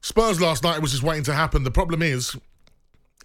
Spurs 0.00 0.40
last 0.40 0.64
night 0.64 0.82
was 0.82 0.90
just 0.90 1.04
waiting 1.04 1.22
to 1.24 1.32
happen. 1.32 1.62
The 1.62 1.70
problem 1.70 2.02
is, 2.02 2.36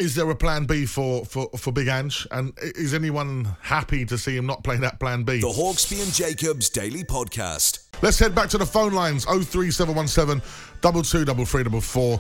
is 0.02 0.16
there 0.16 0.28
a 0.32 0.36
plan 0.36 0.66
B 0.66 0.88
for, 0.88 1.24
for, 1.26 1.48
for 1.56 1.72
Big 1.72 1.88
Ange? 1.88 2.28
And 2.32 2.54
is 2.60 2.96
anyone 2.96 3.46
happy 3.62 4.04
to 4.06 4.18
see 4.18 4.36
him 4.36 4.48
not 4.48 4.64
play 4.64 4.78
that 4.78 5.00
plan 5.00 5.22
B? 5.24 5.40
The 5.40 5.48
Hawksbee 5.48 6.02
and 6.04 6.12
Jacobs 6.12 6.70
Daily 6.70 7.04
Podcast. 7.04 7.88
Let's 8.02 8.18
head 8.18 8.34
back 8.34 8.50
to 8.50 8.58
the 8.58 8.66
phone 8.66 8.94
lines 8.94 9.26
03717 9.26 10.42
223344. 10.82 12.20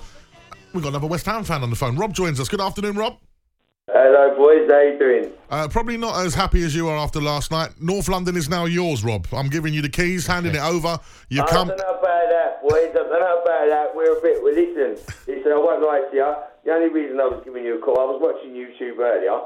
We've 0.73 0.83
got 0.83 0.89
another 0.89 1.07
West 1.07 1.25
Ham 1.25 1.43
fan 1.43 1.63
on 1.63 1.71
the 1.71 1.75
phone. 1.75 1.95
Rob 1.97 2.13
joins 2.13 2.39
us. 2.39 2.47
Good 2.47 2.61
afternoon, 2.61 2.95
Rob. 2.97 3.17
Hello, 3.87 4.35
boys. 4.37 4.69
How 4.71 4.79
you 4.81 4.99
doing? 4.99 5.31
Uh, 5.49 5.67
probably 5.67 5.97
not 5.97 6.23
as 6.23 6.35
happy 6.35 6.63
as 6.63 6.75
you 6.75 6.87
are 6.87 6.95
after 6.97 7.19
last 7.19 7.49
night. 7.49 7.71
North 7.81 8.07
London 8.07 8.37
is 8.37 8.47
now 8.47 8.65
yours, 8.65 9.03
Rob. 9.03 9.25
I'm 9.33 9.49
giving 9.49 9.73
you 9.73 9.81
the 9.81 9.89
keys, 9.89 10.27
handing 10.27 10.53
it 10.53 10.61
over. 10.61 10.99
You 11.29 11.41
I 11.41 11.47
come. 11.47 11.69
don't 11.69 11.77
know 11.79 11.99
about 11.99 12.29
that, 12.29 12.61
boys. 12.61 12.89
I 12.91 12.93
don't 12.93 13.09
know 13.09 13.41
about 13.41 13.69
that. 13.69 13.95
We're 13.95 14.17
a 14.17 14.21
bit. 14.21 14.43
Well, 14.43 14.53
listen, 14.53 15.03
listen. 15.27 15.51
I 15.51 15.55
won't 15.57 15.81
lie 15.81 16.07
to 16.11 16.15
you. 16.15 16.35
The 16.63 16.71
only 16.71 16.89
reason 16.89 17.19
I 17.19 17.25
was 17.25 17.41
giving 17.43 17.63
you 17.63 17.79
a 17.79 17.81
call, 17.81 17.99
I 17.99 18.05
was 18.05 18.21
watching 18.21 18.53
YouTube 18.53 18.99
earlier, 18.99 19.41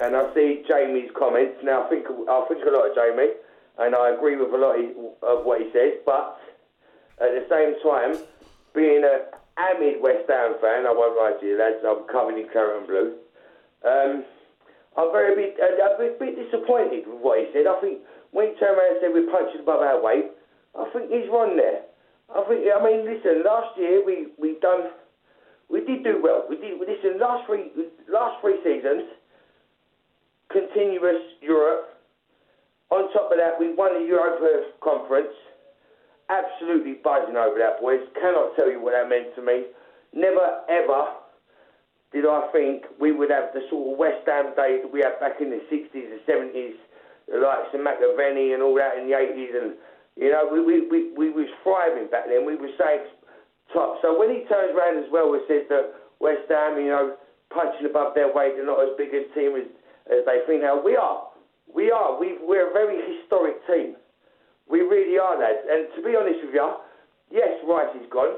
and 0.00 0.16
I 0.16 0.34
see 0.34 0.64
Jamie's 0.66 1.10
comments. 1.14 1.58
Now, 1.62 1.86
I 1.86 1.88
think 1.88 2.06
I 2.06 2.44
think 2.48 2.66
a 2.66 2.70
lot 2.70 2.90
of 2.90 2.94
Jamie, 2.98 3.34
and 3.78 3.94
I 3.94 4.10
agree 4.10 4.36
with 4.36 4.50
a 4.50 4.58
lot 4.58 4.74
of 5.22 5.44
what 5.46 5.62
he 5.62 5.70
says. 5.70 6.02
But 6.04 6.40
at 7.22 7.30
the 7.30 7.46
same 7.46 7.78
time, 7.82 8.18
being 8.74 9.04
a 9.04 9.30
avid 9.58 10.02
West 10.02 10.26
Ham 10.28 10.58
fan, 10.60 10.86
I 10.86 10.94
won't 10.94 11.18
lie 11.18 11.38
to 11.38 11.46
you, 11.46 11.58
lads. 11.58 11.82
I'm 11.86 12.06
covered 12.10 12.38
in 12.38 12.48
claret 12.50 12.78
and 12.78 12.86
blue. 12.86 13.14
Um, 13.86 14.24
I'm 14.98 15.12
very 15.12 15.34
bit, 15.34 15.54
a 15.62 15.94
bit, 15.98 16.18
bit 16.18 16.34
disappointed 16.34 17.06
with 17.06 17.22
what 17.22 17.38
he 17.38 17.46
said. 17.54 17.70
I 17.70 17.78
think 17.80 18.02
when 18.34 18.50
he 18.50 18.58
turned 18.58 18.78
around 18.78 18.98
and 18.98 19.00
said 19.02 19.14
we're 19.14 19.30
punching 19.30 19.62
above 19.62 19.78
our 19.78 20.02
weight, 20.02 20.26
I 20.74 20.90
think 20.90 21.10
he's 21.10 21.30
wrong 21.30 21.54
there. 21.54 21.86
I 22.34 22.42
think. 22.50 22.66
I 22.66 22.82
mean, 22.82 23.06
listen. 23.06 23.46
Last 23.46 23.78
year 23.78 24.02
we 24.04 24.34
we 24.38 24.58
done. 24.58 24.90
We 25.68 25.84
did 25.84 26.04
do 26.04 26.20
well. 26.22 26.44
We 26.48 26.56
did. 26.56 26.80
Listen, 26.80 27.20
last 27.20 27.46
three 27.46 27.70
last 28.08 28.40
three 28.40 28.58
seasons, 28.64 29.04
continuous 30.50 31.20
Europe. 31.40 31.94
On 32.90 33.12
top 33.12 33.30
of 33.30 33.36
that, 33.36 33.60
we 33.60 33.74
won 33.74 34.00
the 34.00 34.06
Europa 34.06 34.72
Conference. 34.80 35.34
Absolutely 36.30 36.94
buzzing 37.04 37.36
over 37.36 37.58
that, 37.58 37.80
boys. 37.80 38.00
Cannot 38.20 38.56
tell 38.56 38.70
you 38.70 38.80
what 38.80 38.92
that 38.92 39.08
meant 39.08 39.34
to 39.36 39.42
me. 39.42 39.64
Never 40.14 40.64
ever 40.68 41.12
did 42.12 42.24
I 42.24 42.48
think 42.52 42.84
we 42.98 43.12
would 43.12 43.30
have 43.30 43.52
the 43.52 43.60
sort 43.68 43.92
of 43.92 43.98
West 43.98 44.24
Ham 44.26 44.56
days 44.56 44.80
that 44.80 44.92
we 44.92 45.00
had 45.04 45.20
back 45.20 45.40
in 45.40 45.50
the 45.50 45.60
60s 45.68 46.08
and 46.08 46.20
70s, 46.24 46.76
like 47.28 47.68
some 47.70 47.84
McAvennie 47.84 48.54
and 48.54 48.62
all 48.62 48.74
that 48.76 48.96
in 48.96 49.04
the 49.08 49.12
80s. 49.12 49.52
And, 49.52 49.76
you 50.16 50.32
know, 50.32 50.48
we, 50.48 50.64
we, 50.64 50.88
we, 50.88 51.12
we 51.12 51.28
was 51.28 51.48
thriving 51.62 52.08
back 52.08 52.24
then. 52.28 52.46
We 52.46 52.56
were 52.56 52.72
saying 52.80 53.04
top. 53.72 53.98
So 54.02 54.18
when 54.18 54.30
he 54.30 54.44
turns 54.48 54.74
around 54.74 54.98
as 55.02 55.10
well 55.10 55.32
and 55.32 55.42
says 55.48 55.64
that 55.68 55.94
West 56.20 56.48
Ham, 56.48 56.78
you 56.80 56.90
know, 56.90 57.16
punching 57.50 57.86
above 57.86 58.14
their 58.14 58.32
weight, 58.32 58.56
they're 58.56 58.66
not 58.66 58.80
as 58.82 58.92
big 58.96 59.14
a 59.14 59.24
team 59.32 59.56
as, 59.56 59.68
as 60.10 60.24
they 60.26 60.44
think 60.46 60.62
now. 60.62 60.80
We 60.80 60.96
are. 60.96 61.28
We 61.68 61.90
are. 61.90 62.18
we 62.18 62.36
we're 62.40 62.70
a 62.70 62.72
very 62.72 62.96
historic 62.96 63.60
team. 63.66 63.96
We 64.68 64.80
really 64.80 65.18
are, 65.18 65.38
lads. 65.38 65.64
And 65.68 65.88
to 65.96 66.00
be 66.04 66.16
honest 66.16 66.44
with 66.44 66.54
you, 66.54 66.68
yes, 67.32 67.56
Rice 67.64 67.92
is 67.96 68.08
gone. 68.10 68.36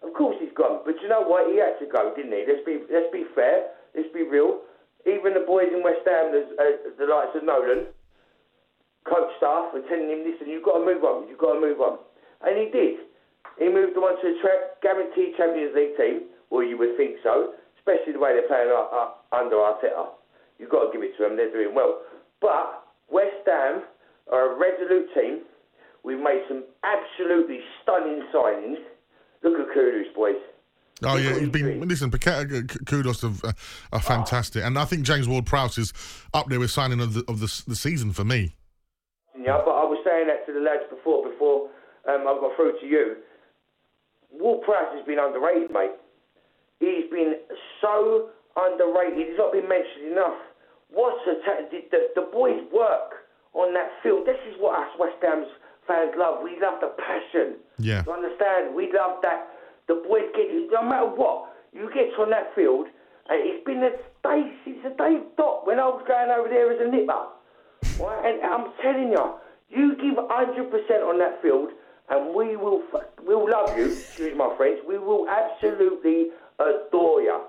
Of 0.00 0.14
course 0.14 0.36
he's 0.38 0.54
gone, 0.54 0.86
but 0.86 0.94
you 1.02 1.08
know 1.08 1.26
what? 1.26 1.50
He 1.50 1.58
had 1.58 1.74
to 1.82 1.86
go, 1.90 2.14
didn't 2.14 2.30
he? 2.30 2.46
Let's 2.46 2.62
be 2.62 2.78
let's 2.86 3.10
be 3.10 3.26
fair. 3.34 3.74
Let's 3.96 4.06
be 4.14 4.22
real. 4.22 4.62
Even 5.10 5.34
the 5.34 5.42
boys 5.42 5.74
in 5.74 5.82
West 5.82 6.06
Ham, 6.06 6.30
the, 6.30 6.46
uh, 6.54 6.94
the 6.94 7.06
likes 7.10 7.34
of 7.34 7.42
Nolan, 7.42 7.90
coach 9.02 9.26
staff, 9.42 9.74
were 9.74 9.82
telling 9.90 10.06
him, 10.06 10.22
"Listen, 10.22 10.46
you've 10.46 10.62
got 10.62 10.78
to 10.78 10.84
move 10.86 11.02
on. 11.02 11.26
You've 11.26 11.42
got 11.42 11.54
to 11.54 11.60
move 11.60 11.80
on," 11.82 11.98
and 12.46 12.54
he 12.54 12.70
did. 12.70 13.07
He 13.58 13.68
moved 13.68 13.96
on 13.96 14.14
to 14.22 14.26
a 14.28 14.34
tra- 14.40 14.78
guaranteed 14.82 15.36
Champions 15.36 15.74
League 15.74 15.96
team. 15.96 16.30
Well, 16.50 16.62
you 16.62 16.78
would 16.78 16.96
think 16.96 17.16
so, 17.22 17.54
especially 17.78 18.12
the 18.12 18.18
way 18.18 18.32
they're 18.32 18.48
playing 18.48 18.70
uh, 18.70 18.86
uh, 18.88 19.10
under 19.36 19.56
Arteta. 19.56 20.14
You've 20.58 20.70
got 20.70 20.86
to 20.86 20.92
give 20.92 21.02
it 21.02 21.16
to 21.18 21.24
them. 21.24 21.36
They're 21.36 21.52
doing 21.52 21.74
well. 21.74 22.00
But 22.40 22.86
West 23.10 23.46
Ham 23.46 23.82
are 24.32 24.54
a 24.54 24.58
resolute 24.58 25.08
team. 25.14 25.42
We've 26.04 26.18
made 26.18 26.42
some 26.48 26.64
absolutely 26.84 27.60
stunning 27.82 28.22
signings. 28.34 28.78
Look 29.42 29.58
at 29.58 29.76
Kudus, 29.76 30.14
boys. 30.14 30.36
Oh 31.02 31.16
yeah, 31.16 31.38
he's 31.38 31.48
been 31.48 31.86
listen. 31.86 32.10
Kudus 32.10 33.22
are, 33.22 33.48
uh, 33.48 33.52
are 33.92 34.00
fantastic, 34.00 34.64
and 34.64 34.76
I 34.76 34.84
think 34.84 35.04
James 35.04 35.28
Ward-Prowse 35.28 35.78
is 35.78 35.92
up 36.34 36.48
there 36.48 36.58
with 36.58 36.72
signing 36.72 37.00
of 37.00 37.14
the 37.14 37.24
of 37.28 37.38
the, 37.38 37.62
the 37.68 37.76
season 37.76 38.12
for 38.12 38.24
me. 38.24 38.56
Yeah, 39.38 39.62
but 39.64 39.78
I 39.78 39.84
was 39.84 40.02
saying 40.04 40.26
that 40.26 40.44
to 40.46 40.52
the 40.52 40.58
lads 40.58 40.82
before 40.90 41.28
before 41.30 41.70
um, 42.08 42.26
I 42.26 42.36
got 42.40 42.56
through 42.56 42.80
to 42.80 42.86
you. 42.86 43.16
Ward-Prowse 44.32 44.96
has 44.96 45.06
been 45.06 45.18
underrated, 45.18 45.70
mate. 45.70 45.96
He's 46.80 47.10
been 47.10 47.34
so 47.80 48.30
underrated. 48.56 49.18
He's 49.18 49.38
not 49.38 49.52
been 49.52 49.68
mentioned 49.68 50.12
enough. 50.12 50.38
What's 50.90 51.20
the, 51.26 51.34
the, 51.70 51.80
the, 51.90 52.00
the 52.22 52.26
boys 52.32 52.60
work 52.72 53.26
on 53.52 53.74
that 53.74 53.90
field? 54.02 54.26
This 54.26 54.40
is 54.48 54.54
what 54.58 54.78
us 54.78 54.90
West 54.98 55.16
Ham's 55.22 55.48
fans 55.86 56.12
love. 56.16 56.44
We 56.44 56.56
love 56.60 56.80
the 56.80 56.92
passion. 56.96 57.56
Yeah. 57.78 58.04
You 58.06 58.12
understand? 58.12 58.74
We 58.74 58.92
love 58.92 59.20
that. 59.22 59.48
The 59.88 60.04
boys 60.06 60.28
get 60.36 60.46
it. 60.48 60.70
No 60.72 60.82
matter 60.84 61.08
what, 61.08 61.52
you 61.72 61.90
get 61.92 62.12
on 62.20 62.30
that 62.30 62.54
field, 62.54 62.86
and 63.28 63.38
it's 63.44 63.64
been 63.64 63.82
a 63.84 63.92
day 64.24 64.52
since 64.64 64.78
a 64.84 64.92
day 64.96 65.20
dot 65.36 65.66
when 65.66 65.78
I 65.80 65.88
was 65.88 66.04
going 66.08 66.30
over 66.30 66.48
there 66.48 66.72
as 66.72 66.80
a 66.80 66.88
nipper. 66.88 67.28
Right? 68.00 68.20
And 68.24 68.40
I'm 68.44 68.72
telling 68.80 69.12
you, 69.12 69.34
you 69.68 69.96
give 69.96 70.16
100% 70.16 70.28
on 71.04 71.18
that 71.18 71.42
field, 71.42 71.70
and 72.10 72.34
we 72.34 72.56
will 72.56 72.82
we'll 73.22 73.50
love 73.50 73.76
you, 73.78 73.92
excuse 73.92 74.36
my 74.36 74.54
French, 74.56 74.80
we 74.86 74.98
will 74.98 75.28
absolutely 75.28 76.28
adore 76.58 77.22
you. 77.22 77.40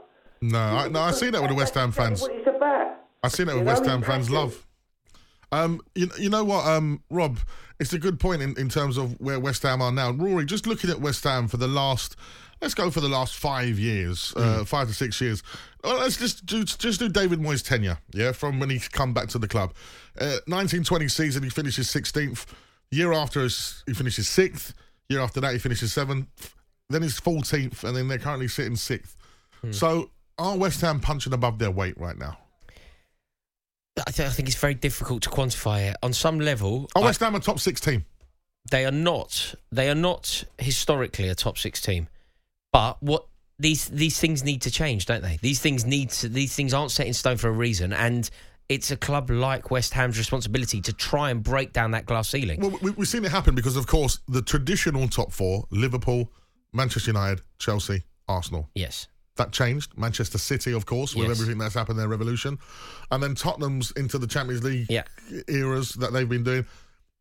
No, 0.41 0.59
I, 0.59 0.87
no, 0.87 1.01
I 1.01 1.11
see 1.11 1.29
that 1.29 1.41
with 1.41 1.51
the 1.51 1.55
West 1.55 1.73
Ham 1.75 1.91
fans. 1.91 2.21
What 2.21 2.31
it's 2.31 2.47
about. 2.47 2.95
I 3.23 3.27
see 3.27 3.43
that 3.43 3.55
with 3.55 3.65
West 3.65 3.85
Ham 3.85 4.01
fans 4.01 4.29
love. 4.29 4.65
Um, 5.51 5.81
you, 5.95 6.09
you 6.17 6.29
know 6.29 6.43
what, 6.43 6.65
um, 6.67 7.01
Rob, 7.09 7.39
it's 7.79 7.93
a 7.93 7.99
good 7.99 8.19
point 8.19 8.41
in, 8.41 8.57
in 8.57 8.69
terms 8.69 8.97
of 8.97 9.19
where 9.19 9.39
West 9.39 9.63
Ham 9.63 9.81
are 9.81 9.91
now. 9.91 10.11
Rory, 10.11 10.45
just 10.45 10.67
looking 10.67 10.89
at 10.89 11.01
West 11.01 11.23
Ham 11.23 11.47
for 11.47 11.57
the 11.57 11.67
last, 11.67 12.15
let's 12.61 12.73
go 12.73 12.91
for 12.91 13.01
the 13.01 13.09
last 13.09 13.35
five 13.35 13.79
years, 13.79 14.33
uh, 14.35 14.39
mm. 14.39 14.61
uh, 14.61 14.65
five 14.65 14.87
to 14.87 14.93
six 14.93 15.19
years. 15.19 15.41
Well, 15.83 15.97
let's 15.99 16.17
just 16.17 16.45
do 16.45 16.63
just 16.63 16.99
do 16.99 17.09
David 17.09 17.39
Moyes' 17.39 17.65
tenure, 17.65 17.97
yeah, 18.13 18.31
from 18.31 18.59
when 18.59 18.69
he's 18.69 18.87
come 18.87 19.13
back 19.13 19.29
to 19.29 19.39
the 19.39 19.47
club. 19.47 19.73
Uh, 20.19 20.43
1920 20.45 21.07
season, 21.07 21.43
he 21.43 21.49
finishes 21.49 21.87
16th. 21.87 22.45
Year 22.91 23.13
after, 23.13 23.41
he 23.43 23.93
finishes 23.93 24.27
sixth. 24.27 24.73
Year 25.09 25.21
after 25.21 25.39
that, 25.41 25.53
he 25.53 25.59
finishes 25.59 25.93
seventh. 25.93 26.55
Then 26.89 27.03
he's 27.03 27.19
14th, 27.19 27.83
and 27.83 27.95
then 27.95 28.07
they're 28.07 28.17
currently 28.17 28.47
sitting 28.47 28.75
sixth. 28.75 29.15
Mm. 29.63 29.75
So, 29.75 30.09
are 30.37 30.57
West 30.57 30.81
Ham 30.81 30.99
punching 30.99 31.33
above 31.33 31.59
their 31.59 31.71
weight 31.71 31.99
right 31.99 32.17
now? 32.17 32.37
I, 34.07 34.11
th- 34.11 34.27
I 34.27 34.31
think 34.31 34.47
it's 34.47 34.57
very 34.57 34.73
difficult 34.73 35.23
to 35.23 35.29
quantify 35.29 35.91
it. 35.91 35.97
On 36.01 36.13
some 36.13 36.39
level, 36.39 36.89
oh, 36.95 37.01
West 37.01 37.19
Ham 37.19 37.35
a 37.35 37.39
top 37.39 37.59
six 37.59 37.79
team. 37.81 38.05
They 38.71 38.85
are 38.85 38.91
not. 38.91 39.55
They 39.71 39.89
are 39.89 39.95
not 39.95 40.43
historically 40.57 41.29
a 41.29 41.35
top 41.35 41.57
six 41.57 41.81
team. 41.81 42.07
But 42.71 43.01
what 43.01 43.25
these 43.57 43.87
these 43.89 44.19
things 44.19 44.43
need 44.43 44.61
to 44.63 44.71
change, 44.71 45.05
don't 45.05 45.21
they? 45.21 45.37
These 45.41 45.59
things 45.59 45.85
need 45.85 46.11
to. 46.11 46.29
These 46.29 46.55
things 46.55 46.73
aren't 46.73 46.91
set 46.91 47.07
in 47.07 47.13
stone 47.13 47.37
for 47.37 47.49
a 47.49 47.51
reason, 47.51 47.93
and 47.93 48.29
it's 48.69 48.91
a 48.91 48.97
club 48.97 49.31
like 49.31 49.71
West 49.71 49.93
Ham's 49.95 50.17
responsibility 50.17 50.79
to 50.81 50.93
try 50.93 51.31
and 51.31 51.43
break 51.43 51.73
down 51.73 51.91
that 51.91 52.05
glass 52.05 52.29
ceiling. 52.29 52.61
Well, 52.61 52.77
we, 52.81 52.91
have 52.91 53.07
seen 53.07 53.25
it 53.25 53.31
happen 53.31 53.55
because, 53.55 53.75
of 53.75 53.87
course, 53.87 54.19
the 54.27 54.43
traditional 54.43 55.07
top 55.07 55.31
four: 55.31 55.65
Liverpool, 55.71 56.31
Manchester 56.71 57.09
United, 57.09 57.41
Chelsea, 57.57 58.03
Arsenal. 58.27 58.69
Yes. 58.75 59.07
That 59.37 59.51
changed. 59.51 59.97
Manchester 59.97 60.37
City, 60.37 60.73
of 60.73 60.85
course, 60.85 61.15
with 61.15 61.29
yes. 61.29 61.39
everything 61.39 61.57
that's 61.57 61.73
happened, 61.73 61.97
their 61.97 62.09
revolution. 62.09 62.59
And 63.09 63.23
then 63.23 63.35
Tottenham's 63.35 63.91
into 63.91 64.17
the 64.17 64.27
Champions 64.27 64.63
League 64.63 64.87
yeah. 64.89 65.03
eras 65.47 65.91
that 65.93 66.13
they've 66.13 66.27
been 66.27 66.43
doing. 66.43 66.65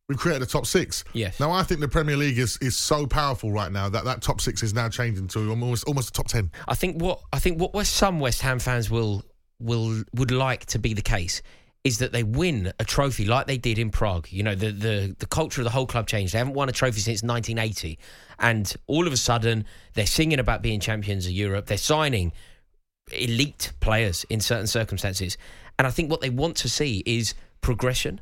We've 0.09 0.19
created 0.19 0.43
a 0.43 0.47
top 0.47 0.67
six. 0.67 1.05
Yes. 1.13 1.39
Now 1.39 1.53
I 1.53 1.63
think 1.63 1.81
the 1.81 1.89
Premier 1.89 2.17
League 2.17 2.39
is, 2.39 2.57
is 2.61 2.77
so 2.77 3.07
powerful 3.07 3.53
right 3.53 3.71
now 3.71 3.89
that 3.91 4.05
that 4.05 4.23
top 4.23 4.41
six 4.41 4.63
is 4.63 4.75
now 4.75 4.89
changing 4.89 5.29
to 5.29 5.51
almost 5.51 5.87
almost 5.87 6.09
a 6.09 6.13
top 6.13 6.29
ten. 6.29 6.51
I 6.67 6.75
think 6.75 7.01
what 7.01 7.21
I 7.33 7.39
think 7.39 7.61
what 7.61 7.87
some 7.87 8.19
West 8.19 8.41
Ham 8.41 8.59
fans 8.59 8.91
will 8.91 9.23
will 9.61 10.05
would 10.14 10.31
like 10.31 10.66
to 10.66 10.79
be 10.79 10.94
the 10.94 11.03
case 11.03 11.42
is 11.85 11.99
that 11.99 12.12
they 12.12 12.23
win 12.23 12.73
a 12.79 12.85
trophy 12.85 13.25
like 13.25 13.47
they 13.47 13.57
did 13.57 13.79
in 13.79 13.90
Prague. 13.90 14.27
You 14.31 14.42
know, 14.42 14.55
the, 14.55 14.73
the, 14.73 15.16
the 15.18 15.27
culture 15.27 15.61
of 15.61 15.64
the 15.64 15.71
whole 15.71 15.87
club 15.87 16.07
changed. 16.07 16.35
They 16.35 16.38
haven't 16.38 16.55
won 16.55 16.68
a 16.68 16.73
trophy 16.73 17.01
since 17.01 17.23
1980. 17.23 17.99
And 18.38 18.75
all 18.87 19.07
of 19.07 19.12
a 19.12 19.16
sudden, 19.16 19.64
they're 19.94 20.07
singing 20.07 20.38
about 20.38 20.61
being 20.61 20.81
champions 20.81 21.25
of 21.27 21.33
Europe. 21.33 21.66
They're 21.66 21.79
signing 21.79 22.33
elite 23.12 23.73
players 23.81 24.25
in 24.29 24.40
certain 24.40 24.66
circumstances. 24.66 25.38
And 25.79 25.87
I 25.87 25.90
think 25.90 26.11
what 26.11 26.21
they 26.21 26.31
want 26.31 26.57
to 26.59 26.68
see 26.68 27.03
is 27.07 27.35
progression. 27.61 28.21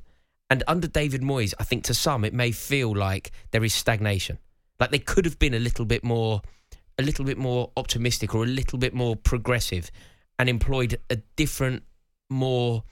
And 0.50 0.62
under 0.68 0.86
David 0.86 1.22
Moyes, 1.22 1.54
I 1.58 1.64
think 1.64 1.84
to 1.84 1.94
some, 1.94 2.24
it 2.24 2.34
may 2.34 2.52
feel 2.52 2.94
like 2.94 3.32
there 3.50 3.64
is 3.64 3.74
stagnation. 3.74 4.38
Like 4.78 4.90
they 4.90 4.98
could 4.98 5.24
have 5.24 5.38
been 5.38 5.54
a 5.54 5.58
little 5.58 5.86
bit 5.86 6.04
more, 6.04 6.42
a 6.98 7.02
little 7.02 7.24
bit 7.24 7.38
more 7.38 7.72
optimistic 7.76 8.34
or 8.34 8.44
a 8.44 8.46
little 8.46 8.78
bit 8.78 8.94
more 8.94 9.16
progressive 9.16 9.90
and 10.38 10.48
employed 10.48 10.98
a 11.10 11.16
different, 11.36 11.82
more 12.28 12.84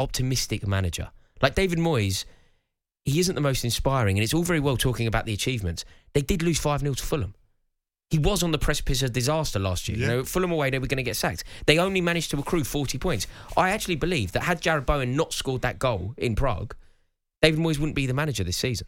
optimistic 0.00 0.66
manager. 0.66 1.10
Like 1.42 1.54
David 1.54 1.78
Moyes, 1.78 2.24
he 3.04 3.20
isn't 3.20 3.34
the 3.34 3.40
most 3.40 3.64
inspiring, 3.64 4.16
and 4.16 4.24
it's 4.24 4.34
all 4.34 4.42
very 4.42 4.60
well 4.60 4.76
talking 4.76 5.06
about 5.06 5.26
the 5.26 5.32
achievements. 5.32 5.84
They 6.12 6.22
did 6.22 6.42
lose 6.42 6.58
5 6.58 6.80
0 6.80 6.94
to 6.94 7.02
Fulham. 7.02 7.34
He 8.10 8.18
was 8.18 8.42
on 8.42 8.52
the 8.52 8.58
precipice 8.58 9.02
of 9.02 9.12
disaster 9.12 9.58
last 9.58 9.88
year. 9.88 9.98
Yeah. 9.98 10.06
You 10.06 10.12
know, 10.12 10.24
Fulham 10.24 10.50
away, 10.50 10.70
they 10.70 10.78
were 10.78 10.86
going 10.86 10.96
to 10.96 11.02
get 11.02 11.16
sacked. 11.16 11.44
They 11.66 11.78
only 11.78 12.00
managed 12.00 12.30
to 12.30 12.38
accrue 12.38 12.64
40 12.64 12.96
points. 12.98 13.26
I 13.56 13.70
actually 13.70 13.96
believe 13.96 14.32
that 14.32 14.44
had 14.44 14.62
Jarrod 14.62 14.86
Bowen 14.86 15.14
not 15.14 15.34
scored 15.34 15.60
that 15.62 15.78
goal 15.78 16.14
in 16.16 16.34
Prague, 16.34 16.74
David 17.42 17.60
Moyes 17.60 17.78
wouldn't 17.78 17.94
be 17.94 18.06
the 18.06 18.14
manager 18.14 18.44
this 18.44 18.56
season. 18.56 18.86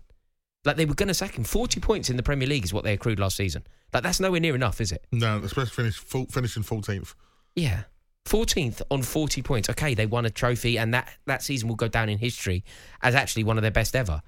Like 0.64 0.76
they 0.76 0.86
were 0.86 0.94
going 0.94 1.08
to 1.08 1.14
sack 1.14 1.36
him. 1.36 1.44
40 1.44 1.80
points 1.80 2.10
in 2.10 2.16
the 2.16 2.22
Premier 2.22 2.48
League 2.48 2.64
is 2.64 2.72
what 2.72 2.84
they 2.84 2.94
accrued 2.94 3.18
last 3.18 3.36
season. 3.36 3.62
Like 3.92 4.02
that's 4.02 4.20
nowhere 4.20 4.40
near 4.40 4.54
enough, 4.54 4.80
is 4.80 4.92
it? 4.92 5.04
No, 5.12 5.38
especially 5.38 5.90
finish, 5.92 5.98
finishing 6.30 6.62
14th. 6.62 7.14
Yeah. 7.54 7.82
14th 8.26 8.82
on 8.90 9.02
40 9.02 9.42
points. 9.42 9.68
Okay, 9.70 9.94
they 9.94 10.06
won 10.06 10.24
a 10.24 10.30
trophy, 10.30 10.78
and 10.78 10.94
that, 10.94 11.12
that 11.26 11.42
season 11.42 11.68
will 11.68 11.76
go 11.76 11.88
down 11.88 12.08
in 12.08 12.18
history 12.18 12.64
as 13.02 13.14
actually 13.14 13.44
one 13.44 13.58
of 13.58 13.62
their 13.62 13.70
best 13.70 13.96
ever. 13.96 14.22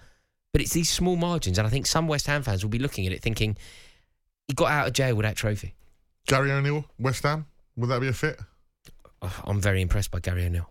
But 0.52 0.60
it's 0.60 0.72
these 0.72 0.90
small 0.90 1.16
margins, 1.16 1.58
and 1.58 1.66
I 1.66 1.70
think 1.70 1.86
some 1.86 2.08
West 2.08 2.26
Ham 2.26 2.42
fans 2.42 2.64
will 2.64 2.70
be 2.70 2.78
looking 2.78 3.06
at 3.06 3.12
it 3.12 3.22
thinking, 3.22 3.56
he 4.48 4.54
got 4.54 4.70
out 4.70 4.88
of 4.88 4.92
jail 4.92 5.14
with 5.14 5.24
that 5.24 5.36
trophy. 5.36 5.74
Gary 6.26 6.50
O'Neill, 6.52 6.84
West 6.98 7.22
Ham, 7.22 7.46
would 7.76 7.88
that 7.90 8.00
be 8.00 8.08
a 8.08 8.12
fit? 8.12 8.40
Oh, 9.22 9.42
I'm 9.44 9.60
very 9.60 9.80
impressed 9.80 10.10
by 10.10 10.20
Gary 10.20 10.44
O'Neill. 10.44 10.68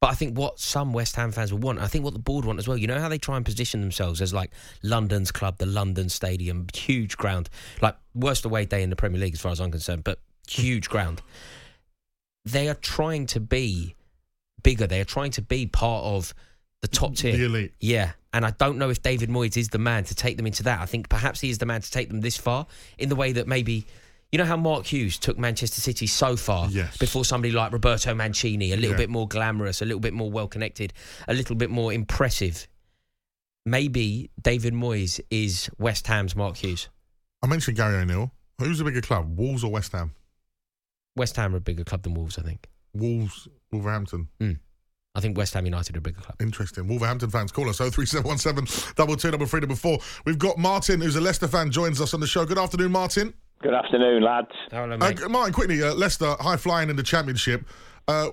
But 0.00 0.10
I 0.10 0.14
think 0.14 0.36
what 0.36 0.58
some 0.58 0.92
West 0.92 1.14
Ham 1.14 1.30
fans 1.30 1.52
will 1.52 1.60
want, 1.60 1.78
I 1.78 1.86
think 1.86 2.04
what 2.04 2.14
the 2.14 2.20
board 2.20 2.44
want 2.44 2.58
as 2.58 2.66
well, 2.66 2.76
you 2.76 2.88
know 2.88 2.98
how 2.98 3.08
they 3.08 3.18
try 3.18 3.36
and 3.36 3.44
position 3.44 3.80
themselves 3.80 4.20
as 4.20 4.34
like 4.34 4.50
London's 4.82 5.30
club, 5.30 5.58
the 5.58 5.66
London 5.66 6.08
Stadium, 6.08 6.66
huge 6.74 7.16
ground, 7.16 7.48
like 7.80 7.96
worst 8.12 8.44
away 8.44 8.64
day 8.64 8.82
in 8.82 8.90
the 8.90 8.96
Premier 8.96 9.20
League 9.20 9.34
as 9.34 9.40
far 9.40 9.52
as 9.52 9.60
I'm 9.60 9.70
concerned, 9.70 10.02
but 10.02 10.18
huge 10.48 10.88
ground 10.88 11.22
they 12.44 12.68
are 12.68 12.74
trying 12.74 13.26
to 13.26 13.40
be 13.40 13.94
bigger. 14.62 14.86
They 14.86 15.00
are 15.00 15.04
trying 15.04 15.30
to 15.32 15.42
be 15.42 15.66
part 15.66 16.04
of 16.04 16.34
the 16.80 16.88
top 16.88 17.14
tier, 17.14 17.36
The 17.36 17.44
elite. 17.44 17.74
Yeah, 17.80 18.12
and 18.32 18.44
I 18.44 18.50
don't 18.50 18.78
know 18.78 18.90
if 18.90 19.02
David 19.02 19.28
Moyes 19.28 19.56
is 19.56 19.68
the 19.68 19.78
man 19.78 20.04
to 20.04 20.14
take 20.14 20.36
them 20.36 20.46
into 20.46 20.62
that. 20.64 20.80
I 20.80 20.86
think 20.86 21.08
perhaps 21.08 21.40
he 21.40 21.50
is 21.50 21.58
the 21.58 21.66
man 21.66 21.80
to 21.82 21.90
take 21.90 22.08
them 22.08 22.20
this 22.20 22.36
far 22.36 22.66
in 22.98 23.08
the 23.08 23.16
way 23.16 23.32
that 23.32 23.46
maybe. 23.46 23.86
You 24.32 24.38
know 24.38 24.46
how 24.46 24.56
Mark 24.56 24.86
Hughes 24.86 25.18
took 25.18 25.36
Manchester 25.38 25.82
City 25.82 26.06
so 26.06 26.36
far 26.36 26.66
Yes. 26.70 26.96
before 26.96 27.22
somebody 27.22 27.52
like 27.52 27.70
Roberto 27.70 28.14
Mancini, 28.14 28.72
a 28.72 28.76
little 28.76 28.92
Yeah. 28.92 28.96
bit 28.96 29.10
more 29.10 29.28
glamorous, 29.28 29.82
a 29.82 29.84
little 29.84 30.00
bit 30.00 30.14
more 30.14 30.30
well 30.30 30.48
connected, 30.48 30.94
a 31.28 31.34
little 31.34 31.54
bit 31.54 31.68
more 31.68 31.92
impressive. 31.92 32.66
Maybe 33.66 34.30
David 34.40 34.72
Moyes 34.74 35.20
is 35.30 35.68
West 35.78 36.06
Ham's 36.06 36.34
Mark 36.34 36.56
Hughes. 36.56 36.88
I 37.42 37.46
mentioned 37.46 37.76
Gary 37.76 37.96
O'Neill. 37.96 38.32
Who's 38.58 38.80
a 38.80 38.84
bigger 38.84 39.02
club, 39.02 39.36
Wolves 39.38 39.62
or 39.64 39.70
West 39.70 39.92
Ham? 39.92 40.14
West 41.16 41.36
Ham 41.36 41.54
are 41.54 41.58
a 41.58 41.60
bigger 41.60 41.84
club 41.84 42.02
than 42.02 42.14
Wolves, 42.14 42.38
I 42.38 42.42
think. 42.42 42.68
Wolves, 42.94 43.48
Wolverhampton. 43.70 44.28
I 45.14 45.20
think 45.20 45.36
West 45.36 45.52
Ham 45.54 45.66
United 45.66 45.94
are 45.96 45.98
a 45.98 46.02
bigger 46.02 46.20
club. 46.20 46.36
Interesting. 46.40 46.88
Wolverhampton 46.88 47.28
fans 47.30 47.52
call 47.52 47.68
us 47.68 47.78
03717 47.78 48.94
double 48.96 49.16
two 49.16 49.30
double 49.30 49.44
three 49.46 49.60
double 49.60 49.76
four. 49.76 49.98
We've 50.24 50.38
got 50.38 50.56
Martin, 50.58 51.00
who's 51.00 51.16
a 51.16 51.20
Leicester 51.20 51.48
fan, 51.48 51.70
joins 51.70 52.00
us 52.00 52.14
on 52.14 52.20
the 52.20 52.26
show. 52.26 52.44
Good 52.46 52.58
afternoon, 52.58 52.92
Martin. 52.92 53.34
Good 53.62 53.74
afternoon, 53.74 54.22
lads. 54.22 54.48
Hello, 54.70 54.96
Uh, 55.00 55.28
Martin, 55.28 55.52
quickly, 55.52 55.82
uh, 55.82 55.94
Leicester 55.94 56.34
high 56.40 56.56
flying 56.56 56.88
in 56.90 56.96
the 56.96 57.02
Championship. 57.02 57.64
Uh, 58.08 58.30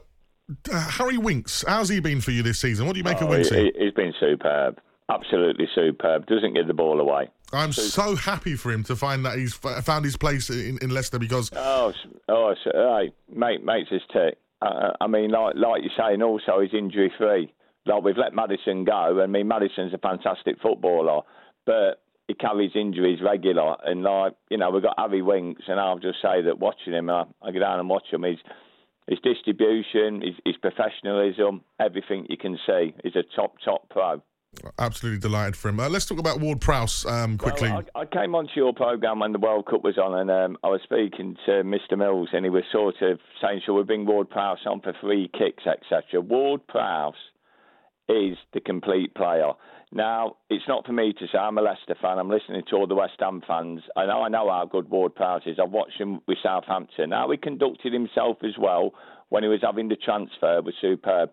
uh, 0.71 0.89
Harry 0.91 1.17
Winks, 1.17 1.63
how's 1.67 1.89
he 1.89 1.99
been 1.99 2.21
for 2.21 2.31
you 2.31 2.41
this 2.41 2.59
season? 2.59 2.87
What 2.87 2.93
do 2.93 2.97
you 2.99 3.03
make 3.03 3.21
of 3.21 3.29
Oh, 3.29 3.33
Winksy? 3.33 3.65
he, 3.65 3.71
he's 3.77 3.93
been 3.93 4.13
superb. 4.19 4.79
Absolutely 5.10 5.67
superb. 5.74 6.28
Doesn't 6.28 6.54
give 6.54 6.67
the 6.67 6.74
ball 6.74 7.00
away. 7.00 7.30
I'm 7.52 7.72
so 7.72 8.15
happy 8.15 8.56
for 8.56 8.72
him 8.72 8.84
to 8.84 8.95
find 8.95 9.26
that 9.26 9.38
he's 9.38 9.58
f- 9.63 9.84
found 9.84 10.06
his 10.06 10.15
place 10.15 10.50
in, 10.52 10.78
in 10.84 10.91
Leicester 10.91 11.17
because 11.17 11.50
Oh, 11.56 11.91
oh, 12.28 12.50
s- 12.52 12.58
hey, 12.72 13.12
mate, 13.34 13.63
makes 13.65 13.91
us 13.91 14.02
tick. 14.13 14.38
Uh, 14.62 14.91
I 15.02 15.08
mean, 15.08 15.32
like, 15.32 15.56
like 15.56 15.82
you're 15.82 15.91
saying, 15.98 16.22
also 16.22 16.60
he's 16.62 16.74
injury 16.78 17.12
free. 17.17 17.52
Like 17.86 18.04
we've 18.04 18.17
let 18.17 18.34
Maddison 18.36 18.84
go. 18.84 19.19
I 19.22 19.26
mean, 19.26 19.48
Maddison's 19.48 19.93
a 19.93 19.98
fantastic 19.98 20.58
footballer, 20.62 21.22
but 21.65 22.04
he 22.28 22.36
carries 22.36 22.72
injuries 22.76 23.19
regular. 23.24 23.78
And 23.84 24.04
like 24.04 24.34
you 24.52 24.58
know, 24.58 24.69
we've 24.69 24.84
got 24.84 24.93
Harry 25.00 25.24
Winks, 25.24 25.63
and 25.67 25.80
I'll 25.80 25.98
just 25.98 26.22
say 26.22 26.43
that 26.43 26.60
watching 26.60 26.93
him, 26.93 27.10
I, 27.10 27.24
I 27.41 27.52
go 27.52 27.60
down 27.60 27.80
and 27.80 27.89
watch 27.89 28.06
him. 28.12 28.24
He's 28.26 28.38
his 29.08 29.17
distribution, 29.24 30.22
his, 30.22 30.36
his 30.45 30.58
professionalism, 30.58 31.62
everything 31.80 32.28
you 32.30 32.38
can 32.38 32.60
see. 32.67 32.93
He's 33.04 33.15
a 33.15 33.24
top 33.36 33.56
top 33.65 33.89
pro. 33.89 34.22
Absolutely 34.77 35.19
delighted 35.19 35.55
for 35.55 35.69
him. 35.69 35.79
Uh, 35.79 35.89
let's 35.89 36.05
talk 36.05 36.19
about 36.19 36.39
Ward 36.39 36.62
Prowse 36.62 37.05
um, 37.05 37.38
quickly. 37.38 37.69
Well, 37.69 37.83
I, 37.95 38.01
I 38.01 38.05
came 38.05 38.35
onto 38.35 38.53
your 38.55 38.73
programme 38.73 39.19
when 39.19 39.31
the 39.31 39.39
World 39.39 39.65
Cup 39.65 39.83
was 39.83 39.97
on, 39.97 40.17
and 40.17 40.31
um, 40.31 40.57
I 40.63 40.67
was 40.67 40.81
speaking 40.83 41.35
to 41.45 41.63
Mr. 41.63 41.97
Mills, 41.97 42.29
and 42.33 42.45
he 42.45 42.49
was 42.49 42.63
sort 42.71 42.95
of 43.01 43.19
saying, 43.41 43.62
"Shall 43.65 43.75
we 43.75 43.83
bring 43.83 44.05
Ward 44.05 44.29
Prowse 44.29 44.59
on 44.65 44.81
for 44.81 44.93
free 45.01 45.29
kicks, 45.31 45.63
etc." 45.67 46.21
Ward 46.21 46.65
Prowse 46.67 47.13
is 48.07 48.38
the 48.53 48.59
complete 48.59 49.13
player. 49.13 49.51
Now, 49.91 50.38
it's 50.51 50.67
not 50.67 50.85
for 50.85 50.93
me 50.93 51.13
to 51.13 51.25
say. 51.31 51.38
I'm 51.38 51.57
a 51.57 51.62
Leicester 51.62 51.95
fan. 51.99 52.19
I'm 52.19 52.29
listening 52.29 52.62
to 52.69 52.75
all 52.75 52.85
the 52.85 52.95
West 52.95 53.13
Ham 53.19 53.41
fans, 53.47 53.81
and 53.95 54.12
I 54.12 54.27
know 54.27 54.49
how 54.49 54.67
good 54.71 54.89
Ward 54.89 55.15
Prowse 55.15 55.43
is. 55.47 55.57
I've 55.62 55.71
watched 55.71 55.99
him 55.99 56.19
with 56.27 56.38
Southampton. 56.43 57.12
How 57.12 57.29
he 57.31 57.38
conducted 57.38 57.93
himself 57.93 58.38
as 58.43 58.55
well 58.59 58.93
when 59.29 59.43
he 59.43 59.49
was 59.49 59.62
having 59.63 59.89
the 59.89 59.95
transfer 59.95 60.62
was 60.62 60.73
superb. 60.79 61.31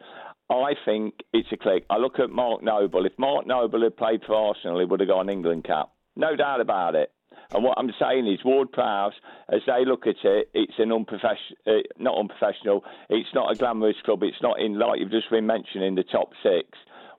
I 0.49 0.75
think 0.85 1.15
it's 1.33 1.49
a 1.53 1.57
click. 1.57 1.85
I 1.91 1.97
look 1.97 2.19
at 2.19 2.31
Mark 2.31 2.63
Noble. 2.63 3.05
If 3.05 3.13
Mark 3.19 3.47
Noble 3.47 3.83
had 3.83 3.97
played 3.97 4.21
for 4.25 4.35
Arsenal, 4.35 4.79
he 4.79 4.85
would 4.85 5.01
have 5.01 5.09
an 5.09 5.29
England 5.29 5.65
cap. 5.65 5.91
No 6.15 6.37
doubt 6.37 6.61
about 6.61 6.95
it. 6.95 7.11
And 7.53 7.63
what 7.63 7.79
I'm 7.79 7.91
saying 8.01 8.27
is, 8.27 8.45
Ward 8.45 8.73
Prowse, 8.73 9.13
as 9.53 9.61
they 9.67 9.85
look 9.85 10.07
at 10.07 10.17
it, 10.25 10.51
it's 10.55 10.79
an 10.79 10.93
unprofessional, 10.93 11.57
uh, 11.67 11.83
not 11.99 12.19
unprofessional. 12.19 12.85
It's 13.09 13.29
not 13.35 13.53
a 13.53 13.59
glamorous 13.59 13.97
club. 14.05 14.23
It's 14.23 14.41
not 14.43 14.61
in 14.61 14.79
like 14.79 15.01
you've 15.01 15.11
just 15.11 15.31
been 15.31 15.47
mentioning 15.47 15.95
the 15.95 16.03
top 16.03 16.31
six. 16.43 16.67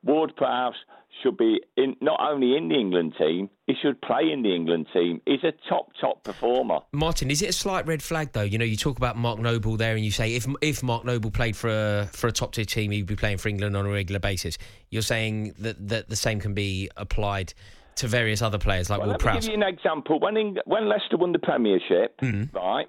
Ward 0.04 0.36
Prowse 0.36 0.76
should 1.22 1.38
be 1.38 1.60
in 1.76 1.96
not 2.02 2.20
only 2.20 2.56
in 2.56 2.70
the 2.70 2.76
England 2.76 3.16
team, 3.18 3.50
he 3.66 3.74
should 3.82 4.02
play 4.02 4.32
in 4.32 4.44
the 4.44 4.54
England 4.54 4.88
team. 4.94 5.22
He's 5.26 5.44
a 5.44 5.54
top 5.70 5.92
top 6.00 6.24
performer. 6.24 6.80
Martin, 6.92 7.30
is 7.32 7.42
it 7.42 7.50
a 7.50 7.54
slight 7.54 7.86
red 7.88 8.02
flag 8.02 8.32
though? 8.34 8.42
You 8.42 8.58
know, 8.58 8.66
you 8.66 8.78
talk 8.78 8.98
about 8.98 9.18
Mark 9.18 9.40
Noble 9.40 9.78
there, 9.78 9.96
and 9.96 10.04
you 10.06 10.12
say 10.12 10.36
if 10.36 10.48
if 10.62 10.84
Mark 10.84 11.06
Noble 11.06 11.32
played 11.32 11.56
for 11.56 11.70
a 11.70 12.10
for 12.14 12.28
a 12.28 12.32
top 12.32 12.54
tier 12.54 12.66
team, 12.66 12.92
he'd 12.92 13.06
be 13.06 13.16
playing 13.16 13.38
for 13.38 13.50
England 13.50 13.76
on 13.76 13.86
a 13.86 13.90
regular 13.90 14.20
basis. 14.20 14.58
You're 14.90 15.02
saying 15.02 15.56
that 15.60 15.88
that 15.90 16.10
the 16.10 16.16
same 16.16 16.40
can 16.40 16.54
be 16.54 16.90
applied 16.98 17.54
to 17.96 18.08
various 18.08 18.44
other 18.44 18.60
players 18.60 18.90
like 18.92 19.00
Well, 19.00 19.08
Ward 19.08 19.22
let 19.22 19.26
me 19.26 19.32
Prowse. 19.32 19.46
give 19.48 19.58
you 19.58 19.64
an 19.64 19.68
example. 19.74 20.20
When 20.20 20.38
Eng- 20.38 20.58
when 20.66 20.88
Leicester 20.88 21.18
won 21.18 21.32
the 21.32 21.40
Premiership, 21.40 22.20
mm-hmm. 22.22 22.56
right, 22.56 22.86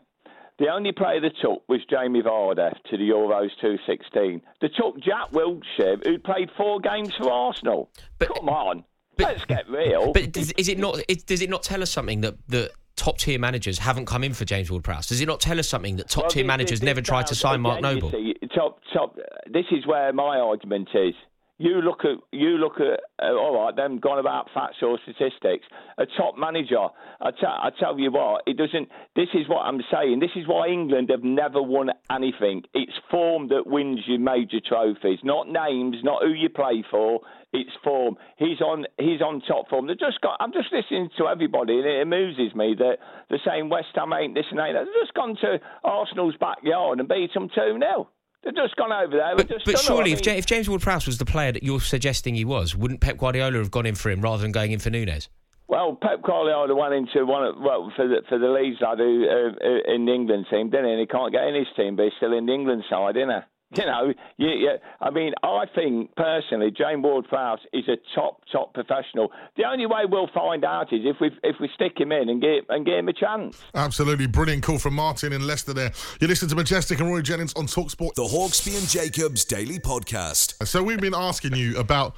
the 0.58 0.68
only 0.68 0.92
player 0.92 1.20
they 1.20 1.30
took 1.40 1.62
was 1.68 1.80
Jamie 1.88 2.22
Vardy 2.22 2.72
to 2.90 2.96
the 2.96 3.08
Euros 3.08 3.50
2016. 3.60 4.42
They 4.60 4.68
took 4.68 4.98
Jack 5.00 5.30
Wilshere, 5.32 6.04
who 6.04 6.18
played 6.18 6.50
four 6.56 6.80
games 6.80 7.14
for 7.16 7.30
Arsenal. 7.30 7.90
Come 8.18 8.48
on, 8.48 8.84
let's 9.18 9.44
get 9.44 9.68
real. 9.68 10.12
But 10.12 10.32
does, 10.32 10.52
is 10.52 10.68
it 10.68 10.78
not? 10.78 11.00
It, 11.08 11.26
does 11.26 11.42
it 11.42 11.50
not 11.50 11.62
tell 11.62 11.82
us 11.82 11.90
something 11.90 12.22
that 12.22 12.36
that 12.48 12.72
top 12.96 13.18
tier 13.18 13.38
managers 13.38 13.78
haven't 13.78 14.06
come 14.06 14.24
in 14.24 14.34
for 14.34 14.44
James 14.44 14.70
Ward 14.70 14.84
Prowse? 14.84 15.06
Does 15.06 15.20
it 15.20 15.26
not 15.26 15.40
tell 15.40 15.58
us 15.58 15.68
something 15.68 15.96
that 15.96 16.08
top 16.08 16.28
tier 16.30 16.42
this- 16.42 16.48
managers 16.48 16.82
never 16.82 17.00
tried 17.00 17.28
to 17.28 17.34
sign 17.34 17.60
Mark 17.60 17.80
Noble? 17.80 18.10
see, 18.10 18.34
top, 18.54 18.80
top. 18.92 19.16
This 19.46 19.66
is 19.70 19.86
where 19.86 20.12
my 20.12 20.38
argument 20.38 20.88
is. 20.94 21.14
You 21.60 21.82
look 21.82 22.04
at 22.04 22.18
you 22.30 22.50
look 22.50 22.78
at 22.78 23.00
uh, 23.20 23.34
all 23.34 23.64
right. 23.64 23.74
Them 23.74 23.98
gone 23.98 24.20
about 24.20 24.46
facts 24.54 24.76
or 24.80 24.96
statistics. 25.02 25.66
A 25.98 26.06
top 26.16 26.38
manager. 26.38 26.86
I 27.20 27.30
tell 27.32 27.58
tell 27.80 27.98
you 27.98 28.12
what. 28.12 28.44
It 28.46 28.56
doesn't. 28.56 28.88
This 29.16 29.28
is 29.34 29.48
what 29.48 29.62
I'm 29.62 29.80
saying. 29.92 30.20
This 30.20 30.30
is 30.36 30.46
why 30.46 30.68
England 30.68 31.10
have 31.10 31.24
never 31.24 31.60
won 31.60 31.90
anything. 32.12 32.62
It's 32.74 32.92
form 33.10 33.48
that 33.48 33.66
wins 33.66 34.00
you 34.06 34.20
major 34.20 34.60
trophies, 34.64 35.18
not 35.24 35.48
names, 35.48 35.96
not 36.04 36.22
who 36.22 36.30
you 36.30 36.48
play 36.48 36.84
for. 36.88 37.22
It's 37.52 37.70
form. 37.82 38.14
He's 38.36 38.60
on. 38.60 38.86
He's 38.96 39.20
on 39.20 39.42
top 39.48 39.68
form. 39.68 39.88
They 39.88 39.94
just 39.94 40.20
got. 40.20 40.36
I'm 40.38 40.52
just 40.52 40.72
listening 40.72 41.10
to 41.18 41.26
everybody, 41.26 41.78
and 41.78 41.86
it 41.86 42.02
amuses 42.02 42.54
me 42.54 42.76
that 42.78 42.98
they're 43.30 43.42
saying 43.44 43.68
West 43.68 43.88
Ham 43.96 44.12
ain't 44.12 44.36
this 44.36 44.46
and 44.52 44.60
ain't 44.60 44.74
that. 44.74 44.84
They've 44.84 45.02
just 45.02 45.14
gone 45.14 45.36
to 45.40 45.58
Arsenal's 45.82 46.36
backyard 46.38 47.00
and 47.00 47.08
beat 47.08 47.34
them 47.34 47.48
two 47.52 47.80
0 47.80 48.08
They've 48.44 48.54
just 48.54 48.76
gone 48.76 48.92
over 48.92 49.16
there. 49.16 49.36
But 49.36 49.50
it. 49.50 49.78
surely, 49.78 50.10
I 50.10 50.14
if, 50.14 50.24
mean- 50.26 50.34
Ja- 50.34 50.38
if 50.38 50.46
James 50.46 50.68
Ward 50.68 50.80
Prowse 50.80 51.06
was 51.06 51.18
the 51.18 51.24
player 51.26 51.52
that 51.52 51.62
you're 51.62 51.80
suggesting 51.80 52.34
he 52.34 52.44
was, 52.44 52.74
wouldn't 52.76 53.00
Pep 53.00 53.18
Guardiola 53.18 53.58
have 53.58 53.70
gone 53.70 53.86
in 53.86 53.94
for 53.94 54.10
him 54.10 54.20
rather 54.20 54.42
than 54.42 54.52
going 54.52 54.72
in 54.72 54.78
for 54.78 54.90
Nunes? 54.90 55.28
Well, 55.66 55.98
Pep 56.00 56.22
Guardiola 56.22 56.74
went 56.74 56.94
into 56.94 57.26
one 57.26 57.44
of, 57.44 57.56
well 57.60 57.92
for 57.94 58.08
the 58.08 58.22
for 58.28 58.38
the 58.38 58.48
Leeds 58.48 58.78
lad 58.80 58.98
who 58.98 59.26
uh, 59.28 59.50
uh, 59.62 59.94
in 59.94 60.06
the 60.06 60.14
England 60.14 60.46
team, 60.50 60.70
didn't 60.70 60.86
he? 60.86 60.92
And 60.92 61.00
he 61.00 61.06
can't 61.06 61.30
get 61.30 61.44
in 61.44 61.54
his 61.54 61.66
team, 61.76 61.94
but 61.96 62.04
he's 62.04 62.12
still 62.16 62.32
in 62.32 62.46
the 62.46 62.54
England 62.54 62.84
side, 62.88 63.16
isn't 63.18 63.28
he? 63.28 63.40
You 63.76 63.84
know, 63.84 64.14
you, 64.38 64.48
you, 64.48 64.70
I 65.00 65.10
mean, 65.10 65.34
I 65.42 65.64
think 65.74 66.14
personally, 66.16 66.70
James 66.70 67.02
Ward-Prowse 67.02 67.60
is 67.74 67.84
a 67.86 67.96
top 68.14 68.40
top 68.50 68.72
professional. 68.72 69.30
The 69.58 69.64
only 69.64 69.84
way 69.84 70.04
we'll 70.08 70.30
find 70.32 70.64
out 70.64 70.90
is 70.90 71.00
if 71.04 71.16
we 71.20 71.30
if 71.42 71.56
we 71.60 71.68
stick 71.74 72.00
him 72.00 72.10
in 72.10 72.30
and 72.30 72.40
get 72.40 72.64
and 72.70 72.86
give 72.86 72.94
him 72.94 73.08
a 73.08 73.12
chance. 73.12 73.62
Absolutely 73.74 74.26
brilliant 74.26 74.62
call 74.62 74.78
from 74.78 74.94
Martin 74.94 75.34
in 75.34 75.46
Leicester 75.46 75.74
there. 75.74 75.92
You 76.18 76.28
listen 76.28 76.48
to 76.48 76.56
Majestic 76.56 76.98
and 77.00 77.10
Rory 77.10 77.22
Jennings 77.22 77.52
on 77.54 77.66
Talksport. 77.66 78.14
The 78.14 78.22
Hawksbee 78.22 78.78
and 78.78 78.88
Jacobs 78.88 79.44
Daily 79.44 79.78
Podcast. 79.78 80.66
So 80.66 80.82
we've 80.82 81.00
been 81.00 81.14
asking 81.14 81.54
you 81.54 81.76
about 81.78 82.16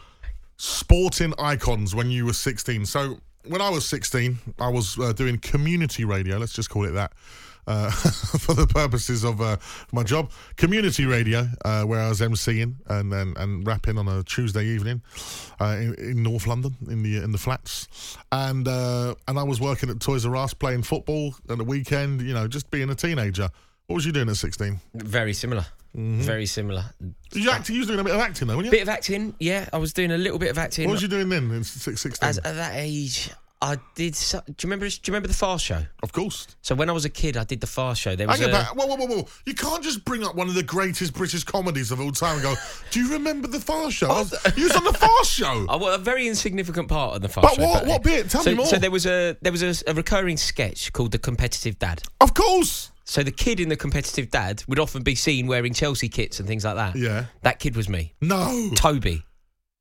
sporting 0.56 1.34
icons 1.36 1.96
when 1.96 2.12
you 2.12 2.26
were 2.26 2.32
16. 2.32 2.86
So 2.86 3.18
when 3.46 3.60
I 3.60 3.70
was 3.70 3.88
16, 3.88 4.38
I 4.60 4.68
was 4.68 4.98
uh, 4.98 5.12
doing 5.12 5.38
community 5.38 6.04
radio. 6.04 6.36
Let's 6.36 6.52
just 6.52 6.70
call 6.70 6.84
it 6.84 6.92
that. 6.92 7.12
Uh, 7.66 7.90
for 8.38 8.54
the 8.54 8.66
purposes 8.66 9.22
of 9.24 9.40
uh, 9.40 9.56
my 9.92 10.02
job, 10.02 10.30
community 10.56 11.04
radio, 11.04 11.46
uh, 11.64 11.82
where 11.84 12.00
I 12.00 12.08
was 12.08 12.20
emceeing 12.20 12.74
and, 12.88 13.12
and 13.12 13.36
and 13.36 13.66
rapping 13.66 13.98
on 13.98 14.08
a 14.08 14.22
Tuesday 14.24 14.64
evening 14.64 15.02
uh, 15.60 15.76
in, 15.78 15.94
in 15.94 16.22
North 16.22 16.46
London 16.46 16.74
in 16.88 17.02
the 17.02 17.18
in 17.22 17.32
the 17.32 17.38
flats, 17.38 18.16
and 18.32 18.66
uh, 18.66 19.14
and 19.28 19.38
I 19.38 19.42
was 19.42 19.60
working 19.60 19.90
at 19.90 20.00
Toys 20.00 20.26
R 20.26 20.34
Us 20.36 20.54
playing 20.54 20.82
football 20.82 21.34
at 21.48 21.58
the 21.58 21.64
weekend. 21.64 22.22
You 22.22 22.34
know, 22.34 22.48
just 22.48 22.70
being 22.70 22.90
a 22.90 22.94
teenager. 22.94 23.50
What 23.86 23.96
was 23.96 24.06
you 24.06 24.12
doing 24.12 24.28
at 24.28 24.36
16? 24.36 24.78
Very 24.94 25.32
similar. 25.32 25.66
Very 25.94 26.46
similar. 26.46 26.84
You 27.32 27.50
acting? 27.50 27.74
You 27.74 27.80
was 27.80 27.88
doing 27.88 27.98
a 27.98 28.04
bit 28.04 28.14
of 28.14 28.20
acting 28.20 28.46
though, 28.46 28.54
weren't 28.54 28.66
you? 28.66 28.70
A 28.70 28.78
bit 28.78 28.82
of 28.82 28.88
acting, 28.88 29.34
yeah. 29.40 29.68
I 29.72 29.78
was 29.78 29.92
doing 29.92 30.12
a 30.12 30.16
little 30.16 30.38
bit 30.38 30.50
of 30.50 30.58
acting. 30.58 30.86
What 30.86 30.92
was 30.92 31.02
you 31.02 31.08
doing 31.08 31.28
then 31.28 31.50
in 31.50 31.64
six- 31.64 32.00
16? 32.00 32.28
As, 32.28 32.38
at 32.38 32.54
that 32.54 32.74
age, 32.76 33.30
I 33.62 33.76
did. 33.94 34.16
So, 34.16 34.40
do 34.46 34.52
you 34.52 34.54
remember? 34.64 34.88
Do 34.88 34.94
you 34.94 35.00
remember 35.08 35.28
the 35.28 35.34
Fast 35.34 35.64
Show? 35.66 35.82
Of 36.02 36.12
course. 36.12 36.46
So 36.62 36.74
when 36.74 36.88
I 36.88 36.92
was 36.92 37.04
a 37.04 37.10
kid, 37.10 37.36
I 37.36 37.44
did 37.44 37.60
the 37.60 37.66
Fast 37.66 38.00
Show. 38.00 38.16
There 38.16 38.26
was 38.26 38.38
Hang 38.40 38.48
a, 38.48 38.52
about. 38.52 38.74
Whoa, 38.76 38.86
whoa, 38.86 38.96
whoa, 38.96 39.06
whoa. 39.06 39.28
You 39.44 39.54
can't 39.54 39.82
just 39.84 40.04
bring 40.04 40.24
up 40.24 40.34
one 40.34 40.48
of 40.48 40.54
the 40.54 40.62
greatest 40.62 41.12
British 41.12 41.44
comedies 41.44 41.90
of 41.90 42.00
all 42.00 42.10
time 42.10 42.34
and 42.36 42.42
go, 42.42 42.54
Do 42.90 43.00
you 43.00 43.12
remember 43.12 43.48
the 43.48 43.60
Fast 43.60 43.96
Show? 43.96 44.06
I 44.10 44.20
was, 44.20 44.56
you 44.56 44.64
was 44.64 44.76
on 44.76 44.84
the 44.84 44.94
Fast 44.94 45.30
Show. 45.30 45.66
I 45.68 45.76
was 45.76 45.94
a 45.94 45.98
very 45.98 46.26
insignificant 46.26 46.88
part 46.88 47.16
of 47.16 47.22
the 47.22 47.28
Fast 47.28 47.42
But 47.48 47.54
Show. 47.56 47.62
what- 47.68 47.86
what 47.86 48.02
bit? 48.02 48.30
Tell 48.30 48.42
so, 48.42 48.50
me 48.50 48.56
more. 48.56 48.66
So 48.66 48.78
there 48.78 48.90
was 48.90 49.04
a 49.06 49.36
there 49.42 49.52
was 49.52 49.62
a, 49.62 49.90
a 49.90 49.94
recurring 49.94 50.36
sketch 50.38 50.92
called 50.92 51.12
the 51.12 51.18
Competitive 51.18 51.78
Dad. 51.78 52.02
Of 52.20 52.32
course. 52.34 52.90
So 53.04 53.22
the 53.24 53.32
kid 53.32 53.58
in 53.58 53.68
the 53.68 53.76
Competitive 53.76 54.30
Dad 54.30 54.62
would 54.68 54.78
often 54.78 55.02
be 55.02 55.16
seen 55.16 55.48
wearing 55.48 55.74
Chelsea 55.74 56.08
kits 56.08 56.38
and 56.38 56.46
things 56.46 56.64
like 56.64 56.76
that. 56.76 56.94
Yeah. 56.96 57.24
That 57.42 57.58
kid 57.58 57.74
was 57.76 57.88
me. 57.88 58.14
No. 58.20 58.70
Toby. 58.76 59.24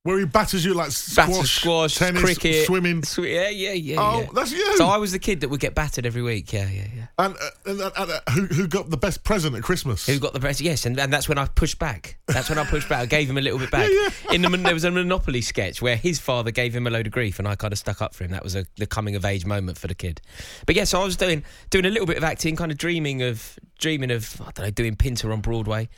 Where 0.03 0.17
he 0.17 0.23
batters 0.23 0.63
you 0.63 0.73
like 0.73 0.91
Batter, 1.13 1.33
squash, 1.33 1.59
squash, 1.59 1.95
tennis, 1.95 2.23
cricket, 2.23 2.65
swimming. 2.65 3.03
Sw- 3.03 3.19
yeah, 3.19 3.49
yeah, 3.49 3.73
yeah. 3.73 3.97
Oh, 3.99 4.21
yeah. 4.21 4.27
that's 4.33 4.53
you. 4.53 4.77
So 4.77 4.87
I 4.87 4.95
was 4.95 5.11
the 5.11 5.19
kid 5.19 5.41
that 5.41 5.49
would 5.49 5.59
get 5.59 5.75
battered 5.75 6.05
every 6.05 6.21
week. 6.21 6.53
Yeah, 6.53 6.69
yeah, 6.69 6.87
yeah. 6.95 7.07
And, 7.17 7.35
uh, 7.35 7.49
and, 7.65 7.81
uh, 7.81 7.91
and, 7.97 8.11
uh, 8.11 8.19
who, 8.31 8.45
who 8.45 8.67
got 8.69 8.89
the 8.89 8.95
best 8.95 9.25
present 9.25 9.57
at 9.57 9.63
Christmas? 9.63 10.05
Who 10.05 10.17
got 10.17 10.31
the 10.31 10.39
best? 10.39 10.61
Yes, 10.61 10.85
and, 10.85 10.97
and 10.97 11.11
that's 11.11 11.27
when 11.27 11.37
I 11.37 11.47
pushed 11.47 11.79
back. 11.79 12.17
That's 12.27 12.47
when 12.47 12.57
I 12.57 12.63
pushed 12.63 12.87
back. 12.87 13.01
I 13.01 13.05
gave 13.07 13.29
him 13.29 13.37
a 13.37 13.41
little 13.41 13.59
bit 13.59 13.71
back. 13.71 13.89
yeah, 13.91 14.09
yeah. 14.29 14.35
In 14.35 14.41
the 14.41 14.49
there 14.49 14.73
was 14.73 14.85
a 14.85 14.91
Monopoly 14.91 15.41
sketch 15.41 15.81
where 15.81 15.97
his 15.97 16.17
father 16.17 16.51
gave 16.51 16.73
him 16.73 16.87
a 16.87 16.89
load 16.89 17.05
of 17.05 17.11
grief, 17.11 17.37
and 17.37 17.45
I 17.45 17.55
kind 17.55 17.73
of 17.73 17.77
stuck 17.77 18.01
up 18.01 18.15
for 18.15 18.23
him. 18.23 18.31
That 18.31 18.43
was 18.43 18.55
a, 18.55 18.65
the 18.77 18.87
coming 18.87 19.17
of 19.17 19.25
age 19.25 19.45
moment 19.45 19.77
for 19.77 19.87
the 19.87 19.95
kid. 19.95 20.21
But 20.65 20.77
yes, 20.77 20.93
I 20.93 21.03
was 21.03 21.17
doing 21.17 21.43
doing 21.71 21.83
a 21.85 21.89
little 21.89 22.07
bit 22.07 22.15
of 22.15 22.23
acting, 22.23 22.55
kind 22.55 22.71
of 22.71 22.77
dreaming 22.77 23.21
of 23.21 23.59
dreaming 23.79 24.11
of 24.11 24.39
I 24.39 24.51
don't 24.51 24.65
know, 24.65 24.71
doing 24.71 24.95
Pinter 24.95 25.33
on 25.33 25.41
Broadway. 25.41 25.89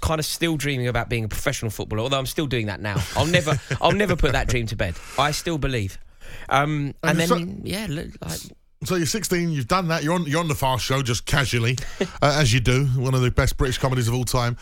Kind 0.00 0.18
of 0.18 0.24
still 0.26 0.56
dreaming 0.56 0.88
about 0.88 1.08
being 1.08 1.24
a 1.24 1.28
professional 1.28 1.70
footballer, 1.70 2.02
although 2.02 2.18
I'm 2.18 2.26
still 2.26 2.46
doing 2.46 2.66
that 2.66 2.80
now. 2.80 2.96
I'll 3.16 3.26
never, 3.26 3.58
I'll 3.80 3.92
never 3.92 4.16
put 4.16 4.32
that 4.32 4.48
dream 4.48 4.66
to 4.66 4.76
bed. 4.76 4.94
I 5.18 5.30
still 5.32 5.58
believe. 5.58 5.98
Um, 6.48 6.94
and, 7.02 7.18
And 7.18 7.20
then, 7.20 7.28
so- 7.28 7.46
yeah, 7.62 7.86
look, 7.88 8.08
like, 8.20 8.38
So 8.84 8.94
you're 8.96 9.06
16. 9.06 9.50
You've 9.50 9.68
done 9.68 9.88
that. 9.88 10.02
You're 10.04 10.14
on. 10.14 10.26
You're 10.26 10.40
on 10.40 10.48
the 10.48 10.54
Fast 10.54 10.84
Show 10.84 11.02
just 11.02 11.26
casually, 11.26 11.76
uh, 12.00 12.06
as 12.22 12.52
you 12.52 12.60
do. 12.60 12.86
One 12.96 13.14
of 13.14 13.22
the 13.22 13.30
best 13.30 13.56
British 13.56 13.78
comedies 13.78 14.08
of 14.08 14.14
all 14.14 14.24
time. 14.24 14.56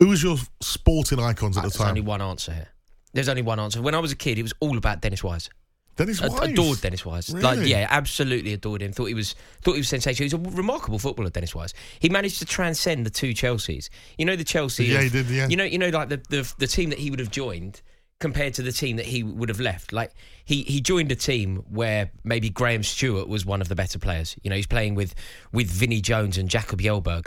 Who 0.00 0.08
was 0.08 0.22
your 0.22 0.36
sporting 0.60 1.18
icons 1.18 1.56
at 1.56 1.62
the 1.62 1.68
There's 1.68 1.74
time? 1.76 1.86
There's 1.86 1.90
only 1.90 2.00
one 2.02 2.22
answer 2.22 2.52
here. 2.52 2.68
There's 3.12 3.28
only 3.28 3.42
one 3.42 3.58
answer. 3.58 3.82
When 3.82 3.94
I 3.94 3.98
was 3.98 4.12
a 4.12 4.16
kid, 4.16 4.38
it 4.38 4.42
was 4.42 4.52
all 4.60 4.76
about 4.76 5.00
Dennis 5.00 5.24
Wise. 5.24 5.50
Dennis 5.98 6.22
I- 6.22 6.28
Wise? 6.28 6.48
adored 6.50 6.80
Dennis 6.80 7.04
Wise. 7.04 7.34
Like, 7.34 7.66
yeah, 7.66 7.86
absolutely 7.90 8.54
adored 8.54 8.80
him. 8.80 8.92
Thought 8.92 9.06
he 9.06 9.14
was 9.14 9.34
thought 9.62 9.72
he 9.72 9.80
was 9.80 9.88
sensational. 9.88 10.24
He's 10.24 10.32
a 10.32 10.38
remarkable 10.38 10.98
footballer, 10.98 11.28
Dennis 11.28 11.54
Wise. 11.54 11.74
He 11.98 12.08
managed 12.08 12.38
to 12.38 12.46
transcend 12.46 13.04
the 13.04 13.10
two 13.10 13.34
Chelseas. 13.34 13.90
You 14.16 14.24
know 14.24 14.36
the 14.36 14.44
Chelsea. 14.44 14.86
Yeah, 14.86 14.98
of- 14.98 15.04
he 15.04 15.10
did, 15.10 15.26
yeah. 15.26 15.48
You 15.48 15.56
know, 15.56 15.64
you 15.64 15.78
know, 15.78 15.90
like 15.90 16.08
the, 16.08 16.22
the 16.30 16.50
the 16.58 16.66
team 16.66 16.88
that 16.90 16.98
he 16.98 17.10
would 17.10 17.20
have 17.20 17.30
joined 17.30 17.82
compared 18.20 18.52
to 18.54 18.62
the 18.62 18.72
team 18.72 18.96
that 18.96 19.06
he 19.06 19.22
would 19.22 19.48
have 19.48 19.60
left. 19.60 19.92
Like 19.92 20.12
he 20.44 20.62
he 20.62 20.80
joined 20.80 21.12
a 21.12 21.16
team 21.16 21.64
where 21.68 22.10
maybe 22.24 22.48
Graham 22.48 22.82
Stuart 22.82 23.28
was 23.28 23.44
one 23.44 23.60
of 23.60 23.68
the 23.68 23.74
better 23.74 23.98
players. 23.98 24.36
You 24.42 24.50
know, 24.50 24.56
he's 24.56 24.66
playing 24.66 24.94
with 24.94 25.14
with 25.52 25.68
Vinnie 25.68 26.00
Jones 26.00 26.38
and 26.38 26.48
Jakob 26.48 26.80
Kjeldbjerg, 26.80 27.26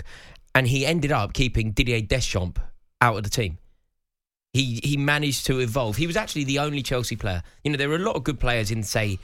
and 0.55 0.67
he 0.67 0.85
ended 0.85 1.11
up 1.11 1.33
keeping 1.33 1.71
Didier 1.71 2.01
Deschamps 2.01 2.59
out 3.01 3.17
of 3.17 3.23
the 3.23 3.29
team. 3.29 3.57
He 4.53 4.79
he 4.83 4.97
managed 4.97 5.45
to 5.45 5.59
evolve. 5.59 5.95
He 5.95 6.07
was 6.07 6.17
actually 6.17 6.43
the 6.43 6.59
only 6.59 6.81
Chelsea 6.81 7.15
player. 7.15 7.41
You 7.63 7.71
know, 7.71 7.77
there 7.77 7.89
were 7.89 7.95
a 7.95 7.99
lot 7.99 8.15
of 8.15 8.23
good 8.23 8.39
players 8.39 8.69
in 8.71 8.83
say 8.83 9.19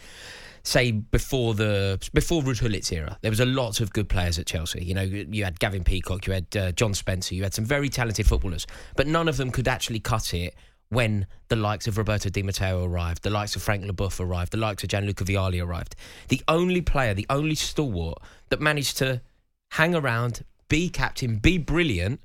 say 0.64 0.92
before 0.92 1.54
the 1.54 2.00
before 2.14 2.42
Ruud 2.42 2.92
era. 2.92 3.18
There 3.22 3.32
was 3.32 3.40
a 3.40 3.46
lot 3.46 3.82
of 3.82 3.92
good 3.94 4.10
players 4.10 4.40
at 4.40 4.46
Chelsea. 4.46 4.84
You 4.84 4.94
know, 4.94 5.02
you 5.02 5.44
had 5.44 5.60
Gavin 5.60 5.84
Peacock, 5.84 6.28
you 6.28 6.34
had 6.34 6.58
uh, 6.58 6.72
John 6.74 6.94
Spencer, 6.94 7.36
you 7.36 7.44
had 7.44 7.54
some 7.54 7.66
very 7.66 7.90
talented 7.90 8.28
footballers, 8.28 8.68
but 8.96 9.08
none 9.08 9.28
of 9.28 9.38
them 9.38 9.52
could 9.52 9.68
actually 9.68 10.00
cut 10.00 10.34
it 10.34 10.56
when 10.90 11.28
the 11.50 11.56
likes 11.56 11.88
of 11.88 11.98
Roberto 11.98 12.30
Di 12.30 12.44
Matteo 12.44 12.86
arrived, 12.86 13.24
the 13.24 13.30
likes 13.30 13.56
of 13.56 13.62
Frank 13.62 13.84
Leboeuf 13.84 14.20
arrived, 14.20 14.54
the 14.54 14.58
likes 14.58 14.84
of 14.84 14.90
Gianluca 14.90 15.26
Vialli 15.26 15.64
arrived. 15.64 15.96
The 16.30 16.42
only 16.48 16.82
player, 16.82 17.14
the 17.14 17.26
only 17.30 17.56
stalwart 17.56 18.20
that 18.50 18.62
managed 18.62 18.98
to 19.00 19.22
hang 19.72 19.96
around, 19.96 20.44
be 20.70 20.90
captain, 20.90 21.38
be 21.38 21.58
brilliant 21.58 22.22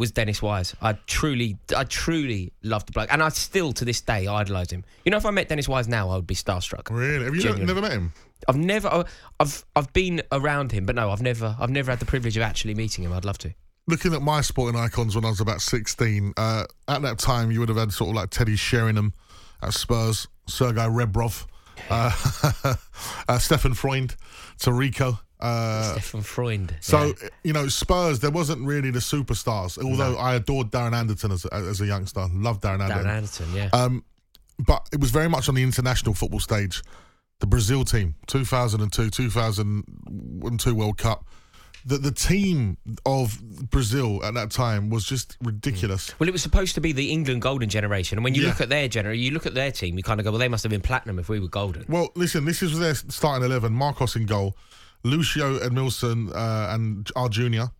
was 0.00 0.10
Dennis 0.10 0.40
Wise. 0.40 0.74
I 0.80 0.94
truly, 1.06 1.58
I 1.76 1.84
truly 1.84 2.52
loved 2.62 2.88
the 2.88 2.92
bloke, 2.92 3.12
and 3.12 3.22
I 3.22 3.28
still 3.28 3.72
to 3.74 3.84
this 3.84 4.00
day 4.00 4.26
idolise 4.26 4.70
him. 4.72 4.82
You 5.04 5.10
know, 5.10 5.18
if 5.18 5.26
I 5.26 5.30
met 5.30 5.50
Dennis 5.50 5.68
Wise 5.68 5.88
now, 5.88 6.08
I 6.08 6.16
would 6.16 6.26
be 6.26 6.34
starstruck. 6.34 6.88
Really? 6.90 7.24
Have 7.26 7.34
you 7.34 7.42
Genuinely. 7.42 7.66
never 7.66 7.82
met 7.82 7.92
him? 7.92 8.12
I've 8.48 8.56
never, 8.56 9.04
I've, 9.38 9.64
I've 9.76 9.92
been 9.92 10.22
around 10.32 10.72
him, 10.72 10.86
but 10.86 10.96
no, 10.96 11.10
I've 11.10 11.20
never, 11.20 11.54
I've 11.60 11.68
never 11.68 11.92
had 11.92 12.00
the 12.00 12.06
privilege 12.06 12.34
of 12.38 12.42
actually 12.42 12.74
meeting 12.74 13.04
him. 13.04 13.12
I'd 13.12 13.26
love 13.26 13.36
to. 13.38 13.54
Looking 13.86 14.14
at 14.14 14.22
my 14.22 14.40
sporting 14.40 14.80
icons 14.80 15.14
when 15.14 15.26
I 15.26 15.28
was 15.28 15.40
about 15.40 15.60
16, 15.60 16.32
uh, 16.34 16.64
at 16.88 17.02
that 17.02 17.18
time 17.18 17.50
you 17.50 17.60
would 17.60 17.68
have 17.68 17.78
had 17.78 17.92
sort 17.92 18.08
of 18.08 18.16
like 18.16 18.30
Teddy 18.30 18.56
Sheringham 18.56 19.12
at 19.62 19.74
Spurs, 19.74 20.28
Sergei 20.46 20.80
Rebrov, 20.80 21.44
uh, 21.90 22.74
uh, 23.28 23.38
Stefan 23.38 23.74
Freund, 23.74 24.16
Taricco. 24.58 25.18
Uh, 25.40 25.92
Stefan 25.92 26.22
Freund. 26.22 26.74
So 26.80 27.14
yeah. 27.22 27.28
you 27.44 27.52
know, 27.52 27.68
Spurs. 27.68 28.20
There 28.20 28.30
wasn't 28.30 28.64
really 28.66 28.90
the 28.90 28.98
superstars. 29.00 29.82
Although 29.82 30.16
I 30.16 30.34
adored 30.34 30.70
Darren 30.70 30.92
Anderton 30.94 31.32
as 31.32 31.44
a, 31.46 31.54
as 31.54 31.80
a 31.80 31.86
youngster, 31.86 32.26
loved 32.32 32.62
Darren 32.62 32.80
Anderton. 32.82 33.06
Darren 33.06 33.16
Anderton, 33.16 33.54
yeah. 33.54 33.68
Um, 33.72 34.04
but 34.58 34.86
it 34.92 35.00
was 35.00 35.10
very 35.10 35.28
much 35.28 35.48
on 35.48 35.54
the 35.54 35.62
international 35.62 36.14
football 36.14 36.40
stage. 36.40 36.82
The 37.38 37.46
Brazil 37.46 37.84
team, 37.84 38.16
2002, 38.26 39.08
2002 39.08 40.74
World 40.74 40.98
Cup. 40.98 41.24
The 41.86 41.96
the 41.96 42.10
team 42.12 42.76
of 43.06 43.40
Brazil 43.70 44.22
at 44.22 44.34
that 44.34 44.50
time 44.50 44.90
was 44.90 45.06
just 45.06 45.38
ridiculous. 45.42 46.12
Well, 46.20 46.28
it 46.28 46.32
was 46.32 46.42
supposed 46.42 46.74
to 46.74 46.82
be 46.82 46.92
the 46.92 47.10
England 47.10 47.40
golden 47.40 47.70
generation, 47.70 48.18
and 48.18 48.24
when 48.24 48.34
you 48.34 48.42
Yeah. 48.42 48.48
look 48.48 48.60
at 48.60 48.68
their 48.68 48.86
generation, 48.86 49.22
you 49.22 49.30
look 49.30 49.46
at 49.46 49.54
their 49.54 49.72
team, 49.72 49.96
you 49.96 50.02
kind 50.02 50.20
of 50.20 50.24
go, 50.24 50.30
well, 50.30 50.38
they 50.38 50.48
must 50.48 50.62
have 50.62 50.70
been 50.70 50.82
platinum 50.82 51.18
if 51.18 51.30
we 51.30 51.40
were 51.40 51.48
golden. 51.48 51.86
Well, 51.88 52.10
listen, 52.14 52.44
this 52.44 52.62
is 52.62 52.78
their 52.78 52.94
starting 52.94 53.46
eleven: 53.46 53.72
Marcos 53.72 54.14
in 54.14 54.26
goal, 54.26 54.54
Lucio 55.02 55.58
Edmilson 55.58 56.30
uh, 56.34 56.74
and 56.74 57.08
Roque 57.16 57.32
Junior, 57.32 57.70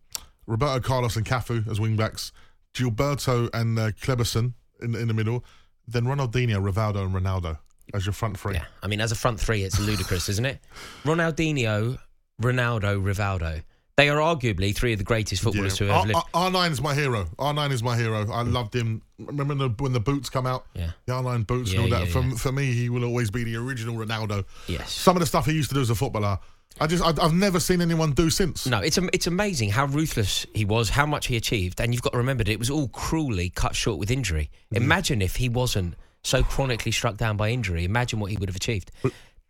Roberto 0.47 0.81
Carlos 0.81 1.17
and 1.17 1.27
Cafu 1.27 1.67
as 1.71 1.79
wingbacks, 1.79 2.33
Gilberto 2.75 3.49
and 3.53 3.79
uh, 3.79 3.91
Kleberson 3.93 4.55
in, 4.81 4.95
in 4.95 5.09
the 5.09 5.15
middle, 5.15 5.45
then 5.87 6.05
Ronaldinho, 6.05 6.57
Rivaldo, 6.63 7.05
and 7.05 7.15
Ronaldo 7.15 7.59
as 7.93 8.07
your 8.07 8.13
front 8.13 8.39
three. 8.39 8.55
Yeah, 8.55 8.65
I 8.83 8.87
mean, 8.87 9.01
as 9.01 9.11
a 9.13 9.17
front 9.17 9.41
three, 9.41 9.65
it's 9.65 9.79
ludicrous, 9.81 10.29
isn't 10.29 10.45
it? 10.47 10.61
Ronaldinho, 11.05 11.99
Ronaldo, 12.41 13.03
Rivaldo. 13.03 13.63
They 13.97 14.09
are 14.09 14.17
arguably 14.19 14.75
three 14.75 14.93
of 14.93 14.99
the 14.99 15.05
greatest 15.05 15.43
footballers 15.43 15.77
to 15.77 15.87
have 15.89 16.07
lived. 16.07 16.19
R- 16.33 16.51
nine 16.51 16.73
is 16.73 16.81
my 16.81 16.95
hero. 16.95 17.27
R 17.39 17.53
nine 17.53 17.71
is 17.71 17.83
my 17.83 17.97
hero. 17.99 18.31
I 18.31 18.43
loved 18.43 18.75
him. 18.75 19.03
Remember 19.19 19.55
the, 19.55 19.69
when 19.79 19.93
the 19.93 20.01
boots 20.01 20.31
come 20.31 20.47
out? 20.47 20.65
Yeah. 20.75 20.93
The 21.05 21.13
R 21.13 21.23
nine 21.23 21.43
boots 21.43 21.73
Yeah, 21.73 21.81
and 21.83 21.93
all 21.93 21.99
that. 22.01 22.07
yeah, 22.07 22.13
for, 22.31 22.39
for 22.39 22.53
me, 22.53 22.73
he 22.73 22.89
will 22.89 23.05
always 23.05 23.31
be 23.31 23.45
the 23.45 23.57
original 23.57 23.97
Ronaldo. 23.97 24.47
Yes. 24.69 24.91
Some 24.93 25.17
of 25.17 25.21
the 25.21 25.27
stuff 25.27 25.45
he 25.45 25.53
used 25.53 25.69
to 25.71 25.75
do 25.75 25.83
as 25.83 25.91
a 25.91 25.95
footballer, 25.95 26.39
I 26.79 26.87
just 26.87 27.03
I, 27.03 27.13
I've 27.23 27.35
never 27.35 27.59
seen 27.59 27.81
anyone 27.81 28.13
do 28.13 28.31
since. 28.31 28.67
No, 28.67 28.81
it's 28.81 28.99
it's 29.13 29.27
amazing 29.27 29.71
how 29.71 29.87
ruthless 29.87 30.47
he 30.55 30.65
was, 30.65 30.91
how 30.91 31.07
much 31.07 31.27
he 31.27 31.37
achieved, 31.37 31.81
and 31.81 31.93
you've 31.93 32.03
got 32.03 32.13
to 32.13 32.19
remember 32.19 32.45
that 32.45 32.53
it 32.53 32.59
was 32.59 32.71
all 32.71 32.89
cruelly 32.89 33.51
cut 33.51 33.75
short 33.75 33.99
with 33.99 34.11
injury. 34.11 34.51
Mm. 34.73 34.79
Imagine 34.79 35.23
if 35.23 35.37
he 35.37 35.49
wasn't 35.49 35.95
so 36.23 36.43
chronically 36.43 36.93
struck 36.93 37.17
down 37.17 37.37
by 37.37 37.51
injury. 37.51 37.85
Imagine 37.85 38.21
what 38.21 38.31
he 38.31 38.37
would 38.37 38.49
have 38.49 38.57
achieved. 38.57 38.93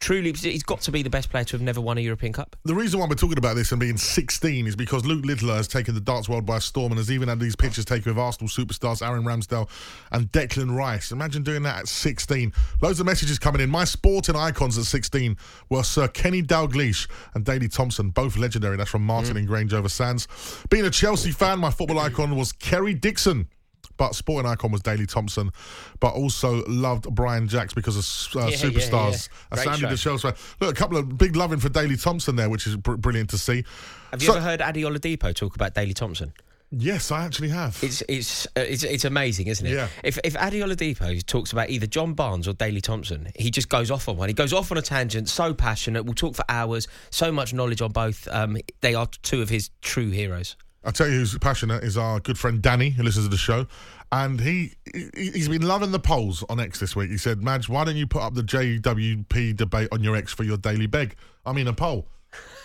Truly, 0.00 0.32
he's 0.32 0.62
got 0.62 0.80
to 0.82 0.90
be 0.90 1.02
the 1.02 1.10
best 1.10 1.28
player 1.28 1.44
to 1.44 1.52
have 1.52 1.60
never 1.60 1.78
won 1.78 1.98
a 1.98 2.00
European 2.00 2.32
Cup. 2.32 2.56
The 2.64 2.74
reason 2.74 2.98
why 2.98 3.06
we're 3.06 3.16
talking 3.16 3.36
about 3.36 3.54
this 3.54 3.70
and 3.70 3.78
being 3.78 3.98
16 3.98 4.66
is 4.66 4.74
because 4.74 5.04
Luke 5.04 5.26
Littler 5.26 5.56
has 5.56 5.68
taken 5.68 5.94
the 5.94 6.00
darts 6.00 6.26
world 6.26 6.46
by 6.46 6.58
storm 6.58 6.90
and 6.90 6.98
has 6.98 7.10
even 7.10 7.28
had 7.28 7.38
these 7.38 7.54
pictures 7.54 7.84
taken 7.84 8.10
with 8.10 8.18
Arsenal 8.18 8.48
superstars 8.48 9.06
Aaron 9.06 9.24
Ramsdale 9.24 9.68
and 10.10 10.32
Declan 10.32 10.74
Rice. 10.74 11.12
Imagine 11.12 11.42
doing 11.42 11.62
that 11.64 11.80
at 11.80 11.88
16. 11.88 12.50
Loads 12.80 12.98
of 12.98 13.04
messages 13.04 13.38
coming 13.38 13.60
in. 13.60 13.68
My 13.68 13.84
sporting 13.84 14.36
icons 14.36 14.78
at 14.78 14.84
16 14.84 15.36
were 15.68 15.82
Sir 15.82 16.08
Kenny 16.08 16.42
Dalglish 16.42 17.06
and 17.34 17.44
Daley 17.44 17.68
Thompson, 17.68 18.08
both 18.08 18.38
legendary. 18.38 18.78
That's 18.78 18.90
from 18.90 19.04
Martin 19.04 19.34
mm. 19.34 19.40
in 19.40 19.46
Grange 19.46 19.74
over 19.74 19.90
Sands. 19.90 20.26
Being 20.70 20.86
a 20.86 20.90
Chelsea 20.90 21.30
fan, 21.30 21.58
my 21.58 21.70
football 21.70 21.98
icon 21.98 22.36
was 22.36 22.52
Kerry 22.52 22.94
Dixon. 22.94 23.48
But 24.00 24.14
sporting 24.14 24.50
icon 24.50 24.72
was 24.72 24.80
Daley 24.80 25.04
Thompson, 25.04 25.50
but 26.00 26.14
also 26.14 26.64
loved 26.66 27.14
Brian 27.14 27.46
Jacks 27.48 27.74
because 27.74 27.96
of 27.98 28.42
uh, 28.42 28.46
Yeah, 28.46 28.56
yeah, 28.56 28.56
superstars. 28.56 29.28
yeah. 29.28 29.36
A 29.50 29.54
Great 29.56 29.64
Sandy 29.64 29.80
show. 29.82 29.88
the 29.90 29.96
Chelsea 29.98 30.30
fan. 30.30 30.34
Look, 30.58 30.70
a 30.74 30.78
couple 30.78 30.96
of 30.96 31.18
big 31.18 31.36
loving 31.36 31.58
for 31.60 31.68
Daley 31.68 31.96
Thompson 31.98 32.34
there, 32.34 32.48
which 32.48 32.66
is 32.66 32.76
br- 32.76 32.94
brilliant 32.96 33.28
to 33.30 33.36
see. 33.38 33.62
Have 34.10 34.22
you 34.22 34.28
So- 34.28 34.36
ever 34.36 34.40
heard 34.42 34.62
Ade 34.62 34.82
Oladipo 34.86 35.34
talk 35.34 35.54
about 35.54 35.74
Daley 35.74 35.92
Thompson? 35.92 36.32
Yes, 36.72 37.10
I 37.10 37.24
actually 37.26 37.50
have. 37.50 37.76
It's 37.82 38.00
it's 38.08 38.46
uh, 38.56 38.60
it's 38.60 38.84
it's 38.84 39.04
amazing, 39.04 39.48
isn't 39.48 39.66
it? 39.66 39.72
Yeah. 39.74 39.88
If 40.04 40.18
if 40.24 40.34
Ade 40.36 40.62
Oladipo 40.64 41.26
talks 41.26 41.52
about 41.52 41.68
either 41.68 41.86
John 41.86 42.14
Barnes 42.14 42.48
or 42.48 42.54
Daley 42.54 42.80
Thompson, 42.80 43.28
he 43.36 43.50
just 43.50 43.68
goes 43.68 43.90
off 43.90 44.08
on 44.08 44.16
one. 44.16 44.28
He 44.28 44.34
goes 44.34 44.52
off 44.54 44.70
on 44.72 44.78
a 44.78 44.82
tangent, 44.82 45.28
so 45.28 45.52
passionate. 45.52 46.04
We'll 46.04 46.14
talk 46.14 46.36
for 46.36 46.44
hours. 46.48 46.86
So 47.10 47.32
much 47.32 47.52
knowledge 47.52 47.82
on 47.82 47.90
both. 47.92 48.26
Um, 48.28 48.56
they 48.80 48.94
are 48.94 49.08
two 49.22 49.42
of 49.42 49.48
his 49.50 49.68
true 49.82 50.10
heroes. 50.10 50.56
I'll 50.84 50.92
tell 50.92 51.08
you 51.08 51.18
who's 51.18 51.36
passionate 51.38 51.84
is 51.84 51.96
our 51.98 52.20
good 52.20 52.38
friend 52.38 52.62
Danny, 52.62 52.90
who 52.90 53.02
listens 53.02 53.26
to 53.26 53.30
the 53.30 53.36
show. 53.36 53.66
And 54.12 54.40
he, 54.40 54.72
he 54.92 55.10
he's 55.14 55.48
been 55.48 55.62
loving 55.62 55.92
the 55.92 56.00
polls 56.00 56.42
on 56.48 56.58
X 56.58 56.80
this 56.80 56.96
week. 56.96 57.10
He 57.10 57.18
said, 57.18 57.42
Madge, 57.42 57.68
why 57.68 57.84
don't 57.84 57.96
you 57.96 58.06
put 58.06 58.22
up 58.22 58.34
the 58.34 58.42
JWP 58.42 59.56
debate 59.56 59.88
on 59.92 60.02
your 60.02 60.16
X 60.16 60.32
for 60.32 60.42
your 60.42 60.56
daily 60.56 60.86
beg? 60.86 61.16
I 61.44 61.52
mean 61.52 61.68
a 61.68 61.72
poll. 61.72 62.08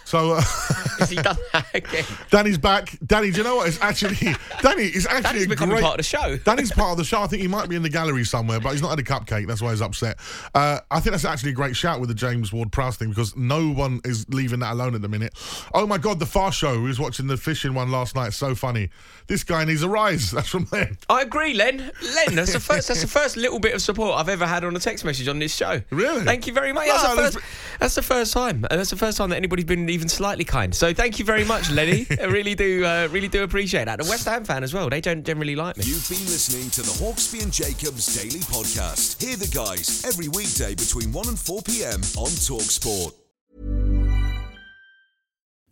So 0.06 0.34
uh, 0.34 0.42
Has 1.00 1.10
he 1.10 1.16
done 1.18 1.38
that 1.52 1.66
again? 1.74 2.06
Danny's 2.30 2.58
back. 2.58 2.98
Danny, 3.06 3.32
do 3.32 3.38
you 3.38 3.44
know 3.44 3.58
what? 3.58 3.68
It's 3.68 3.82
actually 3.82 4.16
Danny 4.62 4.84
is 4.84 5.06
actually 5.06 5.24
Danny's 5.24 5.46
a 5.46 5.50
becoming 5.50 5.76
great, 5.76 5.84
part 5.84 5.96
of 5.96 5.98
the 5.98 6.04
show. 6.04 6.38
Danny's 6.38 6.72
part 6.72 6.92
of 6.92 6.98
the 6.98 7.04
show. 7.04 7.22
I 7.22 7.28
think 7.28 7.42
he 7.42 7.48
might 7.48 7.68
be 7.70 7.76
in 7.76 7.82
the 7.82 7.90
gallery 7.90 8.24
somewhere, 8.24 8.60
but 8.60 8.72
he's 8.72 8.82
not 8.82 8.90
had 8.90 9.00
a 9.00 9.04
cupcake. 9.04 9.48
That's 9.48 9.62
why 9.62 9.72
he's 9.72 9.82
upset. 9.82 10.18
Uh, 10.54 10.80
I 10.92 11.00
think 11.00 11.12
that's 11.12 11.26
actually 11.26 11.52
a 11.52 11.56
great 11.56 11.76
shout 11.76 12.00
with 12.00 12.10
the 12.10 12.16
James 12.16 12.54
Ward 12.54 12.72
Prowse 12.72 12.98
thing 12.98 13.10
because 13.10 13.36
no 13.36 13.70
one 13.70 14.00
is 14.06 14.26
leaving 14.30 14.60
that 14.60 14.74
alone 14.74 14.96
at 14.96 15.02
the 15.02 15.10
minute. 15.10 15.34
Oh 15.74 15.88
my 15.88 15.98
God, 15.98 16.20
the 16.20 16.26
Far 16.26 16.52
Show. 16.52 16.76
Who 16.76 16.84
was 16.84 17.00
watching 17.00 17.28
the 17.28 17.38
fishing 17.38 17.74
one 17.74 17.92
last 17.92 18.16
night? 18.16 18.34
So 18.34 18.54
funny. 18.54 18.92
This 19.28 19.44
guy 19.44 19.66
needs 19.66 19.82
a 19.82 19.90
rise. 19.90 20.30
That's 20.32 20.48
from 20.50 20.68
Len. 20.72 20.98
I 21.10 21.24
agree, 21.24 21.56
Len. 21.56 21.78
Len, 21.78 22.36
that's 22.36 22.54
the 22.54 22.60
first. 22.60 22.88
That's 22.88 23.02
the 23.02 23.08
first 23.08 23.38
little 23.38 23.60
bit 23.60 23.74
of 23.74 23.82
support 23.82 24.20
I've 24.20 24.30
ever 24.30 24.46
had 24.46 24.64
on 24.64 24.76
a 24.76 24.80
text 24.80 25.04
message 25.04 25.28
on 25.28 25.40
this 25.40 25.56
show. 25.56 25.82
Really? 25.90 26.24
Thank 26.24 26.46
you 26.46 26.54
very 26.54 26.74
much. 26.74 26.88
No, 26.88 26.94
That's, 26.94 27.10
the, 27.10 27.16
first, 27.16 27.38
that's 27.80 27.96
the 27.96 28.02
first 28.04 28.34
time. 28.34 28.66
And 28.70 28.80
that's 28.80 28.92
the 28.92 28.98
first 28.98 29.18
time 29.18 29.30
that 29.32 29.38
anybody's 29.38 29.66
been 29.66 29.86
even 29.96 30.10
slightly 30.10 30.44
kind. 30.44 30.76
So 30.76 30.94
thank 30.94 31.18
you 31.18 31.26
very 31.26 31.44
much, 31.44 31.72
Lenny. 31.72 32.06
I 32.22 32.26
really 32.26 32.54
do, 32.54 32.86
uh, 32.86 33.08
really 33.12 33.30
do 33.30 33.44
appreciate 33.44 33.86
that. 33.86 34.06
A 34.06 34.10
West 34.10 34.28
Ham 34.28 34.44
fan 34.44 34.64
as 34.64 34.74
well. 34.74 34.90
They 34.90 35.02
don't 35.02 35.26
generally 35.26 35.56
like 35.56 35.78
me. 35.78 35.86
You've 35.86 36.08
been 36.08 36.26
listening 36.26 36.70
to 36.72 36.82
the 36.82 36.92
Hawksbee 37.04 37.42
and 37.42 37.52
Jacobs 37.52 38.14
Daily 38.14 38.42
Podcast. 38.42 39.24
Hear 39.24 39.38
the 39.38 39.48
guys 39.48 40.06
every 40.06 40.28
weekday 40.28 40.76
between 40.76 41.12
1 41.12 41.28
and 41.30 41.40
4 41.40 41.62
p.m. 41.64 42.02
on 42.18 42.30
Talksport. 42.46 43.14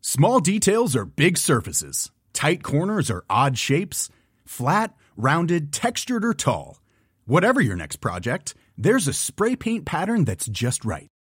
Small 0.02 0.40
details 0.40 0.96
are 0.96 1.06
big 1.06 1.38
surfaces. 1.38 2.12
Tight 2.34 2.64
corners 2.64 3.12
are 3.12 3.24
odd 3.30 3.58
shapes. 3.58 4.10
Flat, 4.46 4.96
rounded, 5.16 5.72
textured, 5.72 6.26
or 6.26 6.34
tall. 6.34 6.80
Whatever 7.26 7.62
your 7.62 7.76
next 7.76 7.98
project, 7.98 8.54
there's 8.78 9.08
a 9.08 9.14
spray 9.14 9.56
paint 9.56 9.86
pattern 9.86 10.26
that's 10.26 10.48
just 10.48 10.84
right. 10.84 11.13